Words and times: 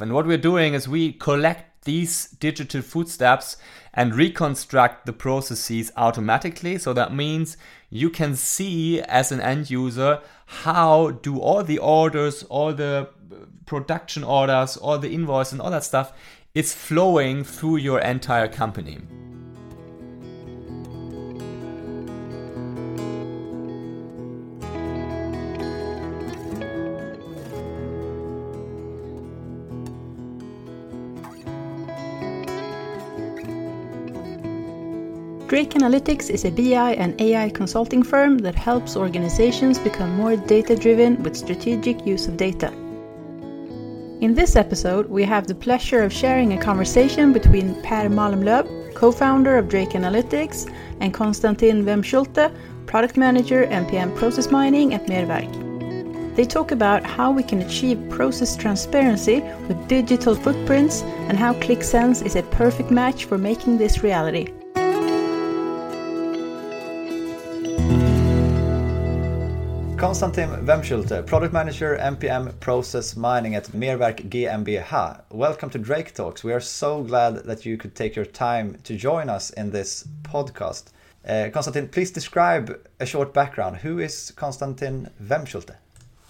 And 0.00 0.12
what 0.12 0.26
we're 0.26 0.38
doing 0.38 0.74
is 0.74 0.88
we 0.88 1.12
collect 1.12 1.84
these 1.84 2.28
digital 2.28 2.82
footsteps 2.82 3.56
and 3.92 4.14
reconstruct 4.14 5.06
the 5.06 5.12
processes 5.12 5.90
automatically. 5.96 6.78
So 6.78 6.92
that 6.92 7.12
means 7.12 7.56
you 7.90 8.08
can 8.08 8.36
see 8.36 9.00
as 9.00 9.32
an 9.32 9.40
end 9.40 9.70
user 9.70 10.20
how 10.46 11.10
do 11.10 11.40
all 11.40 11.64
the 11.64 11.78
orders, 11.78 12.44
all 12.44 12.72
the 12.72 13.08
production 13.66 14.22
orders, 14.22 14.76
all 14.76 14.98
the 14.98 15.10
invoices 15.10 15.54
and 15.54 15.60
all 15.60 15.72
that 15.72 15.82
stuff 15.82 16.12
is 16.54 16.72
flowing 16.72 17.42
through 17.42 17.78
your 17.78 17.98
entire 17.98 18.46
company. 18.46 18.98
Drake 35.48 35.70
Analytics 35.70 36.28
is 36.28 36.44
a 36.44 36.50
BI 36.50 36.92
and 36.96 37.18
AI 37.22 37.48
consulting 37.48 38.02
firm 38.02 38.36
that 38.40 38.54
helps 38.54 38.98
organizations 38.98 39.78
become 39.78 40.14
more 40.14 40.36
data 40.36 40.76
driven 40.76 41.22
with 41.22 41.34
strategic 41.34 42.04
use 42.04 42.28
of 42.28 42.36
data. 42.36 42.70
In 44.20 44.34
this 44.34 44.56
episode, 44.56 45.08
we 45.08 45.24
have 45.24 45.46
the 45.46 45.54
pleasure 45.54 46.02
of 46.02 46.12
sharing 46.12 46.52
a 46.52 46.60
conversation 46.60 47.32
between 47.32 47.80
Per 47.82 48.10
Malmlöv, 48.10 48.94
co 48.94 49.10
founder 49.10 49.56
of 49.56 49.70
Drake 49.70 49.94
Analytics, 49.94 50.70
and 51.00 51.14
Constantin 51.14 51.82
Wehmschulte, 51.82 52.52
product 52.84 53.16
manager 53.16 53.66
MPM 53.68 54.14
process 54.16 54.50
mining 54.50 54.92
at 54.92 55.06
Mehrwerk. 55.06 55.50
They 56.36 56.44
talk 56.44 56.72
about 56.72 57.04
how 57.04 57.30
we 57.30 57.42
can 57.42 57.62
achieve 57.62 58.10
process 58.10 58.54
transparency 58.54 59.40
with 59.66 59.88
digital 59.88 60.34
footprints 60.34 61.00
and 61.30 61.38
how 61.38 61.54
Qlik 61.54 61.82
Sense 61.82 62.20
is 62.20 62.36
a 62.36 62.42
perfect 62.42 62.90
match 62.90 63.24
for 63.24 63.38
making 63.38 63.78
this 63.78 64.02
reality. 64.02 64.52
Constantin 69.98 70.64
Wehmschulte, 70.64 71.26
Product 71.26 71.52
Manager, 71.52 71.98
MPM 72.00 72.58
Process 72.60 73.16
Mining 73.16 73.56
at 73.56 73.64
Mehrwerk 73.72 74.28
GmbH. 74.28 75.22
Welcome 75.32 75.70
to 75.70 75.78
Drake 75.78 76.14
Talks. 76.14 76.44
We 76.44 76.52
are 76.52 76.60
so 76.60 77.02
glad 77.02 77.38
that 77.46 77.66
you 77.66 77.76
could 77.76 77.96
take 77.96 78.14
your 78.14 78.24
time 78.24 78.78
to 78.84 78.96
join 78.96 79.28
us 79.28 79.50
in 79.50 79.72
this 79.72 80.06
podcast. 80.22 80.92
Uh, 81.28 81.48
Constantin, 81.52 81.88
please 81.88 82.12
describe 82.12 82.78
a 83.00 83.06
short 83.06 83.34
background. 83.34 83.78
Who 83.78 83.98
is 83.98 84.30
Constantin 84.36 85.10
Wehmschulte? 85.20 85.74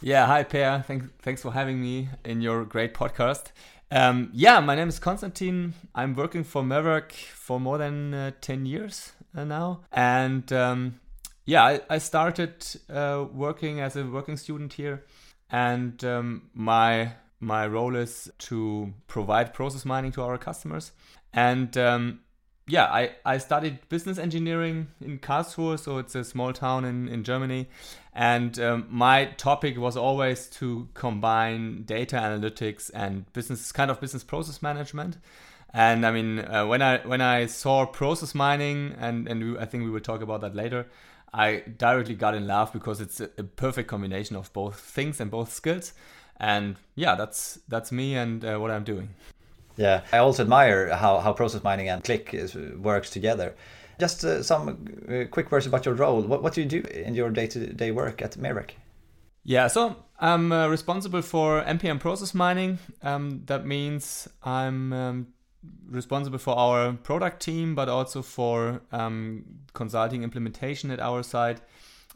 Yeah, 0.01 0.25
hi 0.25 0.45
Per. 0.45 0.83
Thanks, 0.87 1.07
thanks 1.21 1.43
for 1.43 1.53
having 1.53 1.79
me 1.79 2.09
in 2.25 2.41
your 2.41 2.65
great 2.65 2.95
podcast. 2.95 3.49
Um, 3.91 4.31
yeah, 4.33 4.61
my 4.61 4.77
name 4.77 4.89
is 4.89 4.99
Constantin. 4.99 5.75
I'm 5.95 6.15
working 6.15 6.43
for 6.43 6.63
Mehrwerk 6.63 7.13
for 7.13 7.61
more 7.61 7.77
than 7.77 8.15
uh, 8.15 8.31
10 8.41 8.65
years 8.65 9.13
uh, 9.37 9.45
now. 9.45 9.81
And 9.93 10.51
um, 10.55 11.01
yeah, 11.49 11.65
I, 11.65 11.81
I 11.89 11.97
started 11.97 12.67
uh, 12.93 13.25
working 13.33 13.81
as 13.81 13.97
a 13.97 14.05
working 14.05 14.37
student 14.37 14.75
here, 14.75 15.07
and 15.49 16.05
um, 16.05 16.51
my 16.53 17.13
my 17.41 17.67
role 17.67 17.97
is 17.97 18.31
to 18.51 18.93
provide 19.07 19.55
process 19.55 19.87
mining 19.87 20.13
to 20.13 20.23
our 20.23 20.37
customers. 20.37 20.93
And 21.33 21.75
um, 21.79 22.21
yeah, 22.67 22.85
I, 22.85 23.13
I 23.25 23.39
studied 23.39 23.89
business 23.89 24.19
engineering 24.19 24.89
in 25.01 25.21
Karlsruhe, 25.21 25.79
so 25.81 25.97
it's 25.97 26.15
a 26.15 26.23
small 26.23 26.53
town 26.53 26.85
in, 26.85 27.09
in 27.09 27.25
Germany. 27.25 27.71
And 28.13 28.61
um, 28.61 28.87
my 28.91 29.27
topic 29.39 29.79
was 29.79 29.97
always 29.97 30.49
to 30.59 30.91
combine 30.93 31.85
data 31.85 32.17
analytics 32.17 32.91
and 32.93 33.33
business, 33.33 33.73
kind 33.73 33.91
of 33.91 34.03
business 34.03 34.23
process 34.23 34.61
management. 34.61 35.17
And 35.73 36.05
I 36.05 36.11
mean, 36.11 36.41
uh, 36.41 36.67
when 36.67 36.83
I 36.83 36.99
when 37.07 37.23
I 37.23 37.47
saw 37.47 37.87
process 37.87 38.35
mining, 38.35 38.95
and 38.99 39.27
and 39.29 39.53
we, 39.53 39.59
I 39.59 39.65
think 39.65 39.85
we 39.85 39.91
will 39.91 40.01
talk 40.01 40.21
about 40.21 40.43
that 40.43 40.55
later. 40.55 40.87
I 41.33 41.63
directly 41.77 42.15
got 42.15 42.35
in 42.35 42.47
love 42.47 42.73
because 42.73 43.01
it's 43.01 43.21
a, 43.21 43.31
a 43.39 43.45
perfect 43.45 43.89
combination 43.89 44.37
of 44.37 44.53
both 44.53 44.79
things 44.79 45.21
and 45.21 45.31
both 45.31 45.53
skills. 45.53 45.93
And 46.41 46.77
yeah, 46.95 47.15
that's 47.15 47.59
that's 47.69 47.93
me 47.93 48.15
and 48.17 48.45
uh, 48.45 48.59
what 48.59 48.71
I'm 48.71 48.85
doing. 48.85 49.11
Yeah, 49.77 50.03
I 50.13 50.19
also 50.19 50.43
admire 50.43 50.95
how, 50.95 51.21
how 51.21 51.33
process 51.33 51.63
mining 51.63 51.89
and 51.89 52.03
Qlik 52.03 52.35
is, 52.35 52.55
works 52.55 53.11
together. 53.11 53.55
Just 54.01 54.25
uh, 54.25 54.43
some 54.43 54.87
uh, 55.09 55.25
quick 55.31 55.53
words 55.53 55.67
about 55.67 55.87
your 55.87 55.95
role. 55.95 56.21
What, 56.23 56.43
what 56.43 56.53
do 56.53 56.61
you 56.63 56.69
do 56.69 56.81
in 56.81 57.15
your 57.15 57.31
day 57.31 57.47
to 57.47 57.73
day 57.73 57.93
work 57.93 58.21
at 58.21 58.33
Mehrwerk? 58.33 58.71
Yeah, 59.45 59.69
so 59.69 59.97
I'm 60.19 60.53
uh, 60.53 60.69
responsible 60.69 61.23
for 61.23 61.63
MPM 61.63 62.01
process 62.01 62.35
mining. 62.35 62.79
Um, 63.03 63.43
that 63.47 63.65
means 63.67 64.29
I'm 64.43 64.93
um, 64.93 65.27
responsible 65.89 66.39
for 66.39 66.57
our 66.57 66.93
product 66.93 67.43
team, 67.43 67.75
but 67.75 67.89
also 67.89 68.23
for 68.23 68.83
um, 68.93 69.45
consulting 69.75 70.23
implementation 70.23 70.91
at 70.91 71.01
our 71.01 71.23
side. 71.23 71.61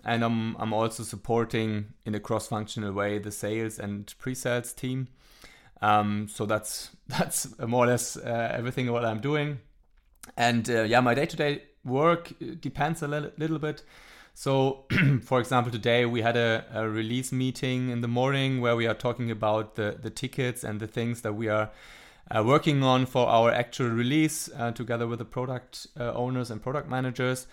And 0.05 0.25
I'm, 0.25 0.57
I'm 0.57 0.73
also 0.73 1.03
supporting 1.03 1.93
in 2.05 2.15
a 2.15 2.21
cross 2.21 2.49
functional 2.49 2.93
way 2.93 3.19
the 3.19 3.31
sales 3.31 3.79
and 3.79 4.13
pre 4.19 4.35
sales 4.35 4.73
team. 4.73 5.09
Um, 5.81 6.29
so 6.29 6.47
that's 6.47 6.91
that's 7.09 7.59
more 7.59 7.85
or 7.85 7.89
less 7.89 8.17
uh, 8.17 8.53
everything 8.53 8.91
what 8.91 9.05
I'm 9.05 9.21
doing. 9.21 9.59
And 10.37 10.69
uh, 10.71 10.83
yeah, 10.83 11.01
my 11.01 11.15
day 11.15 11.27
to 11.27 11.37
day 11.37 11.63
work 11.85 12.33
depends 12.61 13.03
a 13.03 13.09
little, 13.09 13.31
little 13.37 13.59
bit. 13.59 13.83
So, 14.35 14.87
for 15.23 15.41
example, 15.41 15.71
today 15.71 16.07
we 16.07 16.23
had 16.23 16.37
a, 16.37 16.65
a, 16.73 16.89
release 16.89 17.33
meeting 17.33 17.91
in 17.91 18.01
the 18.01 18.09
morning 18.09 18.63
where 18.63 18.75
we 18.75 18.87
are 18.87 18.95
talking 18.95 19.31
about 19.31 19.75
the, 19.75 19.99
the 20.01 20.09
tickets 20.09 20.65
and 20.65 20.81
the 20.81 20.87
things 20.87 21.21
that 21.21 21.35
we 21.35 21.49
are 21.49 21.71
uh, 22.31 22.43
working 22.45 22.83
on 22.83 23.07
for 23.07 23.27
our 23.27 23.51
actual 23.51 23.89
release 23.89 24.49
uh, 24.57 24.71
together 24.73 25.07
with 25.07 25.19
the 25.19 25.25
product 25.25 25.87
uh, 25.99 26.13
owners 26.13 26.51
and 26.51 26.63
product 26.63 26.89
managers. 26.89 27.47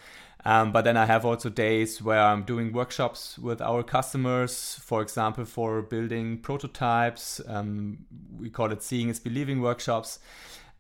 Um, 0.45 0.71
but 0.71 0.83
then 0.83 0.95
I 0.95 1.05
have 1.05 1.25
also 1.25 1.49
days 1.49 2.01
where 2.01 2.21
I'm 2.21 2.43
doing 2.43 2.71
workshops 2.71 3.37
with 3.37 3.61
our 3.61 3.83
customers, 3.83 4.79
for 4.81 5.01
example, 5.01 5.43
for 5.43 5.81
building 5.81 6.37
prototypes. 6.37 7.41
Um, 7.45 8.05
we 8.37 8.49
call 8.49 8.71
it 8.71 8.81
Seeing 8.81 9.09
is 9.09 9.19
Believing 9.19 9.61
workshops. 9.61 10.19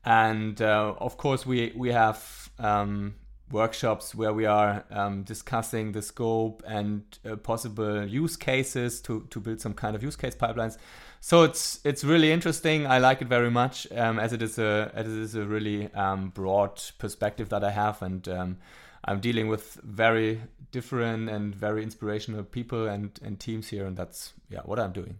And 0.05 0.61
uh, 0.61 0.93
of 0.99 1.17
course, 1.17 1.45
we, 1.45 1.73
we 1.75 1.91
have 1.91 2.49
um, 2.57 3.15
workshops 3.51 4.13
where 4.13 4.33
we 4.33 4.45
are 4.45 4.83
um, 4.91 5.23
discussing 5.23 5.91
the 5.91 6.01
scope 6.01 6.63
and 6.67 7.03
uh, 7.25 7.35
possible 7.35 8.05
use 8.05 8.35
cases 8.35 9.01
to, 9.01 9.25
to 9.29 9.39
build 9.39 9.59
some 9.59 9.73
kind 9.73 9.95
of 9.95 10.03
use 10.03 10.15
case 10.15 10.35
pipelines. 10.35 10.77
So 11.21 11.43
it's 11.43 11.81
it's 11.83 12.03
really 12.03 12.31
interesting. 12.31 12.87
I 12.87 12.99
like 12.99 13.21
it 13.21 13.27
very 13.27 13.51
much 13.51 13.87
um, 13.91 14.19
as 14.19 14.31
it 14.31 14.41
is 14.41 14.57
a 14.57 14.91
as 14.95 15.05
it 15.05 15.19
is 15.19 15.35
a 15.35 15.43
really 15.43 15.93
um, 15.93 16.29
broad 16.29 16.81
perspective 16.97 17.49
that 17.49 17.63
I 17.63 17.71
have, 17.71 18.01
and 18.01 18.27
um, 18.29 18.57
I'm 19.03 19.19
dealing 19.19 19.49
with 19.49 19.73
very 19.83 20.41
different 20.71 21.29
and 21.29 21.53
very 21.53 21.83
inspirational 21.83 22.43
people 22.43 22.87
and, 22.87 23.19
and 23.21 23.37
teams 23.37 23.67
here, 23.67 23.85
and 23.85 23.97
that's 23.97 24.33
yeah 24.49 24.61
what 24.63 24.79
I'm 24.79 24.93
doing. 24.93 25.17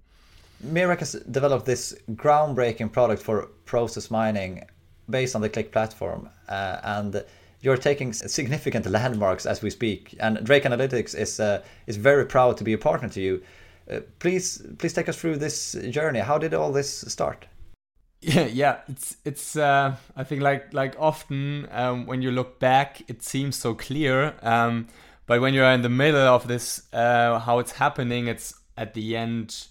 Mehrwerk 0.65 0.99
has 0.99 1.13
developed 1.31 1.65
this 1.65 1.93
groundbreaking 2.11 2.91
product 2.91 3.21
for 3.21 3.47
process 3.65 4.09
mining 4.09 4.65
based 5.09 5.35
on 5.35 5.41
the 5.41 5.49
Qlik 5.49 5.71
platform, 5.71 6.29
uh, 6.47 6.79
and 6.83 7.25
you're 7.61 7.77
taking 7.77 8.13
significant 8.13 8.85
landmarks 8.85 9.45
as 9.45 9.61
we 9.61 9.69
speak. 9.69 10.15
And 10.19 10.43
Drake 10.43 10.63
Analytics 10.63 11.15
is 11.15 11.39
uh, 11.39 11.61
is 11.87 11.97
very 11.97 12.25
proud 12.25 12.57
to 12.57 12.63
be 12.63 12.73
a 12.73 12.77
partner 12.77 13.09
to 13.09 13.21
you. 13.21 13.41
Uh, 13.89 13.99
please, 14.19 14.61
please 14.77 14.93
take 14.93 15.09
us 15.09 15.17
through 15.17 15.37
this 15.37 15.73
journey. 15.89 16.19
How 16.19 16.37
did 16.37 16.53
all 16.53 16.71
this 16.71 17.01
start? 17.07 17.47
Yeah, 18.21 18.45
yeah, 18.51 18.77
it's 18.87 19.17
it's. 19.25 19.55
Uh, 19.55 19.95
I 20.15 20.23
think 20.23 20.41
like 20.41 20.73
like 20.73 20.95
often 20.99 21.67
um, 21.71 22.05
when 22.05 22.21
you 22.21 22.31
look 22.31 22.59
back, 22.59 23.03
it 23.07 23.23
seems 23.23 23.55
so 23.55 23.73
clear. 23.73 24.35
Um, 24.41 24.87
but 25.25 25.41
when 25.41 25.53
you're 25.53 25.71
in 25.71 25.81
the 25.81 25.89
middle 25.89 26.21
of 26.21 26.47
this, 26.47 26.87
uh, 26.91 27.39
how 27.39 27.59
it's 27.59 27.73
happening, 27.73 28.27
it's 28.27 28.55
at 28.77 28.93
the 28.93 29.15
end 29.15 29.67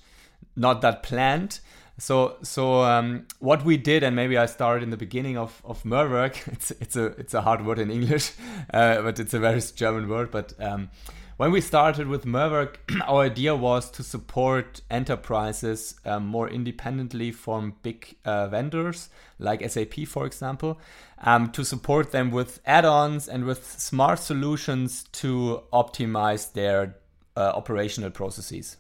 not 0.54 0.82
that 0.82 1.02
planned. 1.02 1.60
So 1.98 2.36
so 2.42 2.82
um, 2.84 3.26
what 3.40 3.64
we 3.64 3.76
did, 3.76 4.02
and 4.02 4.14
maybe 4.14 4.38
I 4.38 4.46
started 4.46 4.82
in 4.84 4.90
the 4.90 4.96
beginning 4.96 5.36
of 5.36 5.60
of 5.64 5.82
Mehrwerk. 5.82 6.36
It's 6.52 6.70
it's 6.70 6.96
a 6.96 7.06
it's 7.18 7.34
a 7.34 7.42
hard 7.42 7.66
word 7.66 7.78
in 7.78 7.90
English, 7.90 8.32
uh, 8.72 9.02
but 9.02 9.18
it's 9.18 9.34
a 9.34 9.40
very 9.40 9.60
German 9.74 10.08
word. 10.08 10.30
But 10.30 10.54
um, 10.60 10.90
when 11.38 11.52
we 11.52 11.60
started 11.60 12.06
with 12.06 12.24
Mehrwerk, 12.24 12.76
our 13.08 13.22
idea 13.22 13.56
was 13.56 13.90
to 13.90 14.02
support 14.02 14.80
enterprises 14.90 15.94
um, 16.04 16.26
more 16.26 16.48
independently 16.48 17.32
from 17.32 17.74
big 17.82 18.16
uh, 18.24 18.46
vendors 18.48 19.08
like 19.38 19.68
SAP, 19.68 20.06
for 20.06 20.26
example, 20.26 20.80
um, 21.18 21.50
to 21.50 21.64
support 21.64 22.10
them 22.10 22.30
with 22.30 22.60
add-ons 22.66 23.28
and 23.28 23.44
with 23.44 23.64
smart 23.80 24.18
solutions 24.18 25.04
to 25.12 25.62
optimize 25.72 26.52
their 26.52 26.96
uh, 27.36 27.52
operational 27.54 28.10
processes. 28.10 28.76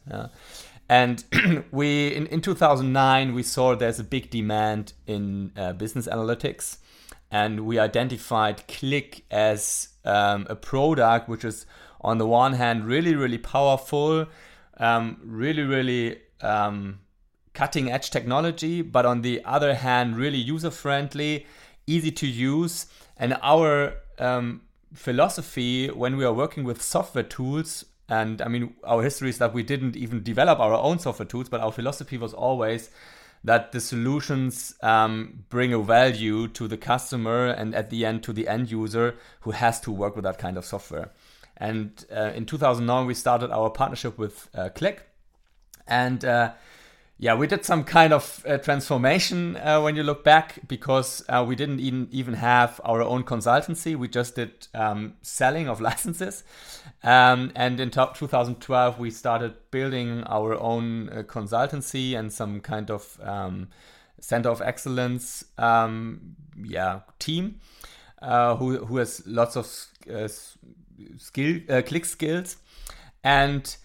And 0.88 1.24
we 1.70 2.08
in, 2.08 2.26
in 2.26 2.40
2009 2.40 3.34
we 3.34 3.42
saw 3.42 3.74
there's 3.74 4.00
a 4.00 4.04
big 4.04 4.30
demand 4.30 4.94
in 5.06 5.52
uh, 5.56 5.72
business 5.74 6.08
analytics, 6.08 6.78
and 7.30 7.66
we 7.66 7.78
identified 7.78 8.66
Qlik 8.68 9.22
as 9.30 9.88
um, 10.04 10.46
a 10.48 10.56
product 10.56 11.28
which 11.28 11.44
is 11.44 11.66
on 12.00 12.18
the 12.18 12.26
one 12.26 12.54
hand 12.54 12.86
really 12.86 13.14
really 13.14 13.38
powerful, 13.38 14.26
um, 14.78 15.20
really 15.22 15.62
really 15.62 16.20
um, 16.40 17.00
cutting 17.58 17.90
edge 17.90 18.10
technology, 18.10 18.82
but 18.82 19.04
on 19.04 19.22
the 19.22 19.42
other 19.44 19.74
hand, 19.74 20.16
really 20.16 20.38
user 20.38 20.70
friendly, 20.70 21.44
easy 21.88 22.12
to 22.12 22.26
use. 22.26 22.86
And 23.16 23.36
our 23.42 23.94
um, 24.18 24.62
philosophy 24.94 25.88
when 25.88 26.16
we 26.16 26.24
are 26.24 26.32
working 26.32 26.62
with 26.62 26.80
software 26.80 27.24
tools, 27.24 27.84
and 28.08 28.40
I 28.40 28.48
mean, 28.48 28.74
our 28.84 29.02
history 29.02 29.28
is 29.28 29.38
that 29.38 29.52
we 29.52 29.62
didn't 29.62 29.96
even 29.96 30.22
develop 30.22 30.58
our 30.60 30.72
own 30.72 30.98
software 30.98 31.26
tools, 31.26 31.48
but 31.48 31.60
our 31.60 31.72
philosophy 31.72 32.16
was 32.16 32.32
always 32.32 32.90
that 33.44 33.72
the 33.72 33.80
solutions 33.80 34.74
um, 34.82 35.44
bring 35.48 35.72
a 35.72 35.78
value 35.78 36.48
to 36.48 36.66
the 36.66 36.76
customer 36.76 37.46
and 37.46 37.74
at 37.74 37.90
the 37.90 38.04
end 38.04 38.22
to 38.24 38.32
the 38.32 38.48
end 38.48 38.70
user 38.70 39.16
who 39.40 39.52
has 39.52 39.80
to 39.80 39.92
work 39.92 40.16
with 40.16 40.24
that 40.24 40.38
kind 40.38 40.56
of 40.56 40.64
software. 40.64 41.10
And 41.56 42.04
uh, 42.14 42.32
in 42.34 42.46
2009, 42.46 43.06
we 43.06 43.14
started 43.14 43.50
our 43.50 43.70
partnership 43.70 44.18
with 44.18 44.48
uh, 44.54 44.70
Qlik. 44.74 45.00
And 45.86 46.24
uh, 46.24 46.52
yeah, 47.20 47.34
we 47.34 47.48
did 47.48 47.64
some 47.64 47.82
kind 47.82 48.12
of 48.12 48.44
uh, 48.46 48.58
transformation 48.58 49.56
uh, 49.56 49.80
when 49.80 49.96
you 49.96 50.04
look 50.04 50.22
back 50.22 50.60
because 50.68 51.24
uh, 51.28 51.44
we 51.46 51.56
didn't 51.56 51.80
even 51.80 52.08
even 52.12 52.34
have 52.34 52.80
our 52.84 53.02
own 53.02 53.24
consultancy. 53.24 53.96
We 53.96 54.06
just 54.06 54.36
did 54.36 54.68
um, 54.72 55.14
selling 55.22 55.68
of 55.68 55.80
licenses, 55.88 56.44
um, 57.02 57.50
and 57.56 57.80
in 57.80 57.90
2012 57.90 58.98
we 59.00 59.10
started 59.10 59.54
building 59.72 60.22
our 60.24 60.54
own 60.54 61.08
uh, 61.08 61.22
consultancy 61.24 62.16
and 62.16 62.32
some 62.32 62.60
kind 62.60 62.88
of 62.88 63.18
um, 63.20 63.68
center 64.20 64.50
of 64.50 64.62
excellence, 64.62 65.44
um, 65.58 66.36
yeah, 66.62 67.00
team 67.18 67.58
uh, 68.22 68.54
who 68.54 68.84
who 68.84 68.98
has 68.98 69.26
lots 69.26 69.56
of 69.56 69.66
uh, 70.08 70.28
skill 71.16 71.58
Qlik 71.68 72.06
skills 72.06 72.58
and 73.24 73.76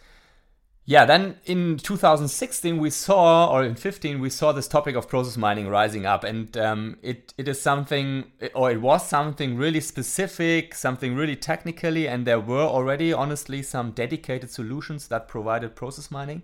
yeah, 0.86 1.06
then 1.06 1.38
in 1.46 1.78
2016 1.78 2.78
we 2.78 2.90
saw, 2.90 3.50
or 3.50 3.64
in 3.64 3.76
15 3.76 4.20
we 4.20 4.30
saw 4.30 4.52
this 4.52 4.68
topic 4.68 4.96
of 4.96 5.08
process 5.08 5.38
mining 5.38 5.70
rising 5.70 6.06
up, 6.06 6.26
and 6.26 6.58
um, 6.58 6.98
it 7.02 7.34
it 7.38 7.48
is 7.48 7.62
something, 7.62 8.26
or 8.54 8.70
it 8.70 8.82
was 8.82 9.08
something 9.08 9.56
really 9.56 9.80
specific, 9.80 10.76
something 10.76 11.16
really 11.16 11.38
technically, 11.38 12.08
and 12.08 12.28
there 12.28 12.40
were 12.40 12.64
already, 12.64 13.14
honestly, 13.14 13.64
some 13.64 13.92
dedicated 13.92 14.52
solutions 14.52 15.08
that 15.08 15.30
provided 15.30 15.74
process 15.74 16.12
mining. 16.12 16.42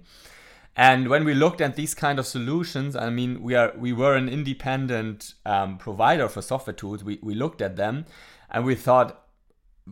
And 0.73 1.09
when 1.09 1.25
we 1.25 1.33
looked 1.33 1.59
at 1.59 1.75
these 1.75 1.93
kind 1.93 2.19
of 2.19 2.25
solutions, 2.25 2.95
I 2.95 3.09
mean, 3.09 3.43
we 3.43 3.55
are 3.55 3.73
we 3.77 3.91
were 3.91 4.15
an 4.15 4.29
independent 4.29 5.33
um, 5.45 5.77
provider 5.77 6.29
for 6.29 6.41
software 6.41 6.73
tools. 6.73 7.03
We 7.03 7.19
we 7.21 7.35
looked 7.35 7.61
at 7.61 7.75
them, 7.75 8.05
and 8.49 8.63
we 8.63 8.75
thought, 8.75 9.21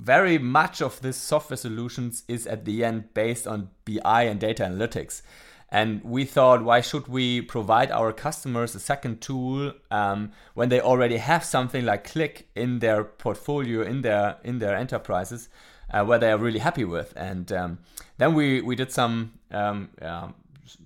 very 0.01 0.37
much 0.37 0.81
of 0.81 1.01
this 1.01 1.17
software 1.17 1.57
solutions 1.57 2.23
is 2.27 2.47
at 2.47 2.65
the 2.65 2.83
end 2.83 3.13
based 3.13 3.47
on 3.47 3.69
BI 3.85 4.23
and 4.23 4.39
data 4.39 4.63
analytics. 4.63 5.21
And 5.69 6.01
we 6.03 6.23
thought, 6.23 6.63
why 6.63 6.79
should 6.79 7.07
we 7.07 7.41
provide 7.41 7.91
our 7.91 8.13
customers 8.13 8.73
a 8.73 8.79
second 8.79 9.19
tool 9.19 9.73
um, 9.91 10.31
when 10.53 10.69
they 10.69 10.79
already 10.79 11.17
have 11.17 11.43
something 11.43 11.83
like 11.83 12.07
Qlik 12.07 12.43
in 12.55 12.79
their 12.79 13.03
portfolio, 13.03 13.81
in 13.81 14.01
their 14.01 14.37
in 14.45 14.59
their 14.59 14.75
enterprises, 14.75 15.49
uh, 15.91 16.05
where 16.05 16.19
they 16.19 16.31
are 16.31 16.37
really 16.37 16.59
happy 16.59 16.85
with? 16.85 17.11
And 17.17 17.51
um, 17.51 17.79
then 18.17 18.33
we 18.33 18.61
we 18.61 18.77
did 18.77 18.93
some 18.93 19.33
um, 19.51 19.89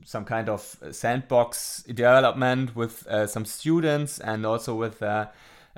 some 0.04 0.26
kind 0.26 0.50
of 0.50 0.78
sandbox 0.92 1.84
development 1.84 2.76
with 2.76 3.06
uh, 3.08 3.28
some 3.28 3.46
students 3.46 4.20
and 4.20 4.46
also 4.46 4.76
with 4.76 5.02
uh, 5.04 5.28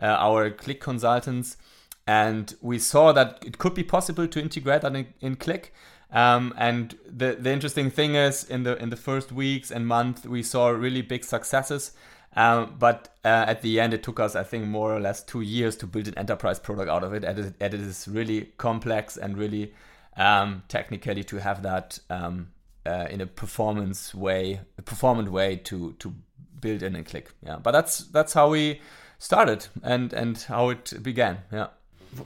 uh 0.01 0.05
our 0.05 0.49
Qlik 0.49 0.79
consultants 0.79 1.57
and 2.05 2.55
we 2.61 2.79
saw 2.79 3.11
that 3.13 3.43
it 3.45 3.57
could 3.57 3.73
be 3.73 3.83
possible 3.83 4.27
to 4.27 4.39
integrate 4.41 4.81
that 4.81 4.95
in, 4.95 5.07
in 5.21 5.35
Qlik. 5.35 5.69
Um, 6.11 6.53
and 6.57 6.95
the 7.07 7.35
the 7.39 7.51
interesting 7.51 7.89
thing 7.89 8.15
is, 8.15 8.43
in 8.43 8.63
the 8.63 8.77
in 8.77 8.89
the 8.89 8.95
first 8.95 9.31
weeks 9.31 9.71
and 9.71 9.87
month, 9.87 10.25
we 10.25 10.43
saw 10.43 10.67
really 10.69 11.01
big 11.01 11.23
successes. 11.23 11.93
Um, 12.35 12.75
but 12.79 13.09
uh, 13.23 13.45
at 13.47 13.61
the 13.61 13.79
end, 13.79 13.93
it 13.93 14.03
took 14.03 14.19
us, 14.19 14.35
I 14.35 14.43
think, 14.43 14.65
more 14.65 14.95
or 14.95 14.99
less 14.99 15.23
two 15.23 15.41
years 15.41 15.75
to 15.77 15.87
build 15.87 16.07
an 16.07 16.17
enterprise 16.17 16.59
product 16.59 16.89
out 16.89 17.03
of 17.03 17.13
it. 17.13 17.23
And 17.23 17.39
it, 17.39 17.53
and 17.59 17.73
it 17.73 17.79
is 17.79 18.07
really 18.07 18.51
complex 18.57 19.17
and 19.17 19.37
really 19.37 19.73
um, 20.17 20.63
technically 20.67 21.23
to 21.25 21.37
have 21.37 21.61
that 21.63 21.99
um, 22.09 22.49
uh, 22.85 23.07
in 23.09 23.21
a 23.21 23.27
performance 23.27 24.13
way, 24.13 24.61
a 24.77 24.81
performant 24.81 25.31
way 25.31 25.55
to 25.57 25.93
to 25.93 26.13
build 26.59 26.83
in 26.83 26.95
a 26.95 27.03
Qlik. 27.03 27.27
Yeah, 27.43 27.57
but 27.57 27.71
that's 27.71 27.99
that's 27.99 28.33
how 28.33 28.49
we 28.49 28.81
started 29.17 29.67
and 29.81 30.13
and 30.13 30.37
how 30.37 30.69
it 30.69 30.93
began. 31.01 31.39
Yeah 31.51 31.67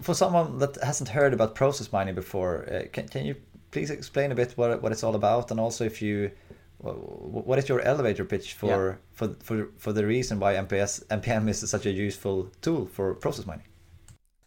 for 0.01 0.13
someone 0.13 0.59
that 0.59 0.77
hasn't 0.83 1.09
heard 1.09 1.33
about 1.33 1.55
process 1.55 1.91
mining 1.91 2.15
before, 2.15 2.67
uh, 2.71 2.83
can, 2.91 3.07
can 3.07 3.25
you 3.25 3.35
please 3.71 3.89
explain 3.89 4.31
a 4.31 4.35
bit 4.35 4.53
what, 4.55 4.81
what 4.81 4.91
it's 4.91 5.03
all 5.03 5.15
about 5.15 5.51
and 5.51 5.59
also 5.59 5.83
if 5.83 6.01
you 6.01 6.31
what 6.79 7.57
is 7.57 7.67
your 7.67 7.81
elevator 7.81 8.23
pitch 8.23 8.53
for 8.53 8.89
yeah. 8.89 8.95
for, 9.13 9.35
for 9.41 9.69
for 9.77 9.93
the 9.93 10.05
reason 10.05 10.39
why 10.39 10.53
MPS 10.53 11.05
MPM 11.07 11.49
is 11.49 11.67
such 11.67 11.85
a 11.87 11.91
useful 11.91 12.51
tool 12.61 12.85
for 12.85 13.15
process 13.15 13.45
mining? 13.47 13.65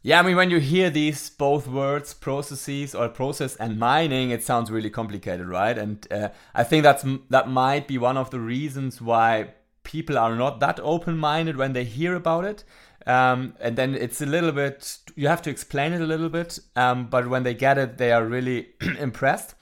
Yeah, 0.02 0.20
I 0.20 0.22
mean 0.22 0.37
when 0.37 0.50
you 0.50 0.60
hear 0.60 0.90
these 0.90 1.28
both 1.28 1.66
words, 1.66 2.14
processes 2.14 2.94
or 2.94 3.08
process 3.08 3.56
and 3.56 3.78
mining, 3.78 4.31
it 4.31 4.44
sounds 4.44 4.70
really 4.70 4.90
complicated, 4.90 5.48
right? 5.48 5.76
And 5.76 6.06
uh, 6.10 6.28
I 6.54 6.62
think 6.62 6.84
that's 6.84 7.04
that 7.31 7.48
might 7.48 7.88
be 7.88 7.98
one 7.98 8.16
of 8.16 8.31
the 8.31 8.40
reasons 8.40 9.02
why 9.02 9.54
people 9.82 10.16
are 10.16 10.37
not 10.37 10.60
that 10.60 10.78
open-minded 10.81 11.56
when 11.56 11.72
they 11.72 11.84
hear 11.84 12.14
about 12.14 12.44
it 12.44 12.62
um, 13.06 13.55
and 13.61 13.76
then 13.76 13.94
it's 13.94 14.20
a 14.20 14.26
little 14.26 14.52
bit, 14.52 14.99
you 15.17 15.29
have 15.29 15.43
to 15.43 15.50
explain 15.50 15.93
it 15.93 16.00
a 16.00 16.06
little 16.06 16.29
bit, 16.29 16.58
um, 16.76 17.06
but 17.06 17.29
when 17.29 17.43
they 17.43 17.55
get 17.55 17.79
it, 17.79 17.99
they 17.99 18.12
are 18.12 18.25
really 18.25 18.69
impressed. 18.99 19.55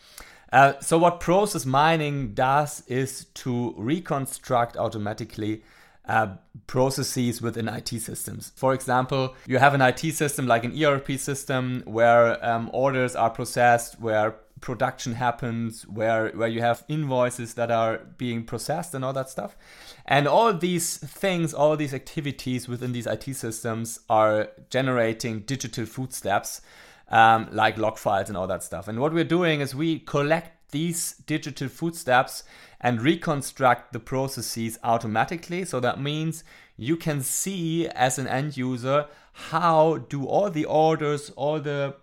Uh, 0.52 0.72
so, 0.80 0.96
what 0.96 1.20
process 1.20 1.66
mining 1.66 2.32
does 2.32 2.82
is 2.86 3.26
to 3.34 3.74
reconstruct 3.76 4.76
automatically 4.78 5.62
uh, 6.08 6.28
processes 6.66 7.42
within 7.42 7.68
IT 7.68 7.88
systems. 8.00 8.52
For 8.56 8.72
example, 8.72 9.34
you 9.46 9.58
have 9.58 9.74
an 9.74 9.82
IT 9.82 10.00
system 10.14 10.46
like 10.46 10.64
an 10.64 10.82
ERP 10.82 11.12
system 11.18 11.82
where 11.84 12.42
um, 12.44 12.70
orders 12.72 13.14
are 13.14 13.28
processed, 13.28 14.00
where 14.00 14.36
production 14.60 15.14
happens, 15.14 15.86
where 15.86 16.30
where 16.30 16.48
you 16.48 16.60
have 16.60 16.84
invoices 16.88 17.54
that 17.54 17.70
are 17.70 17.98
being 18.16 18.44
processed 18.44 18.94
and 18.94 19.04
all 19.04 19.12
that 19.12 19.30
stuff. 19.30 19.56
And 20.06 20.26
all 20.26 20.52
these 20.52 20.96
things, 20.96 21.54
all 21.54 21.76
these 21.76 21.94
activities 21.94 22.68
within 22.68 22.92
these 22.92 23.06
IT 23.06 23.34
systems 23.34 24.00
are 24.08 24.48
generating 24.70 25.40
digital 25.40 25.86
footsteps, 25.86 26.60
um, 27.08 27.48
like 27.52 27.78
log 27.78 27.98
files 27.98 28.28
and 28.28 28.36
all 28.36 28.46
that 28.46 28.62
stuff. 28.62 28.88
And 28.88 29.00
what 29.00 29.12
we're 29.12 29.24
doing 29.24 29.60
is 29.60 29.74
we 29.74 30.00
collect 30.00 30.70
these 30.70 31.14
digital 31.26 31.68
footsteps 31.68 32.44
and 32.80 33.00
reconstruct 33.00 33.92
the 33.92 34.00
processes 34.00 34.78
automatically. 34.84 35.64
So 35.64 35.80
that 35.80 36.00
means 36.00 36.44
you 36.76 36.96
can 36.96 37.22
see 37.22 37.88
as 37.88 38.18
an 38.18 38.26
end 38.28 38.56
user 38.56 39.06
how 39.32 39.98
do 40.08 40.26
all 40.26 40.50
the 40.50 40.64
orders, 40.64 41.30
all 41.30 41.60
the 41.60 41.94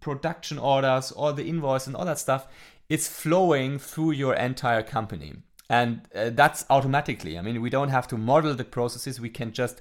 production 0.00 0.58
orders, 0.58 1.12
all 1.12 1.32
the 1.32 1.46
invoice 1.46 1.86
and 1.86 1.96
all 1.96 2.04
that 2.04 2.18
stuff 2.18 2.46
is 2.88 3.08
flowing 3.08 3.78
through 3.78 4.12
your 4.12 4.34
entire 4.34 4.82
company. 4.82 5.34
And 5.68 6.02
uh, 6.14 6.30
that's 6.30 6.64
automatically. 6.70 7.38
I 7.38 7.42
mean, 7.42 7.60
we 7.60 7.70
don't 7.70 7.88
have 7.88 8.06
to 8.08 8.16
model 8.16 8.54
the 8.54 8.64
processes. 8.64 9.20
We 9.20 9.30
can 9.30 9.52
just, 9.52 9.80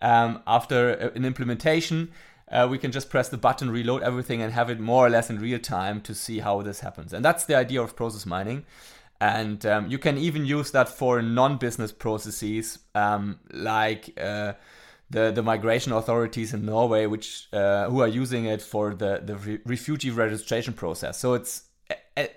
um, 0.00 0.42
after 0.46 0.90
an 0.90 1.24
implementation, 1.24 2.12
uh, 2.52 2.68
we 2.70 2.78
can 2.78 2.92
just 2.92 3.10
press 3.10 3.28
the 3.28 3.36
button, 3.36 3.70
reload 3.70 4.02
everything, 4.02 4.42
and 4.42 4.52
have 4.52 4.70
it 4.70 4.78
more 4.78 5.06
or 5.06 5.10
less 5.10 5.30
in 5.30 5.40
real 5.40 5.58
time 5.58 6.00
to 6.02 6.14
see 6.14 6.38
how 6.38 6.62
this 6.62 6.80
happens. 6.80 7.12
And 7.12 7.24
that's 7.24 7.44
the 7.46 7.56
idea 7.56 7.82
of 7.82 7.96
process 7.96 8.26
mining. 8.26 8.64
And 9.20 9.64
um, 9.66 9.90
you 9.90 9.98
can 9.98 10.18
even 10.18 10.44
use 10.44 10.70
that 10.72 10.88
for 10.88 11.20
non 11.22 11.56
business 11.56 11.90
processes 11.90 12.78
um, 12.94 13.38
like. 13.50 14.18
Uh, 14.20 14.52
the, 15.10 15.30
the 15.30 15.42
migration 15.42 15.92
authorities 15.92 16.54
in 16.54 16.64
Norway, 16.64 17.06
which 17.06 17.48
uh, 17.52 17.88
who 17.88 18.00
are 18.00 18.08
using 18.08 18.46
it 18.46 18.62
for 18.62 18.94
the, 18.94 19.20
the 19.24 19.36
re- 19.36 19.58
refugee 19.64 20.10
registration 20.10 20.74
process. 20.74 21.18
So 21.18 21.34
it's 21.34 21.64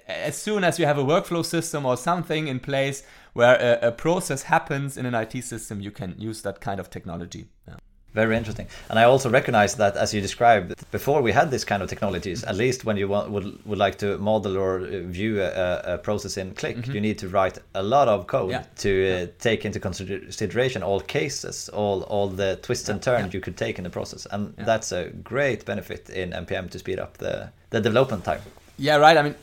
as 0.09 0.37
soon 0.37 0.63
as 0.63 0.79
you 0.79 0.85
have 0.85 0.97
a 0.97 1.03
workflow 1.03 1.45
system 1.45 1.85
or 1.85 1.95
something 1.97 2.47
in 2.47 2.59
place 2.59 3.03
where 3.33 3.55
a, 3.55 3.89
a 3.89 3.91
process 3.91 4.43
happens 4.43 4.97
in 4.97 5.05
an 5.05 5.13
IT 5.13 5.43
system, 5.43 5.79
you 5.79 5.91
can 5.91 6.15
use 6.17 6.41
that 6.41 6.59
kind 6.59 6.79
of 6.79 6.89
technology. 6.89 7.49
Yeah. 7.67 7.75
Very 8.17 8.35
interesting. 8.35 8.65
And 8.89 8.97
I 8.97 9.03
also 9.03 9.29
recognize 9.29 9.75
that, 9.75 9.95
as 9.95 10.11
you 10.11 10.21
described, 10.21 10.73
before 10.89 11.21
we 11.21 11.31
had 11.31 11.51
this 11.51 11.63
kind 11.63 11.83
of 11.83 11.87
technologies, 11.87 12.43
at 12.43 12.55
least 12.55 12.83
when 12.83 12.97
you 12.97 13.07
want, 13.07 13.29
would, 13.29 13.63
would 13.63 13.77
like 13.77 13.99
to 13.99 14.17
model 14.17 14.57
or 14.57 14.79
uh, 14.79 15.01
view 15.03 15.39
a, 15.39 15.81
a 15.93 15.97
process 15.99 16.35
in 16.35 16.55
Qlik, 16.55 16.77
mm-hmm. 16.77 16.93
you 16.93 16.99
need 16.99 17.19
to 17.19 17.29
write 17.29 17.59
a 17.75 17.83
lot 17.83 18.07
of 18.07 18.25
code 18.25 18.49
yeah. 18.49 18.63
to 18.77 18.89
uh, 18.89 19.19
yeah. 19.19 19.25
take 19.37 19.65
into 19.65 19.79
consideration 19.79 20.81
all 20.81 20.99
cases, 20.99 21.69
all, 21.69 22.01
all 22.13 22.27
the 22.27 22.57
twists 22.63 22.87
yeah. 22.87 22.95
and 22.95 23.03
turns 23.03 23.35
you 23.35 23.39
could 23.39 23.55
take 23.55 23.77
in 23.77 23.83
the 23.83 23.91
process. 23.91 24.25
And 24.31 24.55
that's 24.57 24.91
a 24.91 25.09
great 25.09 25.63
benefit 25.65 26.09
in 26.09 26.31
MPM 26.31 26.71
to 26.71 26.79
speed 26.79 26.97
up 26.97 27.17
the, 27.17 27.51
the 27.69 27.81
development 27.81 28.23
time. 28.23 28.41
Yeah, 28.79 28.95
right. 28.95 29.15
I 29.15 29.21
mean, 29.21 29.35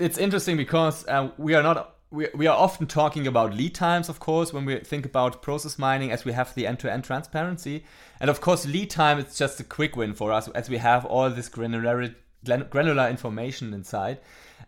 it's 0.00 0.18
interesting 0.18 0.56
because 0.56 1.06
uh, 1.06 1.30
we 1.38 1.54
are 1.54 1.62
not 1.62 1.94
we, 2.10 2.28
we 2.34 2.46
are 2.46 2.56
often 2.56 2.86
talking 2.86 3.26
about 3.26 3.54
lead 3.54 3.74
times, 3.74 4.08
of 4.08 4.18
course, 4.18 4.52
when 4.52 4.64
we 4.64 4.78
think 4.78 5.04
about 5.04 5.42
process 5.42 5.78
mining, 5.78 6.10
as 6.10 6.24
we 6.24 6.32
have 6.32 6.54
the 6.54 6.66
end 6.66 6.78
to 6.80 6.92
end 6.92 7.04
transparency. 7.04 7.84
And 8.20 8.30
of 8.30 8.40
course, 8.40 8.66
lead 8.66 8.90
time 8.90 9.18
is 9.18 9.36
just 9.36 9.60
a 9.60 9.64
quick 9.64 9.96
win 9.96 10.14
for 10.14 10.32
us 10.32 10.48
as 10.48 10.68
we 10.68 10.78
have 10.78 11.04
all 11.04 11.30
this 11.30 11.48
granular, 11.48 12.14
granular 12.44 13.08
information 13.08 13.72
inside. 13.72 14.18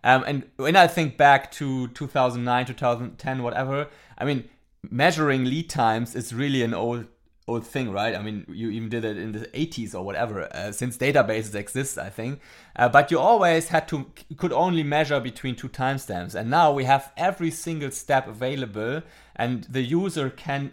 Um, 0.04 0.24
and 0.26 0.50
when 0.56 0.76
I 0.76 0.86
think 0.86 1.16
back 1.16 1.50
to 1.52 1.88
2009, 1.88 2.66
2010, 2.66 3.42
whatever, 3.42 3.88
I 4.16 4.24
mean, 4.24 4.48
measuring 4.88 5.44
lead 5.44 5.68
times 5.68 6.14
is 6.14 6.34
really 6.34 6.62
an 6.62 6.74
old 6.74 7.06
old 7.50 7.66
thing, 7.66 7.90
right? 7.90 8.14
I 8.14 8.22
mean, 8.22 8.46
you 8.48 8.70
even 8.70 8.88
did 8.88 9.04
it 9.04 9.18
in 9.18 9.32
the 9.32 9.40
80s 9.48 9.94
or 9.94 10.02
whatever, 10.02 10.48
uh, 10.54 10.70
since 10.70 10.96
databases 10.96 11.54
exist, 11.54 11.98
I 11.98 12.08
think. 12.08 12.40
Uh, 12.76 12.88
but 12.88 13.10
you 13.10 13.18
always 13.18 13.68
had 13.68 13.88
to 13.88 14.06
could 14.36 14.52
only 14.52 14.84
measure 14.84 15.18
between 15.18 15.56
two 15.56 15.68
timestamps, 15.68 16.34
and 16.34 16.48
now 16.48 16.72
we 16.72 16.84
have 16.84 17.12
every 17.16 17.50
single 17.50 17.90
step 17.90 18.28
available, 18.28 19.02
and 19.34 19.64
the 19.64 19.82
user 19.82 20.30
can 20.30 20.72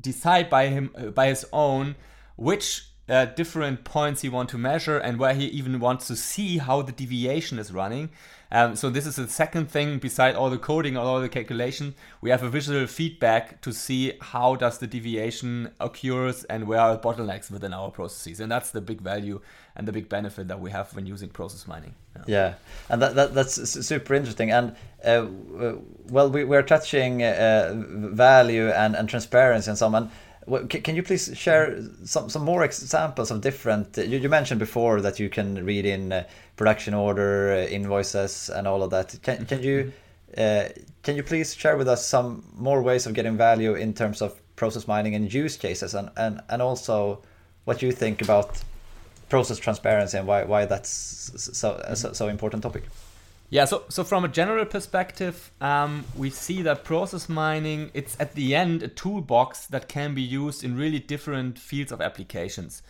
decide 0.00 0.50
by 0.50 0.66
him 0.66 1.12
by 1.14 1.28
his 1.28 1.46
own 1.52 1.96
which 2.36 2.88
uh, 3.08 3.24
different 3.24 3.84
points 3.84 4.20
he 4.20 4.28
wants 4.28 4.52
to 4.52 4.58
measure 4.58 4.98
and 4.98 5.18
where 5.18 5.34
he 5.34 5.46
even 5.46 5.80
wants 5.80 6.06
to 6.06 6.16
see 6.16 6.58
how 6.58 6.82
the 6.82 6.92
deviation 6.92 7.58
is 7.58 7.72
running. 7.72 8.10
Um, 8.50 8.76
so 8.76 8.88
this 8.88 9.06
is 9.06 9.16
the 9.16 9.28
second 9.28 9.70
thing 9.70 9.98
beside 9.98 10.34
all 10.34 10.50
the 10.50 10.58
coding 10.58 10.96
or 10.96 11.04
all 11.04 11.20
the 11.20 11.28
calculation. 11.28 11.94
We 12.20 12.30
have 12.30 12.42
a 12.42 12.48
visual 12.48 12.86
feedback 12.86 13.60
to 13.62 13.72
see 13.72 14.14
how 14.20 14.56
does 14.56 14.78
the 14.78 14.86
deviation 14.86 15.72
occurs 15.80 16.44
and 16.44 16.66
where 16.66 16.80
are 16.80 16.98
bottlenecks 16.98 17.50
within 17.50 17.74
our 17.74 17.90
processes. 17.90 18.40
And 18.40 18.50
that's 18.50 18.70
the 18.70 18.80
big 18.80 19.00
value 19.00 19.40
and 19.78 19.86
the 19.86 19.92
big 19.92 20.08
benefit 20.08 20.48
that 20.48 20.60
we 20.60 20.70
have 20.70 20.94
when 20.94 21.06
using 21.06 21.28
process 21.28 21.66
mining. 21.66 21.94
Yeah, 22.16 22.22
yeah. 22.26 22.54
and 22.90 23.00
that, 23.00 23.14
that, 23.14 23.34
that's 23.34 23.86
super 23.86 24.12
interesting. 24.12 24.50
And 24.50 24.74
uh, 25.04 25.26
well, 26.10 26.28
we, 26.30 26.44
we're 26.44 26.62
touching 26.62 27.22
uh, 27.22 27.72
value 27.76 28.68
and, 28.70 28.96
and 28.96 29.08
transparency 29.08 29.70
and 29.70 29.78
so 29.78 29.94
on. 29.94 30.10
Can 30.68 30.96
you 30.96 31.02
please 31.02 31.30
share 31.36 31.78
some, 32.04 32.30
some 32.30 32.42
more 32.42 32.64
examples 32.64 33.30
of 33.30 33.42
different? 33.42 33.96
You, 33.96 34.18
you 34.18 34.28
mentioned 34.28 34.58
before 34.58 35.00
that 35.02 35.20
you 35.20 35.28
can 35.28 35.64
read 35.64 35.84
in 35.84 36.10
uh, 36.12 36.24
production 36.56 36.94
order, 36.94 37.52
uh, 37.52 37.66
invoices, 37.66 38.48
and 38.48 38.66
all 38.66 38.82
of 38.82 38.90
that. 38.90 39.14
Can, 39.22 39.44
can 39.44 39.62
you 39.62 39.92
uh, 40.36 40.68
can 41.02 41.16
you 41.16 41.22
please 41.22 41.54
share 41.54 41.76
with 41.76 41.88
us 41.88 42.04
some 42.04 42.44
more 42.56 42.82
ways 42.82 43.06
of 43.06 43.14
getting 43.14 43.36
value 43.36 43.74
in 43.74 43.94
terms 43.94 44.20
of 44.20 44.40
process 44.56 44.88
mining 44.88 45.14
and 45.14 45.32
use 45.32 45.56
cases, 45.56 45.94
and, 45.94 46.10
and, 46.16 46.40
and 46.48 46.60
also 46.60 47.22
what 47.64 47.82
you 47.82 47.92
think 47.92 48.22
about 48.22 48.62
process 49.28 49.58
transparency 49.58 50.18
and 50.18 50.26
why, 50.26 50.44
why 50.44 50.64
that's 50.64 50.88
so, 50.88 51.80
so, 51.94 52.12
so 52.12 52.28
important 52.28 52.62
topic? 52.62 52.84
Yeah, 53.50 53.64
so 53.64 53.84
so 53.88 54.04
from 54.04 54.24
a 54.24 54.28
general 54.28 54.66
perspective, 54.66 55.50
um, 55.62 56.04
we 56.14 56.28
see 56.28 56.60
that 56.62 56.84
process 56.84 57.30
mining 57.30 57.90
it's 57.94 58.14
at 58.20 58.34
the 58.34 58.54
end 58.54 58.82
a 58.82 58.88
toolbox 58.88 59.66
that 59.66 59.88
can 59.88 60.14
be 60.14 60.20
used 60.20 60.62
in 60.62 60.76
really 60.76 60.98
different 60.98 61.58
fields 61.58 61.90
of 61.90 62.02
applications. 62.02 62.82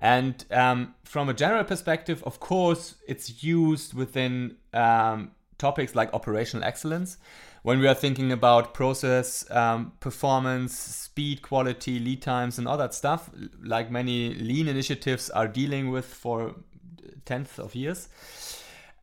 And 0.00 0.44
um, 0.50 0.94
from 1.04 1.28
a 1.28 1.34
general 1.34 1.64
perspective, 1.64 2.22
of 2.24 2.40
course, 2.40 2.96
it's 3.06 3.42
used 3.42 3.92
within 3.92 4.56
um, 4.72 5.32
topics 5.58 5.94
like 5.94 6.12
operational 6.14 6.64
excellence. 6.64 7.18
When 7.66 7.80
we 7.80 7.88
are 7.88 7.94
thinking 7.94 8.30
about 8.30 8.74
process 8.74 9.44
um, 9.50 9.90
performance, 9.98 10.78
speed, 10.78 11.42
quality, 11.42 11.98
lead 11.98 12.22
times, 12.22 12.58
and 12.58 12.68
all 12.68 12.78
that 12.78 12.94
stuff, 12.94 13.28
like 13.60 13.90
many 13.90 14.34
lean 14.34 14.68
initiatives 14.68 15.30
are 15.30 15.48
dealing 15.48 15.90
with 15.90 16.04
for 16.04 16.54
tenths 17.24 17.58
of 17.58 17.74
years. 17.74 18.08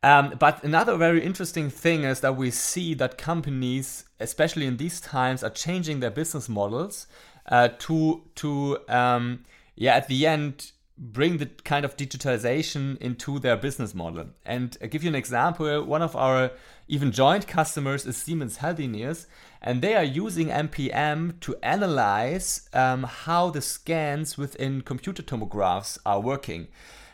Um, 0.02 0.36
but 0.38 0.64
another 0.64 0.96
very 0.96 1.22
interesting 1.22 1.68
thing 1.68 2.04
is 2.04 2.20
that 2.20 2.38
we 2.38 2.50
see 2.50 2.94
that 2.94 3.18
companies, 3.18 4.06
especially 4.18 4.64
in 4.64 4.78
these 4.78 4.98
times, 4.98 5.44
are 5.44 5.50
changing 5.50 6.00
their 6.00 6.10
business 6.10 6.48
models 6.48 7.06
uh, 7.50 7.68
to 7.80 8.22
to 8.36 8.78
um, 8.88 9.44
yeah 9.76 9.94
at 9.94 10.08
the 10.08 10.26
end 10.26 10.72
bring 10.96 11.38
the 11.38 11.46
kind 11.46 11.84
of 11.84 11.96
digitalization 11.96 12.96
into 12.98 13.38
their 13.40 13.56
business 13.56 13.94
model. 13.94 14.26
And 14.46 14.76
I'll 14.80 14.88
give 14.88 15.02
you 15.02 15.08
an 15.08 15.14
example. 15.14 15.84
One 15.84 16.02
of 16.02 16.14
our 16.14 16.52
even 16.86 17.10
joint 17.10 17.46
customers 17.48 18.06
is 18.06 18.16
Siemens 18.16 18.58
Healthineers, 18.58 19.26
and 19.60 19.82
they 19.82 19.96
are 19.96 20.04
using 20.04 20.48
MPM 20.48 21.40
to 21.40 21.56
analyze 21.62 22.68
um, 22.72 23.04
how 23.04 23.50
the 23.50 23.60
scans 23.60 24.38
within 24.38 24.82
computer 24.82 25.22
tomographs 25.22 25.98
are 26.06 26.20
working. 26.20 26.68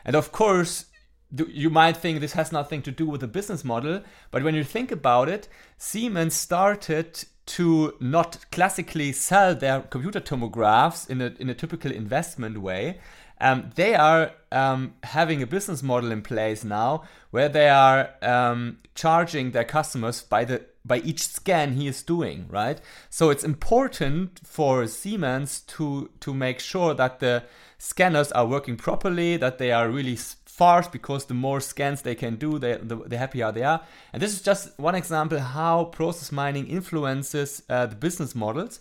And 0.05 0.15
of 0.15 0.33
course, 0.33 0.87
you 1.33 1.71
might 1.71 1.97
think 1.97 2.21
this 2.21 2.33
has 2.33 2.53
nothing 2.53 2.83
to 2.83 2.91
do 2.91 3.07
with 3.07 3.21
the 3.21 3.29
business 3.29 3.65
model, 3.65 4.03
but 4.31 4.43
when 4.43 4.55
you 4.55 4.65
think 4.65 4.91
about 4.91 5.29
it, 5.29 5.49
Siemens 5.79 6.35
started 6.35 7.25
to 7.47 7.95
not 8.01 8.47
classically 8.53 9.13
sell 9.13 9.55
their 9.55 9.81
computer 9.81 10.21
tomographs 10.21 11.09
in 11.09 11.21
a, 11.21 11.35
in 11.39 11.49
a 11.49 11.55
typical 11.55 11.91
investment 11.91 12.59
way. 12.59 13.01
Um, 13.41 13.71
they 13.75 13.95
are 13.95 14.33
um, 14.53 14.95
having 15.03 15.43
a 15.43 15.47
business 15.47 15.83
model 15.83 16.13
in 16.13 16.23
place 16.23 16.65
now 16.65 17.05
where 17.31 17.49
they 17.49 17.69
are 17.69 18.11
um, 18.23 18.79
charging 18.95 19.53
their 19.53 19.65
customers 19.65 20.23
by 20.23 20.45
the 20.45 20.63
by 20.85 20.99
each 20.99 21.27
scan 21.27 21.75
he 21.75 21.87
is 21.87 22.03
doing, 22.03 22.47
right? 22.49 22.81
So 23.11 23.29
it's 23.31 23.45
important 23.45 24.41
for 24.45 24.87
Siemens 24.87 25.61
to 25.61 26.11
to 26.21 26.35
make 26.35 26.61
sure 26.61 26.95
that 26.95 27.21
the 27.21 27.45
scanners 27.79 28.33
are 28.33 28.47
working 28.47 28.77
properly, 28.77 29.37
that 29.37 29.59
they 29.59 29.73
are 29.73 29.89
really 29.89 30.17
fast 30.61 30.93
because 30.93 31.25
the 31.25 31.35
more 31.35 31.61
scans 31.61 32.03
they 32.03 32.15
can 32.15 32.37
do, 32.37 32.59
the, 32.59 32.79
the, 32.83 32.97
the 32.97 33.17
happier 33.17 33.51
they 33.51 33.63
are. 33.63 33.81
And 34.13 34.23
this 34.23 34.33
is 34.33 34.43
just 34.43 34.79
one 34.79 34.95
example 34.95 35.39
how 35.39 35.85
process 35.85 36.31
mining 36.31 36.67
influences 36.67 37.63
uh, 37.71 37.87
the 37.87 37.97
business 37.97 38.35
models. 38.35 38.81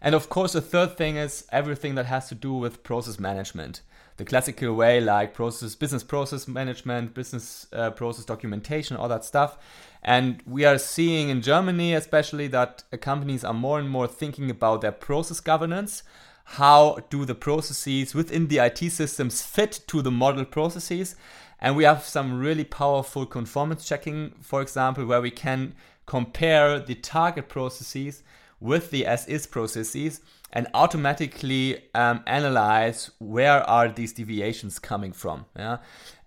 And 0.00 0.16
of 0.16 0.28
course, 0.28 0.54
the 0.54 0.60
third 0.60 0.96
thing 0.96 1.16
is 1.16 1.46
everything 1.52 1.94
that 1.94 2.06
has 2.06 2.28
to 2.30 2.34
do 2.34 2.52
with 2.52 2.82
process 2.82 3.20
management. 3.20 3.82
The 4.22 4.28
classical 4.28 4.74
way, 4.74 5.00
like 5.00 5.34
process, 5.34 5.74
business 5.74 6.04
process 6.04 6.46
management, 6.46 7.12
business 7.12 7.66
uh, 7.72 7.90
process 7.90 8.24
documentation, 8.24 8.96
all 8.96 9.08
that 9.08 9.24
stuff. 9.24 9.58
And 10.00 10.40
we 10.46 10.64
are 10.64 10.78
seeing 10.78 11.28
in 11.28 11.42
Germany, 11.42 11.92
especially, 11.92 12.46
that 12.46 12.84
companies 13.00 13.42
are 13.42 13.52
more 13.52 13.80
and 13.80 13.90
more 13.90 14.06
thinking 14.06 14.48
about 14.48 14.80
their 14.80 14.92
process 14.92 15.40
governance 15.40 16.04
how 16.44 16.98
do 17.10 17.24
the 17.24 17.34
processes 17.34 18.14
within 18.14 18.46
the 18.46 18.58
IT 18.58 18.78
systems 18.92 19.42
fit 19.42 19.80
to 19.88 20.02
the 20.02 20.10
model 20.12 20.44
processes. 20.44 21.16
And 21.58 21.76
we 21.76 21.82
have 21.82 22.04
some 22.04 22.38
really 22.38 22.64
powerful 22.64 23.26
conformance 23.26 23.84
checking, 23.84 24.36
for 24.40 24.62
example, 24.62 25.04
where 25.04 25.20
we 25.20 25.32
can 25.32 25.74
compare 26.06 26.78
the 26.78 26.94
target 26.94 27.48
processes 27.48 28.22
with 28.60 28.92
the 28.92 29.04
as 29.04 29.26
is 29.26 29.48
processes 29.48 30.20
and 30.52 30.66
automatically 30.74 31.82
um, 31.94 32.22
analyze 32.26 33.10
where 33.18 33.62
are 33.68 33.88
these 33.88 34.12
deviations 34.12 34.78
coming 34.78 35.12
from. 35.12 35.46
Yeah? 35.56 35.78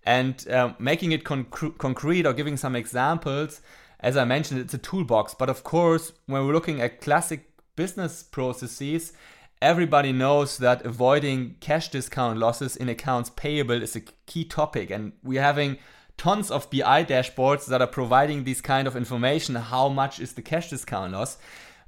And 0.03 0.45
um, 0.51 0.75
making 0.79 1.11
it 1.11 1.23
conc- 1.23 1.77
concrete 1.77 2.25
or 2.25 2.33
giving 2.33 2.57
some 2.57 2.75
examples, 2.75 3.61
as 3.99 4.17
I 4.17 4.25
mentioned, 4.25 4.59
it's 4.59 4.73
a 4.73 4.79
toolbox. 4.79 5.35
But 5.35 5.49
of 5.49 5.63
course, 5.63 6.11
when 6.25 6.45
we're 6.45 6.53
looking 6.53 6.81
at 6.81 7.01
classic 7.01 7.49
business 7.75 8.23
processes, 8.23 9.13
everybody 9.61 10.11
knows 10.11 10.57
that 10.57 10.85
avoiding 10.85 11.55
cash 11.59 11.89
discount 11.89 12.37
losses 12.37 12.75
in 12.75 12.89
accounts 12.89 13.29
payable 13.31 13.81
is 13.81 13.95
a 13.95 14.01
key 14.25 14.43
topic 14.43 14.89
and 14.89 15.13
we're 15.23 15.41
having 15.41 15.77
tons 16.17 16.51
of 16.51 16.69
BI 16.69 17.03
dashboards 17.03 17.65
that 17.65 17.81
are 17.81 17.87
providing 17.87 18.43
this 18.43 18.61
kind 18.61 18.87
of 18.87 18.95
information 18.95 19.55
how 19.55 19.89
much 19.89 20.19
is 20.19 20.33
the 20.33 20.41
cash 20.41 20.69
discount 20.69 21.13
loss 21.13 21.37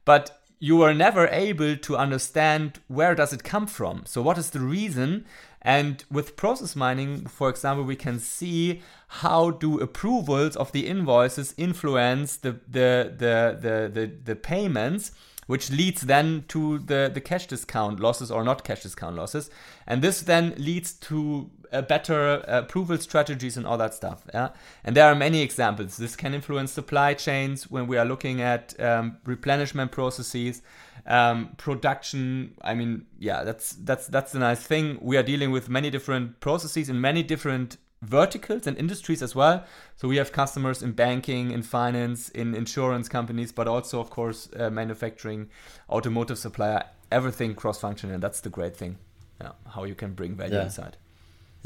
but 0.05 0.41
you 0.59 0.81
are 0.81 0.93
never 0.93 1.27
able 1.27 1.75
to 1.77 1.97
understand 1.97 2.79
where 2.87 3.13
does 3.13 3.33
it 3.33 3.43
come 3.43 3.67
from 3.67 4.03
so 4.05 4.21
what 4.21 4.37
is 4.37 4.49
the 4.51 4.59
reason 4.59 5.25
and 5.61 6.03
with 6.11 6.35
process 6.35 6.75
mining 6.75 7.25
for 7.25 7.49
example 7.49 7.83
we 7.83 7.95
can 7.95 8.19
see 8.19 8.81
how 9.07 9.51
do 9.51 9.79
approvals 9.79 10.55
of 10.55 10.71
the 10.71 10.87
invoices 10.87 11.53
influence 11.57 12.37
the 12.37 12.51
the 12.67 13.13
the 13.17 13.57
the, 13.61 13.91
the, 13.93 14.11
the 14.23 14.35
payments 14.35 15.11
which 15.47 15.71
leads 15.71 16.01
then 16.01 16.43
to 16.49 16.77
the, 16.79 17.09
the 17.11 17.21
cash 17.21 17.47
discount 17.47 17.99
losses 17.99 18.29
or 18.29 18.43
not 18.43 18.63
cash 18.63 18.83
discount 18.83 19.15
losses. 19.15 19.49
And 19.87 20.01
this 20.01 20.21
then 20.21 20.53
leads 20.57 20.93
to 20.93 21.49
a 21.71 21.81
better 21.81 22.43
approval 22.47 22.97
strategies 22.97 23.57
and 23.57 23.65
all 23.65 23.77
that 23.77 23.93
stuff. 23.93 24.23
Yeah? 24.33 24.49
And 24.83 24.95
there 24.95 25.05
are 25.05 25.15
many 25.15 25.41
examples. 25.41 25.97
This 25.97 26.15
can 26.15 26.33
influence 26.33 26.71
supply 26.71 27.13
chains 27.13 27.69
when 27.69 27.87
we 27.87 27.97
are 27.97 28.05
looking 28.05 28.41
at 28.41 28.79
um, 28.79 29.17
replenishment 29.25 29.91
processes. 29.91 30.61
Um, 31.05 31.53
production 31.55 32.55
i 32.63 32.73
mean 32.73 33.05
yeah 33.17 33.45
that's 33.45 33.71
that's 33.75 34.07
that's 34.07 34.33
the 34.33 34.39
nice 34.39 34.61
thing 34.61 34.97
we 35.01 35.15
are 35.15 35.23
dealing 35.23 35.51
with 35.51 35.69
many 35.69 35.89
different 35.89 36.41
processes 36.41 36.89
in 36.89 36.99
many 36.99 37.23
different 37.23 37.77
verticals 38.01 38.67
and 38.67 38.77
industries 38.77 39.21
as 39.21 39.35
well. 39.35 39.63
So 39.95 40.07
we 40.07 40.17
have 40.17 40.31
customers 40.31 40.83
in 40.83 40.91
banking, 40.91 41.51
in 41.51 41.63
finance, 41.63 42.29
in 42.29 42.53
insurance 42.55 43.09
companies, 43.09 43.51
but 43.51 43.67
also, 43.67 43.99
of 43.99 44.09
course, 44.09 44.49
uh, 44.57 44.69
manufacturing, 44.69 45.49
automotive 45.89 46.37
supplier, 46.37 46.83
everything 47.11 47.55
cross-functional. 47.55 48.13
And 48.13 48.23
that's 48.23 48.41
the 48.41 48.49
great 48.49 48.77
thing, 48.77 48.97
yeah, 49.41 49.51
how 49.67 49.83
you 49.83 49.95
can 49.95 50.13
bring 50.13 50.35
value 50.35 50.55
yeah. 50.55 50.63
inside. 50.63 50.97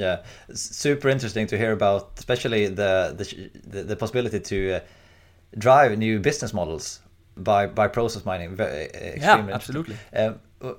Yeah, 0.01 0.23
super 0.53 1.09
interesting 1.09 1.47
to 1.47 1.57
hear 1.57 1.71
about, 1.71 2.11
especially 2.17 2.67
the 2.67 3.13
the, 3.67 3.83
the 3.83 3.95
possibility 3.95 4.39
to 4.39 4.57
uh, 4.73 4.79
drive 5.57 5.97
new 5.97 6.19
business 6.19 6.53
models 6.53 7.01
by 7.37 7.67
by 7.67 7.87
process 7.87 8.25
mining. 8.25 8.55
Very, 8.55 8.89
yeah, 9.17 9.47
absolutely. 9.51 9.95
Uh, 10.13 10.33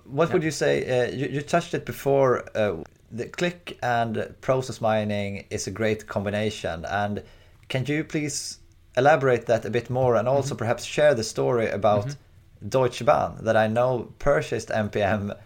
what 0.05 0.29
yeah. 0.29 0.33
would 0.33 0.43
you 0.43 0.51
say? 0.51 0.73
Uh, 0.85 1.11
you, 1.11 1.29
you 1.29 1.41
touched 1.41 1.75
it 1.75 1.85
before 1.85 2.45
uh, 2.57 2.77
the 3.13 3.27
Qlik 3.27 3.77
and 3.83 4.35
process 4.41 4.81
mining 4.81 5.45
is 5.51 5.67
a 5.67 5.71
great 5.71 6.07
combination. 6.07 6.85
And 6.87 7.23
can 7.69 7.85
you 7.87 8.05
please 8.05 8.59
elaborate 8.97 9.47
that 9.47 9.65
a 9.65 9.71
bit 9.71 9.91
more 9.91 10.17
and 10.17 10.27
also 10.29 10.51
mm-hmm. 10.51 10.59
perhaps 10.59 10.85
share 10.85 11.15
the 11.15 11.25
story 11.25 11.69
about 11.71 12.07
mm-hmm. 12.07 12.69
Deutsche 12.69 13.05
Bahn 13.05 13.39
that 13.43 13.57
I 13.57 13.67
know 13.67 14.13
purchased 14.19 14.69
MPM 14.69 15.37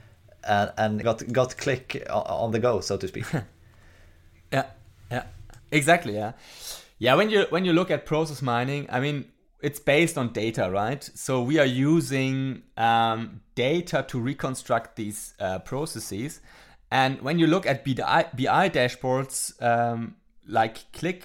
and, 0.45 0.73
and 0.76 1.02
got 1.02 1.33
got 1.33 1.56
Qlik 1.56 2.06
on 2.11 2.52
the 2.52 2.59
go, 2.59 2.80
so 2.80 2.97
to 2.97 3.09
speak. 3.09 3.26
yeah, 4.53 4.67
yeah, 5.11 5.25
exactly. 5.71 6.15
Yeah, 6.15 6.33
yeah. 6.99 7.15
When 7.15 7.31
you 7.31 7.47
when 7.50 7.65
you 7.65 7.73
look 7.73 7.91
at 7.91 8.07
process 8.07 8.43
mining, 8.43 8.87
I 8.91 9.00
mean, 9.00 9.26
it's 9.61 9.81
based 9.81 10.19
on 10.19 10.33
data, 10.33 10.71
right? 10.71 11.03
So 11.15 11.43
we 11.43 11.59
are 11.59 11.67
using 11.67 12.62
um, 12.76 13.41
data 13.55 14.05
to 14.09 14.21
reconstruct 14.21 14.97
these 14.97 15.35
uh, 15.41 15.61
processes. 15.61 16.41
And 16.91 17.21
when 17.21 17.38
you 17.38 17.47
look 17.47 17.67
at 17.67 17.85
BI, 17.85 18.26
BI 18.33 18.69
dashboards 18.71 19.61
um, 19.62 20.17
like 20.47 20.93
Qlik, 20.93 21.23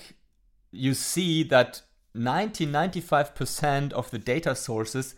you 0.72 0.94
see 0.94 1.44
that 1.44 1.82
90 2.14 2.68
95% 2.68 3.94
of 3.94 4.10
the 4.12 4.20
data 4.20 4.56
sources 4.56 5.16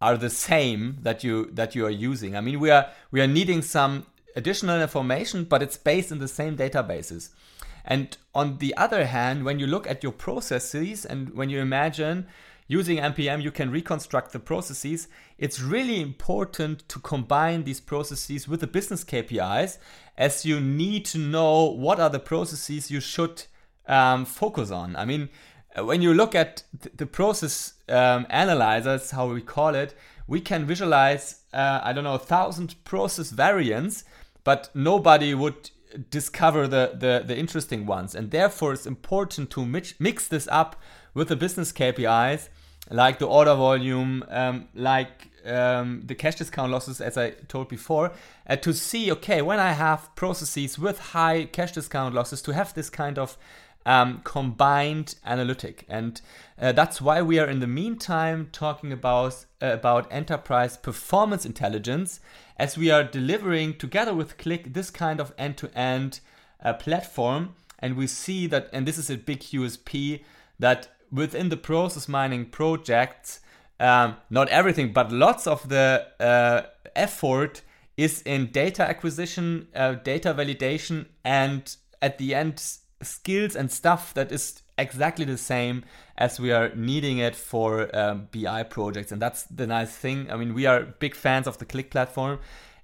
are 0.00 0.16
the 0.16 0.30
same 0.30 0.98
that 1.02 1.24
you 1.24 1.50
that 1.52 1.74
you 1.74 1.84
are 1.86 1.90
using. 1.90 2.36
I 2.36 2.40
mean, 2.40 2.60
we 2.60 2.70
are 2.70 2.88
we 3.10 3.20
are 3.20 3.26
needing 3.26 3.62
some 3.62 4.06
additional 4.38 4.80
information, 4.80 5.44
but 5.44 5.62
it's 5.62 5.76
based 5.76 6.10
in 6.10 6.18
the 6.18 6.28
same 6.28 6.56
databases. 6.56 7.30
And 7.84 8.16
on 8.34 8.58
the 8.58 8.76
other 8.76 9.06
hand, 9.06 9.44
when 9.44 9.58
you 9.58 9.66
look 9.66 9.86
at 9.86 10.02
your 10.02 10.12
processes 10.12 11.04
and 11.04 11.34
when 11.34 11.50
you 11.50 11.60
imagine 11.60 12.26
using 12.68 12.98
MPM, 12.98 13.42
you 13.42 13.50
can 13.50 13.70
reconstruct 13.70 14.32
the 14.32 14.38
processes. 14.38 15.08
It's 15.38 15.60
really 15.60 16.00
important 16.00 16.88
to 16.88 16.98
combine 17.00 17.64
these 17.64 17.80
processes 17.80 18.46
with 18.46 18.60
the 18.60 18.66
business 18.66 19.04
KPIs 19.04 19.78
as 20.16 20.44
you 20.44 20.60
need 20.60 21.04
to 21.06 21.18
know 21.18 21.64
what 21.64 21.98
are 21.98 22.10
the 22.10 22.20
processes 22.20 22.90
you 22.90 23.00
should 23.00 23.44
um, 23.86 24.24
focus 24.24 24.70
on. 24.70 24.94
I 24.96 25.04
mean, 25.04 25.30
when 25.76 26.02
you 26.02 26.14
look 26.14 26.34
at 26.34 26.62
the 26.96 27.06
process 27.06 27.74
um, 27.88 28.26
analyzers, 28.30 29.10
how 29.10 29.28
we 29.32 29.40
call 29.40 29.74
it, 29.74 29.94
we 30.26 30.40
can 30.40 30.66
visualize, 30.66 31.40
uh, 31.54 31.80
I 31.82 31.92
don't 31.92 32.04
know, 32.04 32.14
a 32.14 32.18
thousand 32.18 32.74
process 32.84 33.30
variants, 33.30 34.04
but 34.48 34.70
nobody 34.74 35.34
would 35.34 35.70
discover 36.08 36.66
the, 36.66 36.92
the, 36.94 37.22
the 37.26 37.36
interesting 37.36 37.84
ones. 37.84 38.14
And 38.14 38.30
therefore, 38.30 38.72
it's 38.72 38.86
important 38.86 39.50
to 39.50 39.66
mix, 39.66 39.92
mix 39.98 40.26
this 40.26 40.48
up 40.50 40.74
with 41.12 41.28
the 41.28 41.36
business 41.36 41.70
KPIs, 41.70 42.48
like 42.88 43.18
the 43.18 43.26
order 43.26 43.54
volume, 43.54 44.24
um, 44.30 44.68
like 44.74 45.28
um, 45.44 46.00
the 46.06 46.14
cash 46.14 46.36
discount 46.36 46.72
losses, 46.72 47.02
as 47.02 47.18
I 47.18 47.32
told 47.48 47.68
before, 47.68 48.12
uh, 48.48 48.56
to 48.56 48.72
see, 48.72 49.12
okay, 49.12 49.42
when 49.42 49.60
I 49.60 49.72
have 49.72 50.08
processes 50.16 50.78
with 50.78 50.98
high 50.98 51.44
cash 51.44 51.72
discount 51.72 52.14
losses, 52.14 52.40
to 52.40 52.54
have 52.54 52.72
this 52.72 52.88
kind 52.88 53.18
of 53.18 53.36
um, 53.84 54.22
combined 54.24 55.16
analytic. 55.26 55.84
And 55.90 56.22
uh, 56.58 56.72
that's 56.72 57.02
why 57.02 57.20
we 57.20 57.38
are 57.38 57.46
in 57.46 57.60
the 57.60 57.66
meantime 57.66 58.48
talking 58.50 58.92
about, 58.94 59.44
uh, 59.60 59.72
about 59.72 60.10
enterprise 60.10 60.78
performance 60.78 61.44
intelligence 61.44 62.20
as 62.58 62.76
we 62.76 62.90
are 62.90 63.04
delivering 63.04 63.74
together 63.76 64.14
with 64.14 64.36
Qlik 64.36 64.74
this 64.74 64.90
kind 64.90 65.20
of 65.20 65.32
end 65.38 65.56
to 65.58 65.78
end 65.78 66.20
platform. 66.78 67.54
And 67.78 67.96
we 67.96 68.06
see 68.08 68.46
that, 68.48 68.68
and 68.72 68.86
this 68.86 68.98
is 68.98 69.08
a 69.08 69.16
big 69.16 69.40
USP, 69.40 70.24
that 70.58 70.88
within 71.12 71.48
the 71.48 71.56
process 71.56 72.08
mining 72.08 72.46
projects, 72.46 73.40
um, 73.80 74.16
not 74.30 74.48
everything, 74.48 74.92
but 74.92 75.12
lots 75.12 75.46
of 75.46 75.68
the 75.68 76.06
uh, 76.18 76.62
effort 76.96 77.62
is 77.96 78.22
in 78.22 78.46
data 78.46 78.82
acquisition, 78.82 79.68
uh, 79.74 79.92
data 79.94 80.34
validation, 80.34 81.06
and 81.24 81.76
at 82.02 82.18
the 82.18 82.34
end, 82.34 82.62
skills 83.02 83.54
and 83.54 83.70
stuff 83.70 84.12
that 84.14 84.32
is 84.32 84.62
exactly 84.78 85.24
the 85.24 85.36
same 85.36 85.84
as 86.16 86.40
we 86.40 86.52
are 86.52 86.74
needing 86.74 87.18
it 87.18 87.34
for 87.36 87.94
um, 87.96 88.28
BI 88.32 88.62
projects. 88.64 89.12
And 89.12 89.20
that's 89.20 89.42
the 89.44 89.66
nice 89.66 89.94
thing. 89.94 90.30
I 90.30 90.36
mean, 90.36 90.54
we 90.54 90.66
are 90.66 90.82
big 90.82 91.14
fans 91.14 91.46
of 91.46 91.58
the 91.58 91.66
Qlik 91.66 91.90
platform. 91.90 92.38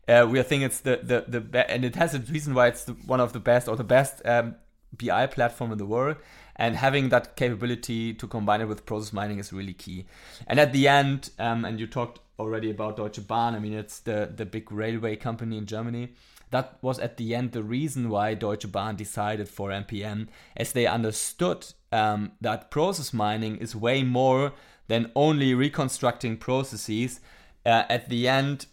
Uh, 0.06 0.26
we 0.30 0.42
think 0.42 0.62
it's 0.62 0.80
the 0.80 1.00
the 1.02 1.24
the 1.26 1.40
be- 1.40 1.58
and 1.60 1.84
it 1.84 1.96
has 1.96 2.14
a 2.14 2.18
reason 2.18 2.52
why 2.52 2.66
it's 2.66 2.84
the, 2.84 2.92
one 3.06 3.20
of 3.20 3.32
the 3.32 3.40
best 3.40 3.68
or 3.68 3.76
the 3.76 3.84
best 3.84 4.20
um, 4.26 4.54
BI 4.92 5.26
platform 5.28 5.72
in 5.72 5.78
the 5.78 5.86
world. 5.86 6.16
And 6.56 6.76
having 6.76 7.08
that 7.08 7.34
capability 7.34 8.14
to 8.14 8.28
combine 8.28 8.60
it 8.60 8.68
with 8.68 8.86
process 8.86 9.12
mining 9.12 9.38
is 9.38 9.52
really 9.52 9.72
key. 9.72 10.06
And 10.46 10.60
at 10.60 10.72
the 10.72 10.86
end, 10.86 11.30
um, 11.38 11.64
and 11.64 11.80
you 11.80 11.88
talked 11.88 12.20
already 12.38 12.70
about 12.70 12.96
Deutsche 12.96 13.26
Bahn. 13.26 13.54
I 13.54 13.58
mean, 13.58 13.72
it's 13.72 14.00
the 14.00 14.30
the 14.36 14.44
big 14.44 14.70
railway 14.70 15.16
company 15.16 15.56
in 15.56 15.66
Germany 15.66 16.10
that 16.50 16.78
was 16.82 16.98
at 16.98 17.16
the 17.16 17.34
end 17.34 17.52
the 17.52 17.62
reason 17.62 18.08
why 18.08 18.34
Deutsche 18.34 18.70
Bahn 18.70 18.96
decided 18.96 19.48
for 19.48 19.70
MPM, 19.70 20.28
as 20.56 20.72
they 20.72 20.86
understood 20.86 21.66
um, 21.92 22.32
that 22.40 22.70
process 22.70 23.12
mining 23.12 23.56
is 23.56 23.74
way 23.74 24.02
more 24.02 24.52
than 24.88 25.10
only 25.14 25.54
reconstructing 25.54 26.36
processes. 26.36 27.20
Uh, 27.64 27.84
at 27.88 28.08
the 28.08 28.28
end, 28.28 28.66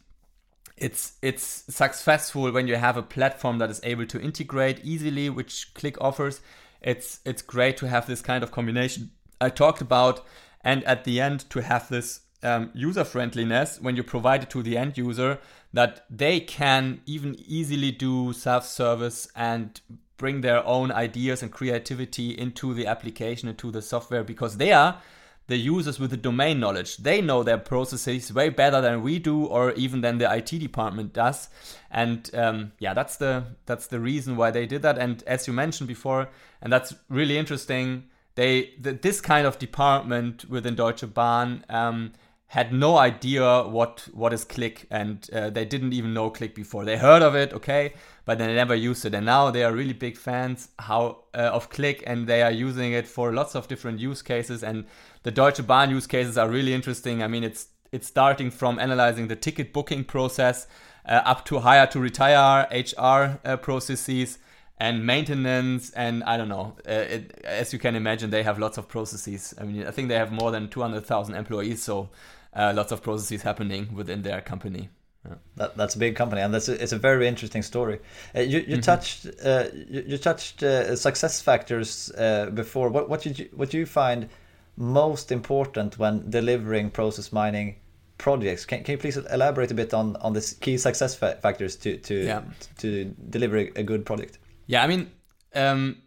it's 0.78 1.14
it's 1.22 1.64
successful 1.70 2.52
when 2.52 2.68
you 2.68 2.76
have 2.76 2.98
a 2.98 3.04
platform 3.04 3.60
that 3.60 3.70
is 3.70 3.80
able 3.84 4.06
to 4.08 4.20
integrate 4.20 4.84
easily, 4.84 5.30
which 5.30 5.74
Qlik 5.74 5.98
offers. 6.02 6.42
It's 6.82 7.20
it's 7.26 7.42
great 7.42 7.78
to 7.78 7.88
have 7.88 8.08
this 8.08 8.22
kind 8.22 8.44
of 8.44 8.52
combination 8.52 9.12
I 9.40 9.50
talked 9.50 9.82
about, 9.82 10.26
and 10.64 10.84
at 10.86 11.04
the 11.04 11.22
end 11.22 11.50
to 11.52 11.62
have 11.62 11.88
this 11.90 12.22
um, 12.44 12.72
user 12.74 13.04
friendliness 13.04 13.80
when 13.80 13.96
you 13.96 14.04
provide 14.04 14.44
it 14.44 14.50
to 14.50 14.64
the 14.64 14.78
end 14.78 14.98
user 14.98 15.40
that 15.74 16.06
they 16.10 16.40
can 16.40 17.02
even 17.06 17.36
easily 17.48 17.92
do 17.92 18.34
self 18.34 18.66
service 18.66 19.28
and 19.36 19.82
bring 20.18 20.42
their 20.42 20.66
own 20.66 20.92
ideas 20.92 21.42
and 21.42 21.52
creativity 21.52 22.30
into 22.38 22.74
the 22.74 22.86
application, 22.86 23.50
into 23.50 23.72
the 23.72 23.82
software, 23.82 24.24
because 24.24 24.58
they 24.58 24.72
are 24.72 25.02
the 25.48 25.58
users 25.58 26.00
with 26.00 26.12
the 26.12 26.18
domain 26.18 26.60
knowledge. 26.60 26.98
They 26.98 27.22
know 27.22 27.44
their 27.44 27.58
processes 27.58 28.32
way 28.32 28.50
better 28.50 28.82
than 28.82 29.02
we 29.02 29.20
do, 29.20 29.46
or 29.46 29.72
even 29.72 30.02
than 30.02 30.18
the 30.18 30.34
IT 30.34 30.50
department 30.60 31.14
does. 31.14 31.50
And 31.90 32.30
um, 32.36 32.72
yeah, 32.80 32.94
that's 32.94 33.18
the 33.18 33.46
that's 33.66 33.88
the 33.88 34.00
reason 34.00 34.38
why 34.38 34.52
they 34.52 34.66
did 34.66 34.82
that. 34.84 34.98
And 34.98 35.24
as 35.24 35.48
you 35.48 35.54
mentioned 35.54 35.88
before, 35.88 36.30
and 36.62 36.72
that's 36.72 36.94
really 37.10 37.38
interesting. 37.38 38.06
They 38.36 38.74
the, 38.80 38.94
this 38.94 39.20
kind 39.20 39.46
of 39.46 39.60
department 39.60 40.50
within 40.50 40.76
Deutsche 40.76 41.12
Bahn 41.14 41.66
um, 41.68 42.14
had 42.52 42.74
no 42.74 42.98
idea 42.98 43.64
what 43.64 44.10
what 44.12 44.34
is 44.34 44.44
Qlik 44.44 44.86
and 44.92 45.30
uh, 45.32 45.50
they 45.50 45.64
didn't 45.64 45.94
even 45.94 46.14
know 46.14 46.30
Qlik 46.30 46.54
before. 46.54 46.84
They 46.84 46.98
heard 46.98 47.22
of 47.22 47.34
it 47.34 47.54
okay 47.54 47.94
but 48.26 48.40
they 48.40 48.48
never 48.54 48.76
used 48.76 49.06
it. 49.06 49.14
And 49.14 49.26
now 49.26 49.52
they 49.52 49.64
are 49.64 49.72
really 49.72 49.94
big 49.94 50.18
fans 50.18 50.68
how 50.78 51.24
uh, 51.34 51.58
of 51.58 51.70
Qlik 51.70 52.04
and 52.06 52.28
they 52.28 52.42
are 52.42 52.52
using 52.52 52.92
it 52.92 53.08
for 53.08 53.32
lots 53.32 53.56
of 53.56 53.70
different 53.70 54.00
use 54.00 54.22
cases. 54.22 54.66
And 54.66 54.86
the 55.24 55.32
deutsche 55.32 55.66
bahn 55.66 55.92
use 55.92 56.08
cases 56.08 56.38
are 56.38 56.50
really 56.50 56.74
interesting. 56.74 57.24
I 57.24 57.28
mean 57.30 57.46
it's 57.46 57.68
it's 57.94 58.08
starting 58.08 58.52
from 58.52 58.80
analyzing 58.80 59.30
the 59.30 59.38
ticket 59.38 59.72
booking 59.72 60.04
process 60.04 60.68
uh, 61.08 61.22
up 61.24 61.46
to 61.46 61.60
hire 61.60 61.88
to 61.88 62.02
retire 62.02 62.68
hr 62.70 63.40
uh, 63.46 63.56
processes 63.58 64.40
and 64.78 65.06
maintenance 65.06 65.92
and 65.92 66.24
i 66.24 66.38
don't 66.38 66.50
know 66.50 66.76
uh, 66.88 67.16
it, 67.16 67.42
as 67.44 67.74
you 67.74 67.80
can 67.80 67.96
imagine 67.96 68.30
they 68.30 68.44
have 68.44 68.58
lots 68.58 68.78
of 68.78 68.88
processes. 68.88 69.54
I 69.60 69.64
mean 69.64 69.86
i 69.86 69.92
think 69.92 70.10
they 70.10 70.16
have 70.16 70.32
more 70.32 70.52
than 70.52 70.70
200000 70.70 71.36
employees 71.36 71.84
so 71.84 72.10
uh, 72.54 72.74
lots 72.76 72.92
of 72.92 73.02
processes 73.02 73.42
happening 73.42 73.94
within 73.94 74.22
their 74.22 74.42
company. 74.42 74.90
Yeah. 75.28 75.36
That, 75.58 75.78
that's 75.78 75.96
a 75.96 76.00
big 76.00 76.16
company, 76.16 76.42
and 76.42 76.54
that's 76.54 76.68
a, 76.68 76.82
it's 76.82 76.94
a 76.94 76.98
very 76.98 77.28
interesting 77.28 77.62
story. 77.62 78.00
Uh, 78.36 78.40
you 78.40 78.60
you 78.60 78.78
mm-hmm. 78.78 78.82
touched 78.82 79.28
uh, 79.46 79.66
you, 79.74 80.04
you, 80.08 80.18
touched 80.18 80.64
uh, 80.64 80.96
success 80.96 81.40
factors 81.40 82.12
uh, 82.18 82.50
before. 82.52 82.90
What 82.90 83.08
what 83.08 83.22
did 83.22 83.38
you 83.38 83.50
what 83.54 83.70
do 83.70 83.78
you 83.78 83.86
find 83.86 84.30
most 84.78 85.32
important 85.32 86.00
when 86.00 86.28
delivering 86.30 86.90
process 86.90 87.32
mining 87.32 87.76
projects? 88.18 88.66
Can, 88.66 88.84
can 88.84 88.94
you 88.94 88.98
please 88.98 89.18
elaborate 89.18 89.70
a 89.70 89.76
bit 89.76 89.94
on 89.94 90.16
on 90.18 90.34
the 90.34 90.56
key 90.60 90.78
success 90.80 91.14
fa- 91.14 91.38
factors 91.40 91.76
to 91.78 91.98
to 91.98 92.16
yeah. 92.16 92.42
to 92.80 93.16
deliver 93.30 93.58
a 93.58 93.84
good 93.84 94.06
product? 94.06 94.40
Yeah, 94.66 94.84
I 94.84 94.88
mean. 94.88 95.12
Um, 95.54 96.02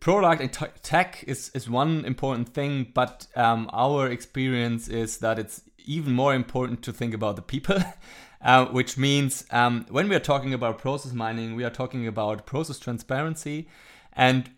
product 0.00 0.40
and 0.40 0.52
tech 0.82 1.24
is, 1.26 1.50
is 1.54 1.68
one 1.68 2.04
important 2.04 2.48
thing, 2.54 2.86
but 2.94 3.26
um, 3.36 3.68
our 3.72 4.08
experience 4.08 4.88
is 4.88 5.18
that 5.18 5.38
it's 5.38 5.62
even 5.84 6.12
more 6.12 6.34
important 6.34 6.82
to 6.82 6.92
think 6.92 7.14
about 7.14 7.36
the 7.36 7.42
people, 7.42 7.78
uh, 8.42 8.66
which 8.66 8.96
means 8.96 9.44
um, 9.50 9.86
when 9.90 10.08
we 10.08 10.16
are 10.16 10.20
talking 10.20 10.54
about 10.54 10.78
process 10.78 11.12
mining, 11.12 11.54
we 11.54 11.64
are 11.64 11.70
talking 11.70 12.06
about 12.06 12.46
process 12.46 12.78
transparency. 12.78 13.68
And 14.12 14.50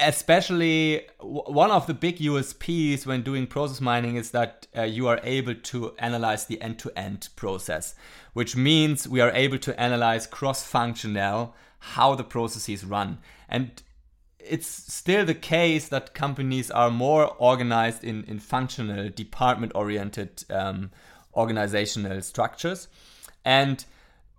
especially 0.00 1.06
one 1.20 1.70
of 1.70 1.86
the 1.86 1.94
big 1.94 2.18
USPs 2.18 3.06
when 3.06 3.22
doing 3.22 3.46
process 3.46 3.80
mining 3.80 4.16
is 4.16 4.30
that 4.32 4.66
uh, 4.76 4.82
you 4.82 5.06
are 5.06 5.20
able 5.22 5.54
to 5.54 5.94
analyze 5.98 6.46
the 6.46 6.60
end 6.60 6.78
to 6.80 6.92
end 6.98 7.28
process, 7.36 7.94
which 8.32 8.56
means 8.56 9.08
we 9.08 9.20
are 9.20 9.30
able 9.30 9.58
to 9.58 9.80
analyze 9.80 10.26
cross 10.26 10.64
functional 10.64 11.54
how 11.78 12.14
the 12.14 12.24
processes 12.24 12.84
run. 12.84 13.18
And 13.48 13.82
it's 14.38 14.68
still 14.68 15.24
the 15.24 15.34
case 15.34 15.88
that 15.88 16.14
companies 16.14 16.70
are 16.70 16.90
more 16.90 17.34
organized 17.38 18.04
in, 18.04 18.24
in 18.24 18.38
functional, 18.38 19.08
department 19.08 19.72
oriented 19.74 20.44
um, 20.50 20.90
organizational 21.34 22.22
structures. 22.22 22.88
And 23.44 23.84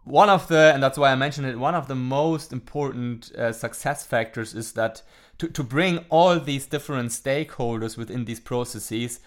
one 0.03 0.29
of 0.29 0.47
the, 0.47 0.71
and 0.73 0.81
that's 0.81 0.97
why 0.97 1.11
I 1.11 1.15
mentioned 1.15 1.47
it, 1.47 1.59
one 1.59 1.75
of 1.75 1.87
the 1.87 1.95
most 1.95 2.51
important 2.53 3.31
uh, 3.35 3.51
success 3.51 4.05
factors 4.05 4.55
is 4.55 4.73
that 4.73 5.01
to, 5.37 5.47
to 5.47 5.63
bring 5.63 5.99
all 6.09 6.39
these 6.39 6.65
different 6.65 7.09
stakeholders 7.09 7.97
within 7.97 8.25
these 8.25 8.39
processes 8.39 9.19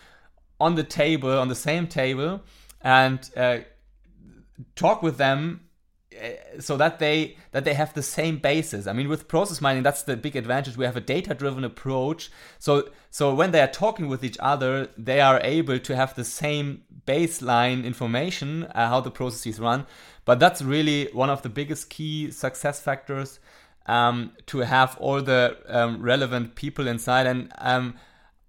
on 0.60 0.74
the 0.74 0.84
table, 0.84 1.38
on 1.38 1.48
the 1.48 1.54
same 1.54 1.86
table, 1.86 2.42
and 2.80 3.30
uh, 3.36 3.58
talk 4.74 5.02
with 5.02 5.16
them 5.18 5.60
so 6.58 6.76
that 6.76 6.98
they 6.98 7.36
that 7.52 7.64
they 7.64 7.74
have 7.74 7.94
the 7.94 8.02
same 8.02 8.38
basis. 8.38 8.86
I 8.86 8.92
mean, 8.92 9.08
with 9.08 9.28
process 9.28 9.60
mining, 9.60 9.82
that's 9.82 10.02
the 10.02 10.16
big 10.16 10.36
advantage. 10.36 10.76
We 10.76 10.84
have 10.84 10.96
a 10.96 11.00
data-driven 11.00 11.64
approach. 11.64 12.30
So 12.58 12.90
so 13.10 13.34
when 13.34 13.50
they 13.50 13.60
are 13.60 13.68
talking 13.68 14.08
with 14.08 14.24
each 14.24 14.38
other, 14.40 14.88
they 14.96 15.20
are 15.20 15.40
able 15.42 15.78
to 15.78 15.96
have 15.96 16.14
the 16.14 16.24
same 16.24 16.82
baseline 17.06 17.84
information 17.84 18.64
uh, 18.74 18.88
how 18.88 19.00
the 19.00 19.10
processes 19.10 19.58
run. 19.60 19.86
But 20.24 20.38
that's 20.38 20.62
really 20.62 21.08
one 21.12 21.30
of 21.30 21.42
the 21.42 21.48
biggest 21.48 21.90
key 21.90 22.30
success 22.30 22.80
factors 22.80 23.40
um, 23.86 24.32
to 24.46 24.58
have 24.58 24.96
all 24.98 25.20
the 25.20 25.56
um, 25.68 26.00
relevant 26.00 26.54
people 26.54 26.86
inside. 26.86 27.26
And 27.26 27.52
um, 27.58 27.94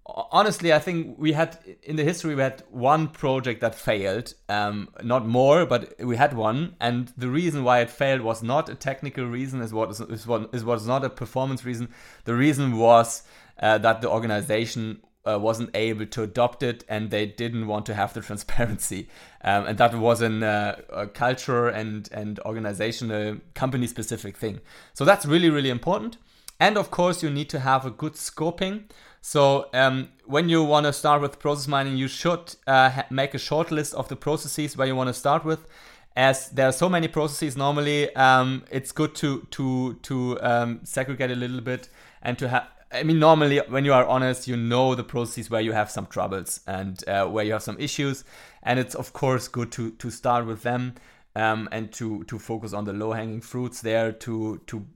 honestly, 0.06 0.72
I 0.72 0.78
think 0.78 1.16
we 1.18 1.32
had 1.32 1.58
in 1.82 1.96
the 1.96 2.04
history 2.04 2.34
we 2.34 2.42
had 2.42 2.62
one 2.70 3.08
project 3.08 3.60
that 3.62 3.74
failed, 3.74 4.34
um, 4.48 4.90
not 5.02 5.26
more, 5.26 5.64
but 5.64 5.94
we 5.98 6.16
had 6.16 6.34
one, 6.34 6.76
and 6.80 7.12
the 7.16 7.28
reason 7.28 7.64
why 7.64 7.80
it 7.80 7.90
failed 7.90 8.20
was 8.20 8.42
not 8.42 8.68
a 8.68 8.74
technical 8.74 9.24
reason, 9.24 9.60
is 9.62 9.72
what 9.72 9.90
is, 9.90 10.26
what 10.26 10.50
is 10.52 10.64
was 10.64 10.86
not 10.86 11.04
a 11.04 11.10
performance 11.10 11.64
reason. 11.64 11.88
The 12.24 12.34
reason 12.34 12.76
was 12.76 13.22
uh, 13.58 13.78
that 13.78 14.02
the 14.02 14.10
organization 14.10 15.00
uh, 15.26 15.38
wasn't 15.38 15.70
able 15.74 16.04
to 16.04 16.22
adopt 16.22 16.62
it, 16.62 16.84
and 16.86 17.10
they 17.10 17.24
didn't 17.24 17.66
want 17.66 17.86
to 17.86 17.94
have 17.94 18.12
the 18.12 18.20
transparency, 18.28 19.08
um, 19.42 19.64
and 19.66 19.78
that 19.78 19.94
was 19.94 20.20
an, 20.20 20.42
uh, 20.42 20.76
a 20.92 21.06
culture 21.06 21.68
and 21.68 22.10
and 22.12 22.38
organizational 22.40 23.38
company 23.54 23.86
specific 23.86 24.36
thing. 24.36 24.60
So 24.92 25.06
that's 25.06 25.24
really 25.24 25.48
really 25.48 25.70
important. 25.70 26.18
And 26.60 26.76
of 26.76 26.90
course, 26.90 27.22
you 27.22 27.30
need 27.30 27.50
to 27.50 27.60
have 27.60 27.84
a 27.84 27.90
good 27.90 28.12
scoping. 28.12 28.84
So 29.26 29.70
um, 29.72 30.10
when 30.26 30.50
you 30.50 30.62
want 30.62 30.84
to 30.84 30.92
start 30.92 31.22
with 31.22 31.38
process 31.38 31.66
mining, 31.66 31.96
you 31.96 32.08
should 32.08 32.56
uh, 32.66 33.04
make 33.08 33.32
a 33.32 33.38
short 33.38 33.70
list 33.70 33.94
of 33.94 34.06
the 34.08 34.16
processes 34.16 34.76
where 34.76 34.86
you 34.86 34.94
want 34.94 35.08
to 35.08 35.14
start 35.14 35.46
with. 35.46 35.66
As 36.14 36.50
there 36.50 36.68
are 36.68 36.72
so 36.72 36.90
many 36.90 37.08
processes, 37.08 37.56
normally 37.56 38.14
um, 38.16 38.64
it's 38.70 38.92
good 38.92 39.14
to 39.14 39.46
to 39.52 39.94
to 40.02 40.38
um, 40.42 40.80
segregate 40.84 41.30
a 41.30 41.36
little 41.36 41.62
bit 41.62 41.88
and 42.20 42.38
to 42.38 42.50
have. 42.50 42.68
I 42.92 43.02
mean, 43.02 43.18
normally 43.18 43.62
when 43.66 43.86
you 43.86 43.94
are 43.94 44.04
honest, 44.04 44.46
you 44.46 44.58
know 44.58 44.94
the 44.94 45.04
processes 45.04 45.48
where 45.48 45.62
you 45.62 45.72
have 45.72 45.90
some 45.90 46.04
troubles 46.04 46.60
and 46.66 47.02
uh, 47.08 47.26
where 47.26 47.46
you 47.46 47.52
have 47.52 47.62
some 47.62 47.80
issues, 47.80 48.24
and 48.62 48.78
it's 48.78 48.94
of 48.94 49.14
course 49.14 49.48
good 49.48 49.72
to 49.72 49.92
to 49.92 50.10
start 50.10 50.44
with 50.44 50.64
them 50.64 50.96
um, 51.34 51.68
and 51.72 51.92
to 51.92 52.24
to 52.24 52.38
focus 52.38 52.74
on 52.74 52.84
the 52.84 52.92
low 52.92 53.12
hanging 53.12 53.40
fruits 53.40 53.80
there 53.80 54.12
to 54.12 54.60
to 54.66 54.86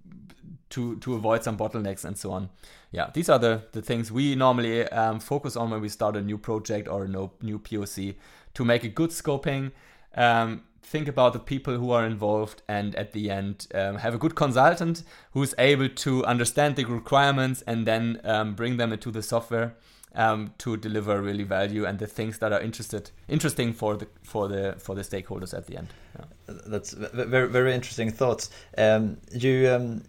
to 0.71 0.97
to 0.97 1.15
avoid 1.15 1.45
some 1.45 1.57
bottlenecks 1.57 2.05
and 2.05 2.17
so 2.17 2.31
on. 2.33 2.51
Yeah, 2.91 3.11
these 3.13 3.29
are 3.29 3.39
the 3.39 3.63
the 3.73 3.83
things 3.83 4.13
we 4.13 4.35
normally 4.35 4.85
um, 4.89 5.21
focus 5.21 5.57
on 5.57 5.71
when 5.71 5.81
we 5.81 5.89
start 5.89 6.17
a 6.17 6.23
new 6.23 6.39
project 6.39 6.89
or 6.89 7.05
a 7.05 7.09
no, 7.09 7.33
new 7.43 7.59
POC 7.59 8.15
to 8.55 8.65
make 8.65 8.85
a 8.85 8.89
good 8.89 9.11
scoping. 9.11 9.73
Um, 10.15 10.63
think 10.83 11.07
about 11.07 11.35
the 11.35 11.39
people 11.39 11.77
who 11.77 11.91
are 11.91 12.07
involved 12.07 12.63
and 12.67 12.95
at 12.97 13.13
the 13.13 13.31
end 13.31 13.67
um, 13.75 13.97
have 13.97 14.15
a 14.15 14.19
good 14.19 14.35
consultant 14.35 15.03
who's 15.33 15.55
able 15.59 15.89
to 15.89 16.25
understand 16.25 16.77
the 16.77 16.85
requirements 16.85 17.63
and 17.67 17.87
then 17.87 18.21
um, 18.25 18.55
bring 18.55 18.79
them 18.79 18.93
into 18.93 19.11
the 19.11 19.23
software 19.23 19.75
um, 20.15 20.55
to 20.59 20.77
deliver 20.77 21.21
really 21.21 21.45
value 21.45 21.85
and 21.85 21.99
the 21.99 22.07
things 22.07 22.39
that 22.39 22.53
are 22.53 22.61
interested 22.61 23.11
interesting 23.29 23.73
for 23.73 23.97
the 23.97 24.09
for 24.23 24.49
the 24.49 24.75
for 24.79 24.95
the 24.95 25.03
stakeholders 25.03 25.53
at 25.53 25.67
the 25.67 25.77
end 25.77 25.89
yeah. 26.19 26.55
that's 26.67 26.93
very 26.93 27.49
very 27.49 27.75
interesting 27.75 28.11
thoughts 28.11 28.51
um, 28.79 29.19
you 29.33 30.01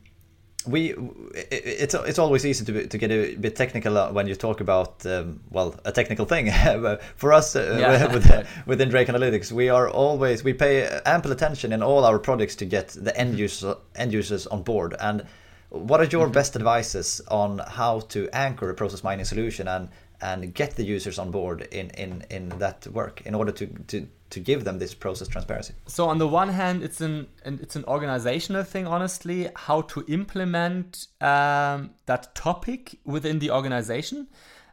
we 0.68 0.94
it's 1.34 1.94
it's 1.94 2.20
always 2.20 2.46
easy 2.46 2.66
to 2.66 2.88
to 2.88 2.98
get 2.98 3.12
a 3.12 3.36
bit 3.36 3.56
technical 3.56 3.98
uh, 3.98 4.12
when 4.12 4.28
you 4.28 4.36
talk 4.36 4.60
about 4.60 5.06
um, 5.06 5.40
well 5.52 5.74
a 5.86 5.92
technical 5.92 6.26
thing 6.26 6.52
for 7.16 7.32
us 7.32 7.56
uh, 7.56 7.78
yeah. 7.80 8.14
within, 8.14 8.46
within 8.66 8.90
Drake 8.90 9.08
Analytics 9.08 9.52
we 9.52 9.70
are 9.70 9.90
always 9.90 10.44
we 10.44 10.54
pay 10.54 10.86
ample 11.06 11.32
attention 11.32 11.72
in 11.72 11.82
all 11.82 12.04
our 12.04 12.20
products 12.20 12.56
to 12.58 12.66
get 12.66 12.90
the 12.90 13.18
end 13.18 13.32
mm-hmm. 13.32 13.40
user 13.40 13.76
end 13.96 14.12
users 14.12 14.48
on 14.48 14.62
board 14.64 14.96
and 15.00 15.26
what 15.70 16.02
are 16.02 16.06
your 16.06 16.26
mm-hmm. 16.26 16.34
best 16.34 16.56
advices 16.56 17.22
on 17.30 17.60
how 17.60 18.02
to 18.02 18.28
anchor 18.34 18.70
a 18.70 18.74
process 18.74 19.04
mining 19.04 19.26
solution 19.26 19.68
and 19.68 19.88
and 20.22 20.54
get 20.54 20.76
the 20.76 20.84
users 20.84 21.18
on 21.20 21.32
board 21.32 21.68
in 21.72 21.90
in 21.92 22.24
in 22.30 22.50
that 22.60 22.86
work 22.88 23.22
in 23.26 23.36
order 23.36 23.52
to 23.52 23.68
to 23.88 24.08
to 24.30 24.40
give 24.40 24.64
them 24.64 24.78
this 24.78 24.94
process 24.94 25.28
transparency 25.28 25.74
so 25.88 26.08
on 26.08 26.18
the 26.18 26.28
one 26.28 26.50
hand 26.50 26.84
it's 26.84 27.02
an 27.02 27.28
it's 27.46 27.76
an 27.76 27.86
organizational 27.86 28.64
thing 28.64 28.86
honestly 28.86 29.50
how 29.56 29.82
to 29.82 30.04
implement 30.08 31.08
um, 31.22 31.92
that 32.06 32.34
topic 32.36 33.00
within 33.06 33.40
the 33.40 33.50
organization 33.50 34.28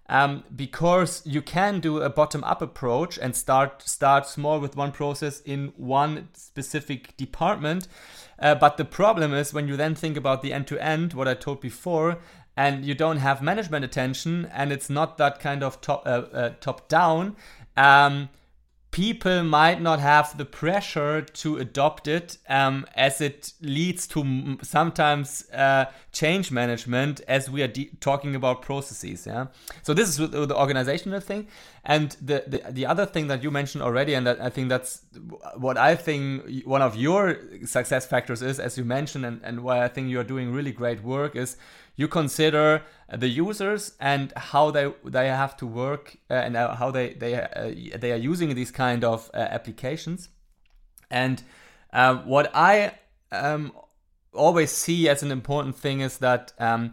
um, 0.08 0.44
because 0.54 1.22
you 1.26 1.42
can 1.42 1.80
do 1.80 2.00
a 2.00 2.08
bottom-up 2.08 2.62
approach 2.62 3.18
and 3.18 3.34
start 3.34 3.82
start 3.82 4.26
small 4.26 4.60
with 4.60 4.76
one 4.76 4.92
process 4.92 5.40
in 5.40 5.72
one 5.76 6.28
specific 6.34 7.16
department. 7.16 7.88
Uh, 8.38 8.54
but 8.54 8.76
the 8.76 8.84
problem 8.84 9.32
is 9.32 9.52
when 9.52 9.66
you 9.66 9.76
then 9.76 9.94
think 9.94 10.16
about 10.16 10.42
the 10.42 10.52
end-to-end, 10.52 11.14
what 11.14 11.26
I 11.26 11.34
told 11.34 11.60
before, 11.60 12.18
and 12.56 12.84
you 12.84 12.94
don't 12.94 13.18
have 13.18 13.42
management 13.42 13.84
attention 13.84 14.50
and 14.52 14.72
it's 14.72 14.88
not 14.88 15.18
that 15.18 15.40
kind 15.40 15.62
of 15.62 15.80
top 15.80 16.02
uh, 16.06 16.22
uh, 16.32 16.50
top 16.60 16.88
down 16.88 17.36
um, 17.76 18.28
people 18.96 19.42
might 19.42 19.78
not 19.78 20.00
have 20.00 20.38
the 20.38 20.44
pressure 20.46 21.20
to 21.20 21.58
adopt 21.58 22.08
it 22.08 22.38
um, 22.48 22.86
as 22.94 23.20
it 23.20 23.52
leads 23.60 24.06
to 24.06 24.56
sometimes 24.62 25.44
uh, 25.50 25.84
change 26.12 26.50
management 26.50 27.20
as 27.28 27.50
we 27.50 27.62
are 27.62 27.70
talking 28.00 28.34
about 28.34 28.62
processes 28.62 29.26
yeah? 29.26 29.48
So 29.82 29.92
this 29.92 30.08
is 30.08 30.30
the, 30.30 30.56
organizational 30.56 31.20
thing. 31.20 31.46
And 31.84 32.12
the, 32.22 32.44
the, 32.46 32.62
the 32.70 32.86
other 32.86 33.04
thing 33.04 33.26
that 33.26 33.42
you 33.42 33.50
mentioned 33.50 33.82
already 33.82 34.14
and 34.14 34.26
that 34.26 34.40
i 34.40 34.48
think 34.48 34.70
that's 34.70 35.02
what 35.56 35.76
i 35.76 35.94
think 35.94 36.64
one 36.64 36.82
of 36.82 36.96
your 36.96 37.38
success 37.64 38.06
factors 38.06 38.40
is 38.40 38.58
as 38.58 38.76
you 38.78 38.84
mentioned 38.84 39.24
and, 39.26 39.40
and 39.44 39.62
why 39.62 39.84
i 39.84 39.88
think 39.88 40.10
you're 40.10 40.24
doing 40.24 40.52
really 40.52 40.72
great 40.72 41.04
work 41.04 41.36
is 41.36 41.56
you 41.96 42.08
consider 42.08 42.82
the 43.12 43.28
users 43.28 43.92
and 44.00 44.32
how 44.36 44.70
they 44.70 44.92
they 45.04 45.28
have 45.28 45.56
to 45.56 45.66
work 45.66 46.16
uh, 46.30 46.34
and 46.34 46.56
how 46.56 46.90
they 46.90 47.14
they 47.14 47.34
uh, 47.34 47.98
they 47.98 48.12
are 48.12 48.16
using 48.16 48.54
these 48.54 48.70
kind 48.70 49.04
of 49.04 49.30
uh, 49.32 49.38
applications. 49.38 50.28
And 51.10 51.42
uh, 51.92 52.16
what 52.18 52.50
I 52.54 52.92
um, 53.32 53.72
always 54.32 54.70
see 54.70 55.08
as 55.08 55.22
an 55.22 55.30
important 55.30 55.76
thing 55.76 56.00
is 56.00 56.18
that 56.18 56.52
um, 56.58 56.92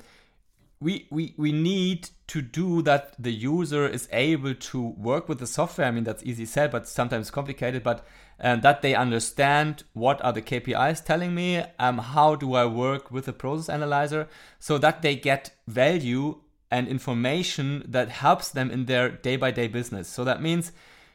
we, 0.80 1.08
we 1.10 1.34
we 1.38 1.52
need 1.52 2.10
to 2.28 2.42
do 2.42 2.82
that 2.84 3.16
the 3.20 3.34
user 3.34 3.88
is 3.88 4.08
able 4.12 4.56
to 4.56 4.82
work 4.82 5.28
with 5.28 5.40
the 5.40 5.48
software. 5.48 5.88
I 5.88 5.92
mean 5.92 6.04
that's 6.04 6.24
easy 6.24 6.46
said, 6.46 6.72
but 6.72 6.88
sometimes 6.88 7.32
complicated. 7.32 7.84
But 7.84 8.06
and 8.40 8.62
that 8.62 8.82
they 8.82 8.96
understand 8.96 9.84
what 9.94 10.24
are 10.24 10.34
the 10.34 10.42
KPIs 10.42 11.04
telling 11.04 11.34
me, 11.34 11.64
um, 11.80 11.98
how 12.00 12.36
do 12.36 12.54
I 12.54 12.66
work 12.66 13.12
with 13.12 13.26
the 13.26 13.34
process 13.34 13.70
analyzer, 13.70 14.28
so 14.60 14.78
that 14.78 15.02
they 15.02 15.16
get 15.16 15.52
value 15.68 16.40
and 16.70 16.88
information 16.88 17.86
that 17.88 18.10
helps 18.10 18.50
them 18.50 18.72
in 18.72 18.86
their 18.86 19.10
day 19.10 19.36
by 19.36 19.52
day 19.52 19.68
business. 19.68 20.08
So 20.08 20.24
that 20.24 20.42
means 20.42 20.72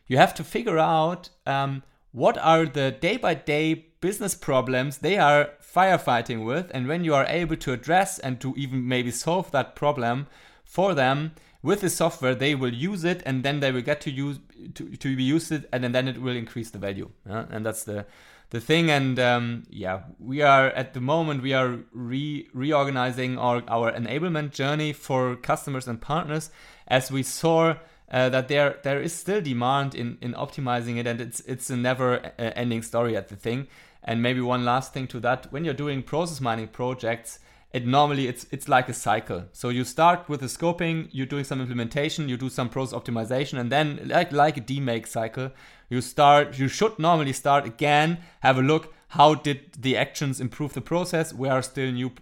you 0.06 0.16
have 0.16 0.34
to 0.34 0.44
figure 0.44 0.78
out 0.78 1.30
um, 1.46 1.82
what 2.12 2.38
are 2.38 2.64
the 2.64 2.90
day 2.92 3.16
by 3.16 3.34
day 3.34 3.86
business 4.00 4.34
problems 4.34 4.98
they 4.98 5.18
are 5.18 5.50
firefighting 5.60 6.44
with, 6.44 6.70
and 6.72 6.86
when 6.86 7.04
you 7.04 7.14
are 7.14 7.26
able 7.26 7.56
to 7.56 7.72
address 7.72 8.18
and 8.18 8.40
to 8.40 8.54
even 8.56 8.86
maybe 8.86 9.10
solve 9.10 9.50
that 9.50 9.74
problem 9.74 10.26
for 10.64 10.94
them, 10.94 11.32
with 11.68 11.80
the 11.82 11.90
software 11.90 12.34
they 12.34 12.54
will 12.54 12.76
use 12.90 13.02
it 13.04 13.22
and 13.26 13.44
then 13.44 13.60
they 13.60 13.70
will 13.70 13.86
get 13.90 14.00
to 14.00 14.10
use 14.10 14.38
to, 14.74 14.82
to 14.96 15.14
be 15.14 15.22
used 15.22 15.52
it 15.52 15.68
and 15.72 15.94
then 15.94 16.08
it 16.08 16.18
will 16.24 16.36
increase 16.44 16.70
the 16.70 16.78
value 16.78 17.08
yeah? 17.28 17.44
and 17.50 17.66
that's 17.66 17.84
the 17.84 18.06
the 18.50 18.60
thing 18.60 18.90
and 18.90 19.18
um, 19.18 19.64
yeah 19.68 20.00
we 20.18 20.40
are 20.40 20.68
at 20.68 20.94
the 20.94 21.00
moment 21.00 21.42
we 21.42 21.52
are 21.52 21.80
re 21.92 22.48
reorganizing 22.54 23.36
our, 23.36 23.62
our 23.68 23.92
enablement 23.92 24.52
journey 24.52 24.92
for 24.92 25.36
customers 25.36 25.86
and 25.86 26.00
partners. 26.00 26.50
As 26.86 27.10
we 27.10 27.22
saw 27.22 27.74
uh, 28.10 28.30
that 28.30 28.48
there 28.48 28.78
there 28.82 29.02
is 29.02 29.12
still 29.12 29.42
demand 29.42 29.94
in 29.94 30.16
in 30.22 30.32
optimizing 30.32 30.96
it 30.96 31.06
and 31.06 31.20
it's 31.20 31.40
it's 31.40 31.68
a 31.68 31.76
never 31.76 32.18
uh, 32.38 32.52
ending 32.62 32.82
story 32.82 33.16
at 33.16 33.28
the 33.28 33.36
thing. 33.36 33.68
And 34.02 34.22
maybe 34.22 34.40
one 34.40 34.64
last 34.64 34.94
thing 34.94 35.06
to 35.08 35.20
that. 35.20 35.52
When 35.52 35.64
you're 35.64 35.74
doing 35.74 36.02
process 36.02 36.40
mining 36.40 36.68
projects 36.68 37.40
it 37.72 37.86
normally 37.86 38.28
it's 38.28 38.46
it's 38.50 38.68
like 38.68 38.88
a 38.88 38.94
cycle. 38.94 39.44
So 39.52 39.68
you 39.68 39.84
start 39.84 40.28
with 40.28 40.40
the 40.40 40.46
scoping, 40.46 41.08
you're 41.12 41.26
doing 41.26 41.44
some 41.44 41.60
implementation, 41.60 42.28
you 42.28 42.36
do 42.36 42.48
some 42.48 42.68
process 42.68 42.98
optimization, 42.98 43.58
and 43.58 43.70
then 43.70 44.00
like 44.06 44.32
like 44.32 44.56
a 44.56 44.60
DMAIC 44.60 45.06
cycle, 45.06 45.50
you 45.90 46.00
start 46.00 46.58
you 46.58 46.68
should 46.68 46.98
normally 46.98 47.32
start 47.32 47.66
again, 47.66 48.18
have 48.40 48.58
a 48.58 48.62
look 48.62 48.94
how 49.12 49.34
did 49.34 49.72
the 49.78 49.96
actions 49.96 50.40
improve 50.40 50.74
the 50.74 50.80
process, 50.80 51.32
where 51.32 51.52
are 51.52 51.62
still 51.62 51.90
new 51.90 52.12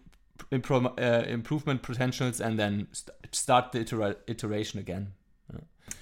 impro- 0.53 0.99
uh, 1.01 1.27
improvement 1.27 1.83
potentials, 1.83 2.41
and 2.41 2.59
then 2.59 2.87
st- 2.93 3.17
start 3.33 3.73
the 3.73 3.81
itera- 3.81 4.17
iteration 4.29 4.79
again. 4.79 5.13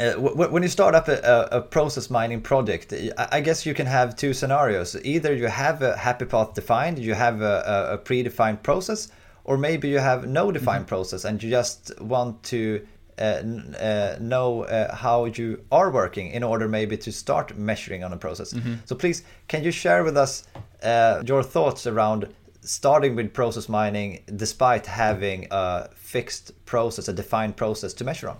Uh, 0.01 0.13
w- 0.13 0.51
when 0.51 0.63
you 0.63 0.69
start 0.69 0.95
up 0.95 1.09
a, 1.09 1.49
a, 1.53 1.61
process 1.61 2.11
mining 2.11 2.41
project, 2.41 2.93
I 3.19 3.41
guess 3.41 3.65
you 3.65 3.75
can 3.75 3.87
have 3.87 4.17
two 4.17 4.33
scenarios. 4.33 4.97
Either 5.05 5.35
you 5.35 5.47
have 5.47 5.83
a 5.83 5.97
happy 5.97 6.25
path 6.25 6.55
defined, 6.55 6.99
you 6.99 7.15
have 7.15 7.43
a, 7.43 7.91
a 7.93 7.99
predefined 7.99 8.63
process, 8.63 9.09
or 9.45 9.57
maybe 9.59 9.89
you 9.89 9.99
have 9.99 10.27
no 10.27 10.51
defined 10.51 10.81
mm-hmm. 10.81 10.89
process 10.89 11.25
and 11.25 11.43
you 11.43 11.51
just 11.51 11.99
want 12.01 12.43
to 12.45 12.87
uh, 13.19 13.43
uh, 13.79 14.17
know 14.21 14.65
uh, 14.65 14.95
how 14.95 15.27
you 15.27 15.63
are 15.71 15.91
working 15.91 16.29
in 16.29 16.43
order 16.43 16.67
maybe 16.67 16.97
to 16.97 17.13
start 17.13 17.57
measuring 17.57 18.03
on 18.03 18.13
a 18.13 18.17
process. 18.17 18.53
Mm-hmm. 18.53 18.75
So 18.87 18.97
please, 18.97 19.23
can 19.47 19.63
you 19.63 19.71
share 19.71 20.03
with 20.03 20.17
us 20.17 20.45
uh, 20.83 21.23
your 21.25 21.43
thoughts 21.43 21.87
around 21.87 22.35
starting 22.63 23.15
with 23.15 23.33
process 23.33 23.69
mining 23.69 24.25
despite 24.35 24.87
having 24.87 25.47
a 25.51 25.89
fixed 25.95 26.65
process, 26.65 27.07
a 27.07 27.13
defined 27.13 27.57
process 27.57 27.93
to 27.95 28.05
measure 28.05 28.31
on? 28.31 28.39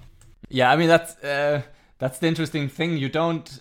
Yeah, 0.49 0.73
I 0.73 0.77
mean 0.77 0.89
that's 0.89 1.23
uh, 1.23 1.63
that's 1.99 2.19
the 2.19 2.27
interesting 2.27 2.69
thing. 2.69 2.97
You 2.97 3.09
don't. 3.09 3.61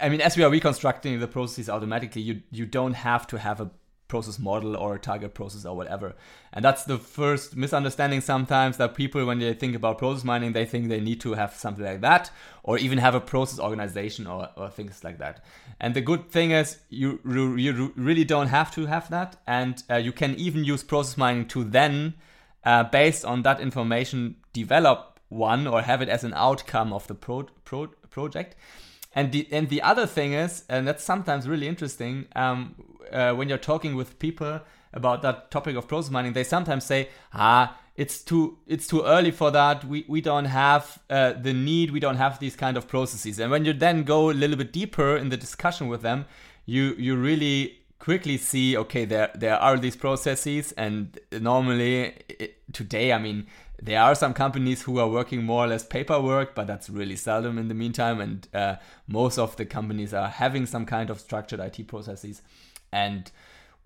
I 0.00 0.08
mean, 0.08 0.20
as 0.20 0.36
we 0.36 0.44
are 0.44 0.50
reconstructing 0.50 1.20
the 1.20 1.26
processes 1.26 1.70
automatically, 1.70 2.22
you 2.22 2.42
you 2.50 2.66
don't 2.66 2.94
have 2.94 3.26
to 3.28 3.38
have 3.38 3.60
a 3.60 3.70
process 4.10 4.38
model 4.38 4.76
or 4.76 4.98
target 4.98 5.32
process 5.32 5.64
or 5.64 5.74
whatever. 5.74 6.14
And 6.52 6.62
that's 6.62 6.84
the 6.84 6.98
first 6.98 7.56
misunderstanding 7.56 8.20
sometimes 8.20 8.76
that 8.76 8.94
people, 8.94 9.24
when 9.24 9.38
they 9.38 9.54
think 9.54 9.74
about 9.74 9.96
process 9.96 10.24
mining, 10.24 10.52
they 10.52 10.66
think 10.66 10.88
they 10.88 11.00
need 11.00 11.20
to 11.22 11.32
have 11.34 11.54
something 11.54 11.84
like 11.84 12.02
that 12.02 12.30
or 12.62 12.76
even 12.76 12.98
have 12.98 13.14
a 13.14 13.20
process 13.20 13.58
organization 13.58 14.26
or, 14.26 14.50
or 14.56 14.68
things 14.68 15.02
like 15.02 15.18
that. 15.18 15.42
And 15.80 15.94
the 15.94 16.02
good 16.02 16.30
thing 16.30 16.50
is 16.50 16.78
you, 16.90 17.20
you 17.24 17.92
really 17.96 18.24
don't 18.24 18.48
have 18.48 18.74
to 18.74 18.86
have 18.86 19.08
that. 19.08 19.36
And 19.46 19.82
uh, 19.88 19.96
you 19.96 20.12
can 20.12 20.34
even 20.34 20.64
use 20.64 20.82
process 20.82 21.16
mining 21.16 21.46
to 21.48 21.64
then, 21.64 22.14
uh, 22.64 22.84
based 22.84 23.24
on 23.24 23.42
that 23.42 23.60
information, 23.60 24.36
develop 24.52 25.20
one 25.30 25.66
or 25.66 25.80
have 25.82 26.02
it 26.02 26.08
as 26.08 26.24
an 26.24 26.34
outcome 26.34 26.92
of 26.92 27.06
the 27.06 27.14
pro, 27.14 27.44
pro, 27.64 27.86
project. 28.10 28.56
And 29.12 29.32
the 29.32 29.48
and 29.50 29.68
the 29.68 29.82
other 29.82 30.06
thing 30.06 30.34
is, 30.34 30.64
and 30.68 30.86
that's 30.86 31.02
sometimes 31.02 31.48
really 31.48 31.66
interesting, 31.66 32.26
um, 32.36 32.74
uh, 33.12 33.34
when 33.34 33.48
you're 33.48 33.58
talking 33.58 33.96
with 33.96 34.18
people 34.18 34.60
about 34.92 35.22
that 35.22 35.50
topic 35.50 35.76
of 35.76 35.86
process 35.86 36.10
mining, 36.10 36.32
they 36.32 36.44
sometimes 36.44 36.84
say, 36.84 37.08
ah, 37.32 37.78
it's 37.96 38.22
too 38.22 38.58
it's 38.66 38.86
too 38.86 39.02
early 39.02 39.30
for 39.30 39.50
that. 39.50 39.84
We 39.84 40.04
we 40.08 40.20
don't 40.20 40.46
have 40.46 40.98
uh, 41.10 41.32
the 41.32 41.52
need. 41.52 41.90
We 41.90 42.00
don't 42.00 42.16
have 42.16 42.38
these 42.38 42.56
kind 42.56 42.76
of 42.76 42.88
processes. 42.88 43.38
And 43.38 43.50
when 43.50 43.64
you 43.64 43.72
then 43.72 44.04
go 44.04 44.30
a 44.30 44.32
little 44.32 44.56
bit 44.56 44.72
deeper 44.72 45.16
in 45.16 45.28
the 45.28 45.36
discussion 45.36 45.88
with 45.88 46.02
them, 46.02 46.26
you 46.66 46.94
you 46.98 47.16
really 47.16 47.76
quickly 47.98 48.38
see 48.38 48.78
okay 48.78 49.04
there 49.04 49.30
there 49.34 49.58
are 49.58 49.76
these 49.76 49.94
processes 49.94 50.72
and 50.72 51.18
normally 51.38 52.14
it, 52.30 52.56
today 52.72 53.12
i 53.12 53.18
mean 53.18 53.46
there 53.82 54.00
are 54.00 54.14
some 54.14 54.34
companies 54.34 54.82
who 54.82 54.98
are 54.98 55.08
working 55.08 55.42
more 55.44 55.64
or 55.64 55.68
less 55.68 55.84
paperwork, 55.84 56.54
but 56.54 56.66
that's 56.66 56.90
really 56.90 57.16
seldom 57.16 57.58
in 57.58 57.68
the 57.68 57.74
meantime. 57.74 58.20
And 58.20 58.48
uh, 58.52 58.76
most 59.06 59.38
of 59.38 59.56
the 59.56 59.64
companies 59.64 60.12
are 60.12 60.28
having 60.28 60.66
some 60.66 60.86
kind 60.86 61.10
of 61.10 61.20
structured 61.20 61.60
IT 61.60 61.88
processes. 61.88 62.42
And 62.92 63.30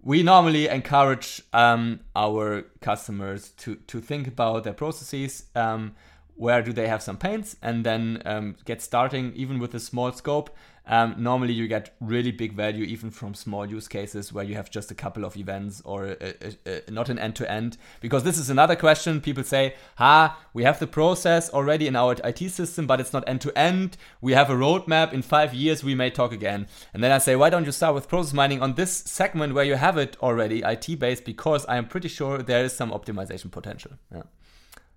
we 0.03 0.23
normally 0.23 0.69
encourage 0.69 1.43
um, 1.53 2.01
our 2.15 2.63
customers 2.81 3.51
to, 3.59 3.77
to 3.87 4.01
think 4.01 4.27
about 4.27 4.65
their 4.65 4.75
processes. 4.75 5.45
Um, 5.55 5.95
where 6.37 6.63
do 6.63 6.73
they 6.73 6.89
have 6.89 7.03
some 7.03 7.17
pains 7.17 7.57
and 7.63 7.85
then 7.87 8.21
um, 8.25 8.57
get 8.65 8.83
starting 8.83 9.33
even 9.35 9.59
with 9.59 9.75
a 9.75 9.81
small 9.81 10.11
scope 10.13 10.51
um, 10.87 11.15
normally 11.19 11.55
you 11.55 11.67
get 11.67 11.95
really 12.01 12.31
big 12.31 12.53
value 12.53 12.85
even 12.85 13.11
from 13.11 13.35
small 13.35 13.67
use 13.67 13.89
cases 13.89 14.33
where 14.33 14.45
you 14.45 14.55
have 14.55 14.71
just 14.71 14.91
a 14.91 14.95
couple 14.95 15.25
of 15.25 15.37
events 15.37 15.81
or 15.85 16.07
a, 16.07 16.35
a, 16.67 16.83
a, 16.87 16.91
not 16.91 17.09
an 17.09 17.19
end-to-end. 17.19 17.79
Because 18.01 18.23
this 18.23 18.39
is 18.39 18.51
another 18.51 18.77
question. 18.77 19.21
People 19.21 19.45
say 19.45 19.75
ha 19.97 20.39
we 20.53 20.65
have 20.65 20.79
the 20.79 20.87
process 20.87 21.49
already 21.51 21.87
in 21.87 21.97
our 21.97 22.15
it 22.15 22.51
system 22.51 22.87
but 22.87 23.01
it's 23.01 23.13
not 23.13 23.27
end-to-end. 23.27 23.97
We 24.21 24.33
have 24.33 24.51
a 24.51 24.55
roadmap. 24.55 25.13
In 25.13 25.23
five 25.23 25.55
years 25.55 25.83
we 25.83 25.95
may 25.95 26.11
talk 26.11 26.33
again. 26.33 26.67
And 26.93 27.03
then 27.03 27.13
i 27.13 27.19
say 27.19 27.37
why 27.37 27.51
don't 27.51 27.65
you 27.65 27.73
start 27.73 27.95
with 27.95 28.09
process 28.09 28.35
mining 28.35 28.61
on 28.61 28.75
this 28.75 28.93
segment 28.93 29.55
where 29.55 29.65
you 29.65 29.77
have 29.77 29.97
it 29.97 30.17
already 30.21 30.63
it 30.63 30.99
based 30.99 31.25
because 31.25 31.65
i 31.67 31.77
am 31.77 31.87
pretty 31.89 32.09
sure 32.09 32.39
there 32.39 32.65
is 32.65 32.73
some 32.75 32.91
optimization 32.91 33.51
potential. 33.51 33.93
Yeah. 34.13 34.23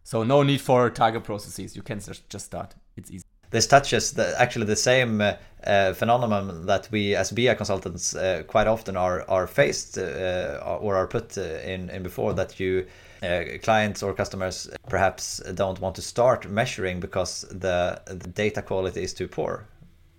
so 0.04 0.24
no 0.24 0.44
need 0.44 0.62
for 0.62 0.90
target 0.90 1.24
processes. 1.24 1.76
You 1.76 1.82
can 1.82 2.00
just 2.00 2.46
start. 2.46 2.76
It's 2.96 3.12
easy 3.12 3.24
this 3.50 3.68
touches 3.68 4.14
the, 4.14 4.40
actually 4.40 4.66
the 4.66 4.76
same 4.76 5.22
uh, 5.22 5.34
uh, 5.66 5.94
phenomenon 5.94 6.66
that 6.66 6.88
we 6.92 7.16
as 7.16 7.32
BI 7.32 7.54
consultants 7.56 8.16
uh, 8.16 8.44
quite 8.48 8.68
often 8.68 8.96
are 8.98 9.24
are 9.30 9.48
faced 9.48 9.98
uh, 9.98 10.60
or 10.80 10.96
are 10.96 11.08
put 11.08 11.38
uh, 11.38 11.42
in 11.42 11.90
in 11.90 12.04
before 12.04 12.34
that 12.34 12.60
you 12.60 12.86
uh, 13.24 13.44
clients 13.64 14.04
or 14.04 14.14
customers 14.14 14.70
perhaps 14.90 15.42
don't 15.56 15.82
want 15.82 15.96
to 15.96 16.02
start 16.02 16.50
measuring 16.50 17.00
because 17.00 17.42
the, 17.50 18.00
the 18.06 18.28
data 18.28 18.62
quality 18.62 19.04
is 19.04 19.14
too 19.14 19.28
poor. 19.28 19.66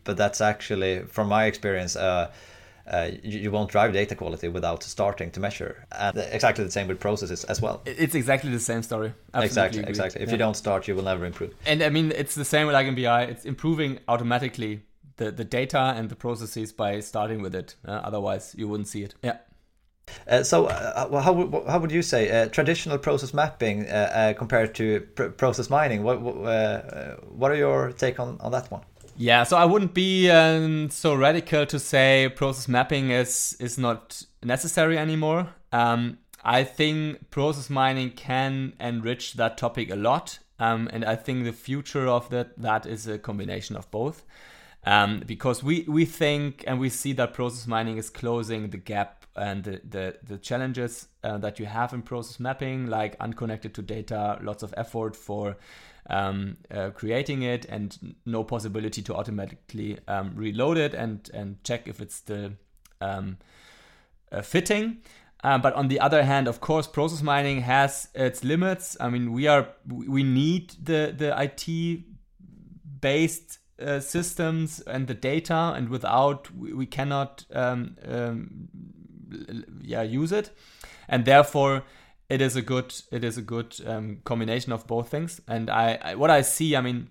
But 0.05 0.17
that's 0.17 0.41
actually 0.41 1.05
from 1.05 1.29
my 1.29 1.45
experience 1.45 1.97
uh, 2.91 3.11
you, 3.23 3.39
you, 3.41 3.51
won't 3.51 3.71
drive 3.71 3.93
data 3.93 4.15
quality 4.15 4.49
without 4.49 4.83
starting 4.83 5.31
to 5.33 5.41
measure. 5.41 5.87
And 5.93 6.17
exactly 6.17 6.65
the 6.65 6.71
same 6.71 6.89
with 6.89 7.01
processes 7.01 7.45
as 7.45 7.61
well. 7.61 7.83
It's 7.85 8.15
exactly 8.15 8.51
the 8.51 8.61
same 8.61 8.83
story. 8.83 9.13
Absolutely 9.35 9.47
exactly, 9.47 9.81
agree. 9.81 9.91
exactly. 9.91 10.23
If 10.23 10.29
yeah. 10.29 10.33
you 10.33 10.39
don't 10.39 10.57
start, 10.57 10.89
you 10.89 10.95
will 10.95 11.03
never 11.03 11.25
improve. 11.27 11.55
And 11.67 11.83
I 11.83 11.91
mean, 11.91 12.13
it's 12.15 12.35
the 12.35 12.45
same 12.45 12.67
with 12.67 12.75
like 12.75 12.87
in 12.87 12.95
BI. 12.95 13.25
It's 13.25 13.45
improving 13.45 13.99
automatically 14.09 14.83
the, 15.17 15.31
the 15.31 15.45
data 15.45 15.95
and 15.97 16.09
the 16.09 16.17
processes 16.17 16.73
by 16.73 17.01
starting 17.01 17.43
with 17.43 17.55
it. 17.55 17.75
Uh, 17.87 17.93
otherwise, 17.93 18.55
you 18.57 18.69
wouldn't 18.69 18.89
see 18.89 19.03
it. 19.03 19.15
Yeah. 19.23 19.39
Uh, 20.27 20.43
so, 20.43 20.67
uh, 20.67 21.21
how, 21.21 21.65
how 21.69 21.79
would 21.79 21.93
you 21.93 22.03
say 22.03 22.31
uh, 22.31 22.49
traditional 22.49 22.97
process 22.97 23.35
mapping 23.35 23.87
uh, 23.87 24.11
uh, 24.15 24.33
compared 24.33 24.75
to 24.75 25.01
pr 25.15 25.25
process 25.25 25.69
mining? 25.69 26.03
What 26.03 26.21
what 26.21 27.51
are 27.51 27.57
your 27.57 27.93
take 27.93 28.19
on, 28.19 28.39
on 28.41 28.53
that 28.53 28.71
one? 28.71 28.83
Yeah, 29.21 29.43
so 29.43 29.57
I 29.57 29.65
wouldn't 29.65 29.95
be 29.95 30.31
um, 30.31 30.91
so 30.91 31.13
radical 31.13 31.67
to 31.67 31.81
say 31.81 32.33
process 32.37 32.69
mapping 32.69 33.11
is 33.11 33.57
is 33.59 33.77
not 33.77 34.23
necessary 34.45 34.97
anymore. 34.97 35.55
Um, 35.73 36.19
I 36.45 36.63
think 36.63 37.29
process 37.31 37.69
mining 37.69 38.13
can 38.13 38.75
enrich 38.79 39.35
that 39.35 39.59
topic 39.59 39.91
a 39.91 39.97
lot, 39.97 40.39
um, 40.61 40.89
and 40.93 41.05
I 41.05 41.17
think 41.17 41.43
the 41.43 41.53
future 41.53 42.07
of 42.07 42.31
that 42.31 42.57
that 42.63 42.87
is 42.87 43.09
a 43.09 43.19
combination 43.19 43.75
of 43.75 43.91
both. 43.91 44.25
Um, 44.85 45.25
because 45.27 45.65
we, 45.65 45.85
we 45.89 46.05
think 46.05 46.63
and 46.67 46.79
we 46.79 46.89
see 46.89 47.13
that 47.15 47.35
process 47.35 47.67
mining 47.67 47.99
is 47.99 48.09
closing 48.11 48.71
the 48.71 48.79
gap 48.79 49.27
and 49.35 49.65
the, 49.65 49.81
the, 49.87 50.17
the 50.23 50.39
challenges 50.39 51.09
uh, 51.25 51.37
that 51.39 51.59
you 51.59 51.67
have 51.67 51.93
in 51.93 52.03
process 52.03 52.39
mapping, 52.39 52.87
like 52.87 53.17
unconnected 53.19 53.75
to 53.75 53.83
data, 53.83 54.39
lots 54.41 54.63
of 54.63 54.73
effort 54.77 55.17
for 55.17 55.57
um, 56.09 56.57
uh, 56.71 56.91
creating 56.91 57.43
it 57.43 57.67
and 57.67 58.17
no 58.25 58.43
possibility 58.45 59.03
to 59.03 59.15
automatically 59.15 59.99
um, 60.09 60.33
reload 60.35 60.79
it 60.79 60.95
and, 60.95 61.31
and 61.35 61.63
check 61.65 61.87
if 61.87 62.01
it's 62.01 62.15
still 62.15 62.53
um, 63.01 63.39
uh, 64.33 64.43
fitting. 64.43 64.99
Uh, 65.45 65.57
but 65.59 65.73
on 65.75 65.89
the 65.89 66.01
other 66.01 66.25
hand, 66.25 66.49
of 66.49 66.61
course, 66.61 66.87
process 66.87 67.23
mining 67.23 67.61
has 67.61 68.09
its 68.15 68.43
limits. 68.43 68.97
I 69.01 69.09
mean, 69.09 69.33
we 69.33 69.47
are 69.47 69.69
we 69.87 70.25
need 70.25 70.75
the 70.83 71.15
the 71.17 71.41
IT 71.41 72.03
based 73.01 73.59
uh, 73.81 74.01
systems 74.01 74.81
and 74.81 75.07
the 75.07 75.15
data, 75.15 75.73
and 75.77 75.91
without 75.91 76.53
we, 76.53 76.73
we 76.73 76.87
cannot 76.87 77.45
um, 77.53 77.97
um, 78.09 78.69
yeah 79.81 80.03
use 80.03 80.33
it, 80.33 80.51
and 81.09 81.25
therefore 81.25 81.85
it 82.29 82.41
is 82.43 82.57
a 82.57 82.63
good 82.63 82.95
it 83.11 83.25
is 83.25 83.39
a 83.39 83.43
good 83.43 83.75
um, 83.87 84.19
combination 84.25 84.73
of 84.73 84.87
both 84.87 85.09
things. 85.09 85.41
And 85.49 85.71
I, 85.71 85.99
I, 86.03 86.15
what 86.15 86.31
I 86.31 86.43
see, 86.43 86.77
I 86.77 86.81
mean, 86.81 87.09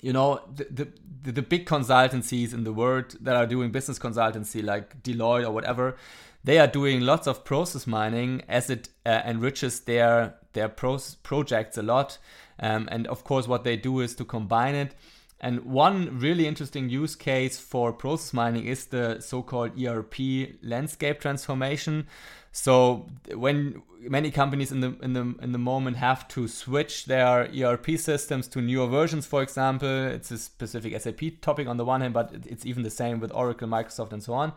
you 0.00 0.12
know, 0.12 0.40
the, 0.54 0.64
the 0.64 1.32
the 1.32 1.42
big 1.42 1.66
consultancies 1.66 2.54
in 2.54 2.64
the 2.64 2.72
world 2.72 3.16
that 3.20 3.36
are 3.36 3.46
doing 3.46 3.70
business 3.70 3.98
consultancy 3.98 4.64
like 4.64 5.02
Deloitte 5.02 5.46
or 5.46 5.50
whatever, 5.50 5.96
they 6.42 6.58
are 6.58 6.66
doing 6.66 7.00
lots 7.00 7.26
of 7.26 7.44
process 7.44 7.86
mining 7.86 8.42
as 8.48 8.70
it 8.70 8.88
uh, 9.04 9.20
enriches 9.26 9.80
their 9.80 10.36
their 10.54 10.68
pros- 10.68 11.16
projects 11.16 11.76
a 11.76 11.82
lot. 11.82 12.18
Um, 12.58 12.88
and 12.90 13.06
of 13.06 13.24
course, 13.24 13.46
what 13.46 13.64
they 13.64 13.76
do 13.76 14.00
is 14.00 14.14
to 14.16 14.24
combine 14.24 14.74
it. 14.74 14.94
And 15.42 15.64
one 15.64 16.18
really 16.18 16.46
interesting 16.46 16.90
use 16.90 17.16
case 17.16 17.58
for 17.58 17.94
process 17.94 18.34
mining 18.34 18.66
is 18.66 18.86
the 18.86 19.20
so-called 19.20 19.82
ERP 19.82 20.16
landscape 20.62 21.18
transformation. 21.18 22.06
So 22.52 23.06
when 23.32 23.82
many 24.00 24.30
companies 24.30 24.72
in 24.72 24.80
the 24.80 24.96
in 25.02 25.12
the 25.12 25.34
in 25.40 25.52
the 25.52 25.58
moment 25.58 25.96
have 25.98 26.26
to 26.28 26.48
switch 26.48 27.04
their 27.04 27.48
ERP 27.48 27.90
systems 27.96 28.48
to 28.48 28.60
newer 28.60 28.88
versions, 28.88 29.24
for 29.24 29.42
example, 29.42 30.06
it's 30.06 30.30
a 30.32 30.38
specific 30.38 31.00
SAP 31.00 31.40
topic 31.42 31.68
on 31.68 31.76
the 31.76 31.84
one 31.84 32.00
hand, 32.00 32.14
but 32.14 32.32
it's 32.46 32.66
even 32.66 32.82
the 32.82 32.90
same 32.90 33.20
with 33.20 33.30
Oracle, 33.32 33.68
Microsoft, 33.68 34.12
and 34.12 34.22
so 34.22 34.32
on. 34.32 34.52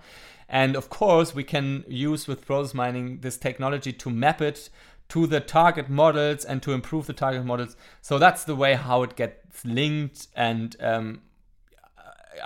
And 0.50 0.76
of 0.76 0.90
course, 0.90 1.36
we 1.36 1.44
can 1.44 1.84
use 1.88 2.28
with 2.28 2.46
process 2.46 2.74
mining 2.74 3.20
this 3.22 3.38
technology 3.38 3.94
to 3.94 4.10
map 4.10 4.42
it 4.42 4.70
to 5.10 5.28
the 5.28 5.40
target 5.40 5.90
models 5.90 6.46
and 6.46 6.64
to 6.64 6.72
improve 6.72 7.06
the 7.06 7.14
target 7.14 7.46
models. 7.46 7.76
So 8.02 8.18
that's 8.18 8.44
the 8.44 8.56
way 8.56 8.74
how 8.74 9.04
it 9.04 9.16
gets 9.16 9.64
linked, 9.64 10.28
and 10.36 10.76
um, 10.80 11.22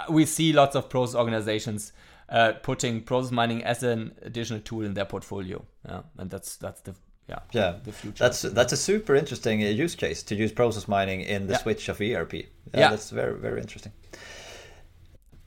we 0.10 0.26
see 0.26 0.52
lots 0.52 0.76
of 0.76 0.90
process 0.90 1.16
organizations 1.16 1.94
uh, 2.30 2.54
putting 2.62 3.02
process 3.02 3.32
mining 3.32 3.64
as 3.64 3.84
an 3.84 4.12
additional 4.22 4.60
tool 4.62 4.86
in 4.86 4.94
their 4.94 5.06
portfolio. 5.06 5.64
Yeah, 5.88 6.02
and 6.18 6.30
that's 6.30 6.58
that's 6.58 6.82
the 6.82 6.94
yeah, 7.30 7.40
yeah, 7.52 7.76
the 7.84 7.92
future. 7.92 8.24
That's 8.24 8.42
that's 8.42 8.74
a 8.74 8.78
super 8.78 9.16
interesting 9.16 9.62
uh, 9.64 9.68
use 9.68 9.96
case 9.96 10.24
to 10.24 10.36
use 10.36 10.52
process 10.52 10.88
mining 10.88 11.22
in 11.22 11.48
the 11.48 11.54
Yeah. 11.54 11.60
switch 11.60 11.90
of 11.90 12.00
ERP. 12.02 12.34
Yeah, 12.34 12.44
Yeah. 12.74 12.90
that's 12.90 13.10
very 13.12 13.40
very 13.40 13.62
interesting. 13.62 13.92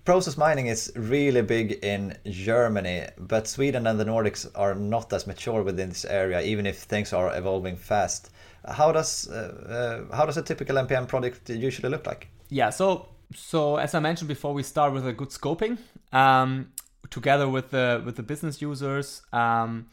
Process 0.05 0.37
mining 0.39 0.67
is 0.67 0.91
really 0.97 1.43
big 1.43 1.73
in 1.85 2.17
Germany, 2.25 3.07
but 3.19 3.47
Sweden 3.47 3.87
and 3.87 4.01
the 4.01 4.05
Nordics 4.05 4.47
are 4.55 4.75
not 4.75 5.13
as 5.13 5.27
mature 5.27 5.63
within 5.63 5.91
this 5.91 6.05
area, 6.07 6.41
even 6.41 6.67
if 6.67 6.79
things 6.79 7.13
are 7.13 7.37
evolving 7.37 7.77
fast. 7.77 8.31
How 8.67 8.93
does 8.93 9.29
uh, 9.29 10.07
uh, 10.11 10.17
how 10.17 10.27
does 10.27 10.37
a 10.39 10.43
typical 10.43 10.77
MPM 10.77 11.07
product 11.07 11.51
usually 11.51 11.91
look 11.91 12.07
like? 12.07 12.29
Yeah, 12.49 12.71
so 12.71 13.09
so 13.35 13.77
as 13.77 13.95
I 13.95 14.01
mentioned 14.01 14.29
before, 14.29 14.53
we 14.53 14.63
start 14.63 14.93
with 14.93 15.07
a 15.07 15.13
good 15.13 15.29
scoping 15.29 15.79
um, 16.13 16.73
together 17.11 17.49
with 17.49 17.71
the 17.71 18.03
with 18.05 18.17
the 18.17 18.23
business 18.23 18.61
users 18.61 19.23
um, 19.33 19.89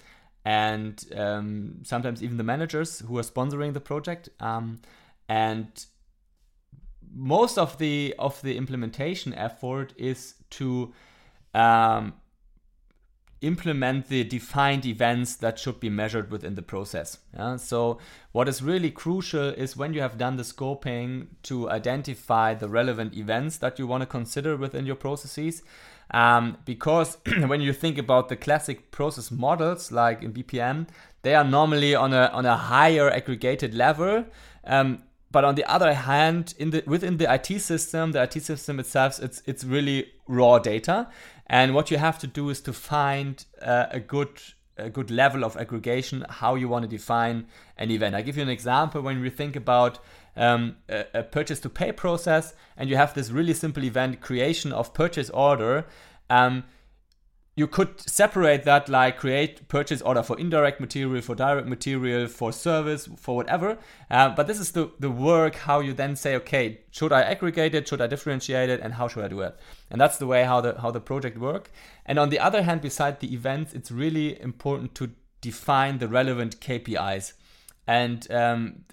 and 0.45 1.03
um, 1.15 1.79
sometimes 1.83 2.23
even 2.23 2.37
the 2.37 2.43
managers 2.43 2.99
who 2.99 3.17
are 3.17 3.23
sponsoring 3.23 3.73
the 3.73 3.81
project. 3.81 4.29
Um, 4.39 4.79
and 5.29 5.67
most 7.13 7.57
of 7.57 7.77
the 7.77 8.15
of 8.17 8.41
the 8.41 8.57
implementation 8.57 9.33
effort 9.33 9.93
is 9.97 10.35
to 10.51 10.93
um, 11.53 12.13
implement 13.41 14.07
the 14.07 14.23
defined 14.23 14.85
events 14.85 15.35
that 15.35 15.59
should 15.59 15.79
be 15.79 15.89
measured 15.89 16.31
within 16.31 16.55
the 16.55 16.61
process. 16.61 17.19
Yeah? 17.35 17.57
So 17.57 17.99
what 18.31 18.47
is 18.47 18.61
really 18.61 18.89
crucial 18.89 19.49
is 19.49 19.77
when 19.77 19.93
you 19.93 20.01
have 20.01 20.17
done 20.17 20.37
the 20.37 20.43
scoping 20.43 21.27
to 21.43 21.69
identify 21.69 22.53
the 22.53 22.67
relevant 22.67 23.15
events 23.15 23.57
that 23.57 23.77
you 23.77 23.85
want 23.85 24.01
to 24.01 24.07
consider 24.07 24.55
within 24.55 24.85
your 24.85 24.95
processes. 24.95 25.61
Um, 26.11 26.57
because 26.65 27.17
when 27.47 27.61
you 27.61 27.73
think 27.73 27.97
about 27.97 28.29
the 28.29 28.37
classic 28.37 28.91
process 28.91 29.29
models 29.29 29.91
like 29.91 30.23
in 30.23 30.33
BPM, 30.33 30.87
they 31.21 31.35
are 31.35 31.43
normally 31.43 31.93
on 31.95 32.13
a 32.13 32.27
on 32.33 32.45
a 32.45 32.55
higher 32.55 33.09
aggregated 33.09 33.73
level. 33.73 34.25
Um, 34.63 35.03
but 35.29 35.43
on 35.43 35.55
the 35.55 35.65
other 35.65 35.93
hand, 35.93 36.53
in 36.57 36.69
the 36.69 36.83
within 36.87 37.17
the 37.17 37.31
IT 37.31 37.59
system, 37.59 38.13
the 38.13 38.23
IT 38.23 38.41
system 38.41 38.79
itself, 38.79 39.19
it's 39.21 39.41
it's 39.45 39.63
really 39.65 40.13
raw 40.27 40.57
data, 40.59 41.07
and 41.47 41.73
what 41.73 41.89
you 41.91 41.97
have 41.97 42.19
to 42.19 42.27
do 42.27 42.49
is 42.49 42.61
to 42.61 42.73
find 42.73 43.45
uh, 43.61 43.87
a 43.91 43.99
good 43.99 44.39
a 44.77 44.89
good 44.91 45.09
level 45.09 45.43
of 45.43 45.57
aggregation, 45.57 46.23
how 46.29 46.53
you 46.53 46.67
want 46.67 46.83
to 46.83 46.87
define 46.87 47.47
an 47.77 47.89
event. 47.89 48.13
I 48.13 48.21
give 48.21 48.37
you 48.37 48.43
an 48.43 48.49
example 48.49 49.01
when 49.01 49.21
we 49.21 49.31
think 49.31 49.55
about 49.55 49.97
um, 50.35 50.75
a, 50.87 51.05
a 51.15 51.23
purchase 51.23 51.59
to 51.61 51.69
pay 51.69 51.91
process, 51.91 52.53
and 52.77 52.87
you 52.89 52.95
have 52.95 53.15
this 53.15 53.31
really 53.31 53.55
simple 53.55 53.83
event 53.83 54.21
creation 54.21 54.71
of 54.71 54.93
purchase 54.93 55.31
order. 55.31 55.87
Um, 56.29 56.65
you 57.57 57.65
could 57.65 57.99
separate 58.07 58.63
that 58.65 58.87
like 58.87 59.17
create 59.17 59.67
purchase 59.67 59.99
order 60.03 60.21
for 60.21 60.39
indirect 60.39 60.79
material 60.79 61.21
for 61.23 61.33
direct 61.33 61.67
material 61.67 62.27
for 62.27 62.53
service 62.53 63.09
for 63.17 63.35
whatever. 63.35 63.79
Uh, 64.11 64.29
but 64.29 64.45
this 64.45 64.59
is 64.59 64.71
the, 64.73 64.91
the 64.99 65.09
work 65.09 65.55
how 65.55 65.79
you 65.79 65.91
then 65.91 66.15
say 66.15 66.35
okay 66.35 66.81
should 66.91 67.11
i 67.11 67.21
aggregate 67.21 67.73
it? 67.73 67.87
Should 67.87 67.99
i 67.99 68.05
differentiate 68.05 68.69
it? 68.69 68.79
And 68.79 68.93
how 68.93 69.07
should 69.07 69.25
i 69.25 69.27
do 69.27 69.41
it? 69.41 69.59
And 69.89 69.99
that's 69.99 70.17
the 70.17 70.27
way 70.27 70.43
how 70.43 70.61
the 70.61 70.79
how 70.79 70.91
the 70.91 71.01
project 71.01 71.39
work. 71.39 71.71
And 72.05 72.19
on 72.19 72.29
the 72.29 72.39
other 72.39 72.61
hand 72.61 72.81
beside 72.81 73.19
the 73.21 73.33
events 73.33 73.73
it's 73.73 73.89
really 73.91 74.39
important 74.39 74.93
to 74.95 75.09
define 75.41 75.97
the 75.97 76.07
relevant 76.07 76.59
kpis 76.59 77.33
and 77.87 78.31
um, 78.31 78.83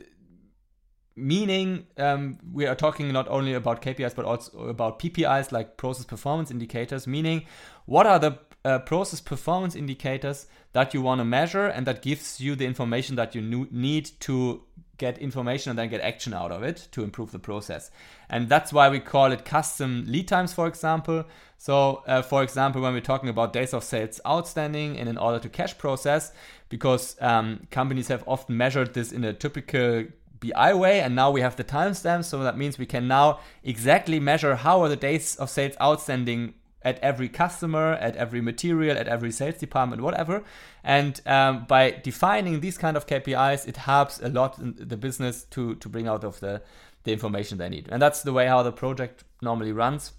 meaning 1.16 1.86
um, 1.98 2.38
we 2.52 2.66
are 2.66 2.74
talking 2.74 3.12
not 3.12 3.28
only 3.28 3.52
about 3.52 3.82
KPIs 3.82 4.14
but 4.14 4.24
also 4.24 4.68
about 4.68 4.98
PPIs 4.98 5.52
like 5.52 5.76
process 5.76 6.04
performance 6.04 6.50
indicators. 6.50 7.06
Meaning 7.06 7.44
what 7.86 8.06
are 8.06 8.18
the 8.18 8.38
uh, 8.64 8.78
process 8.80 9.20
performance 9.20 9.74
indicators 9.74 10.46
that 10.72 10.94
you 10.94 11.02
want 11.02 11.20
to 11.20 11.24
measure 11.24 11.66
and 11.66 11.86
that 11.86 12.02
gives 12.02 12.40
you 12.40 12.54
the 12.54 12.64
information 12.64 13.16
that 13.16 13.34
you 13.34 13.42
need 13.70 14.10
to 14.20 14.62
get 14.96 15.18
information 15.18 15.70
and 15.70 15.78
then 15.78 15.88
get 15.88 16.00
action 16.00 16.32
out 16.32 16.52
of 16.52 16.62
it 16.62 16.88
to 16.92 17.02
improve 17.02 17.32
the 17.32 17.38
process 17.38 17.90
and 18.28 18.48
that's 18.48 18.72
why 18.72 18.88
we 18.88 19.00
call 19.00 19.32
it 19.32 19.44
custom 19.44 20.04
lead 20.06 20.26
times 20.28 20.54
for 20.54 20.66
example 20.66 21.24
so 21.58 22.02
uh, 22.06 22.22
for 22.22 22.42
example 22.42 22.80
when 22.80 22.94
we're 22.94 23.00
talking 23.00 23.28
about 23.28 23.52
days 23.52 23.74
of 23.74 23.82
sales 23.82 24.20
outstanding 24.26 24.94
in 24.94 25.08
an 25.08 25.18
order 25.18 25.38
to 25.38 25.48
cash 25.48 25.76
process 25.76 26.32
because 26.68 27.16
um, 27.20 27.66
companies 27.70 28.08
have 28.08 28.24
often 28.26 28.56
measured 28.56 28.94
this 28.94 29.12
in 29.12 29.24
a 29.24 29.32
typical 29.32 30.04
BI 30.40 30.74
way, 30.74 31.00
and 31.00 31.14
now 31.14 31.30
we 31.30 31.40
have 31.40 31.56
the 31.56 31.64
timestamps. 31.64 32.24
So 32.24 32.42
that 32.42 32.58
means 32.58 32.78
we 32.78 32.86
can 32.86 33.08
now 33.08 33.40
exactly 33.62 34.20
measure 34.20 34.56
how 34.56 34.82
are 34.82 34.88
the 34.88 34.96
days 34.96 35.36
of 35.36 35.50
sales 35.50 35.76
outstanding 35.80 36.54
at 36.84 36.98
every 36.98 37.28
customer, 37.28 37.94
at 37.94 38.16
every 38.16 38.40
material, 38.40 38.96
at 38.98 39.08
every 39.08 39.32
sales 39.32 39.56
department, 39.56 40.02
whatever. 40.02 40.44
And 40.82 41.20
um, 41.26 41.64
by 41.66 41.90
defining 41.90 42.60
these 42.60 42.76
kind 42.76 42.96
of 42.96 43.06
KPIs, 43.06 43.66
it 43.66 43.76
helps 43.78 44.20
a 44.20 44.28
lot 44.28 44.56
the 44.60 44.96
business 44.96 45.44
to 45.50 45.74
to 45.76 45.88
bring 45.88 46.06
out 46.06 46.24
of 46.24 46.40
the 46.40 46.62
the 47.04 47.12
information 47.12 47.58
they 47.58 47.68
need. 47.68 47.88
And 47.90 48.00
that's 48.00 48.22
the 48.22 48.32
way 48.32 48.46
how 48.46 48.62
the 48.62 48.72
project 48.72 49.24
normally 49.40 49.72
runs. 49.72 50.12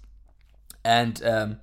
And 0.84 1.24
um, 1.24 1.60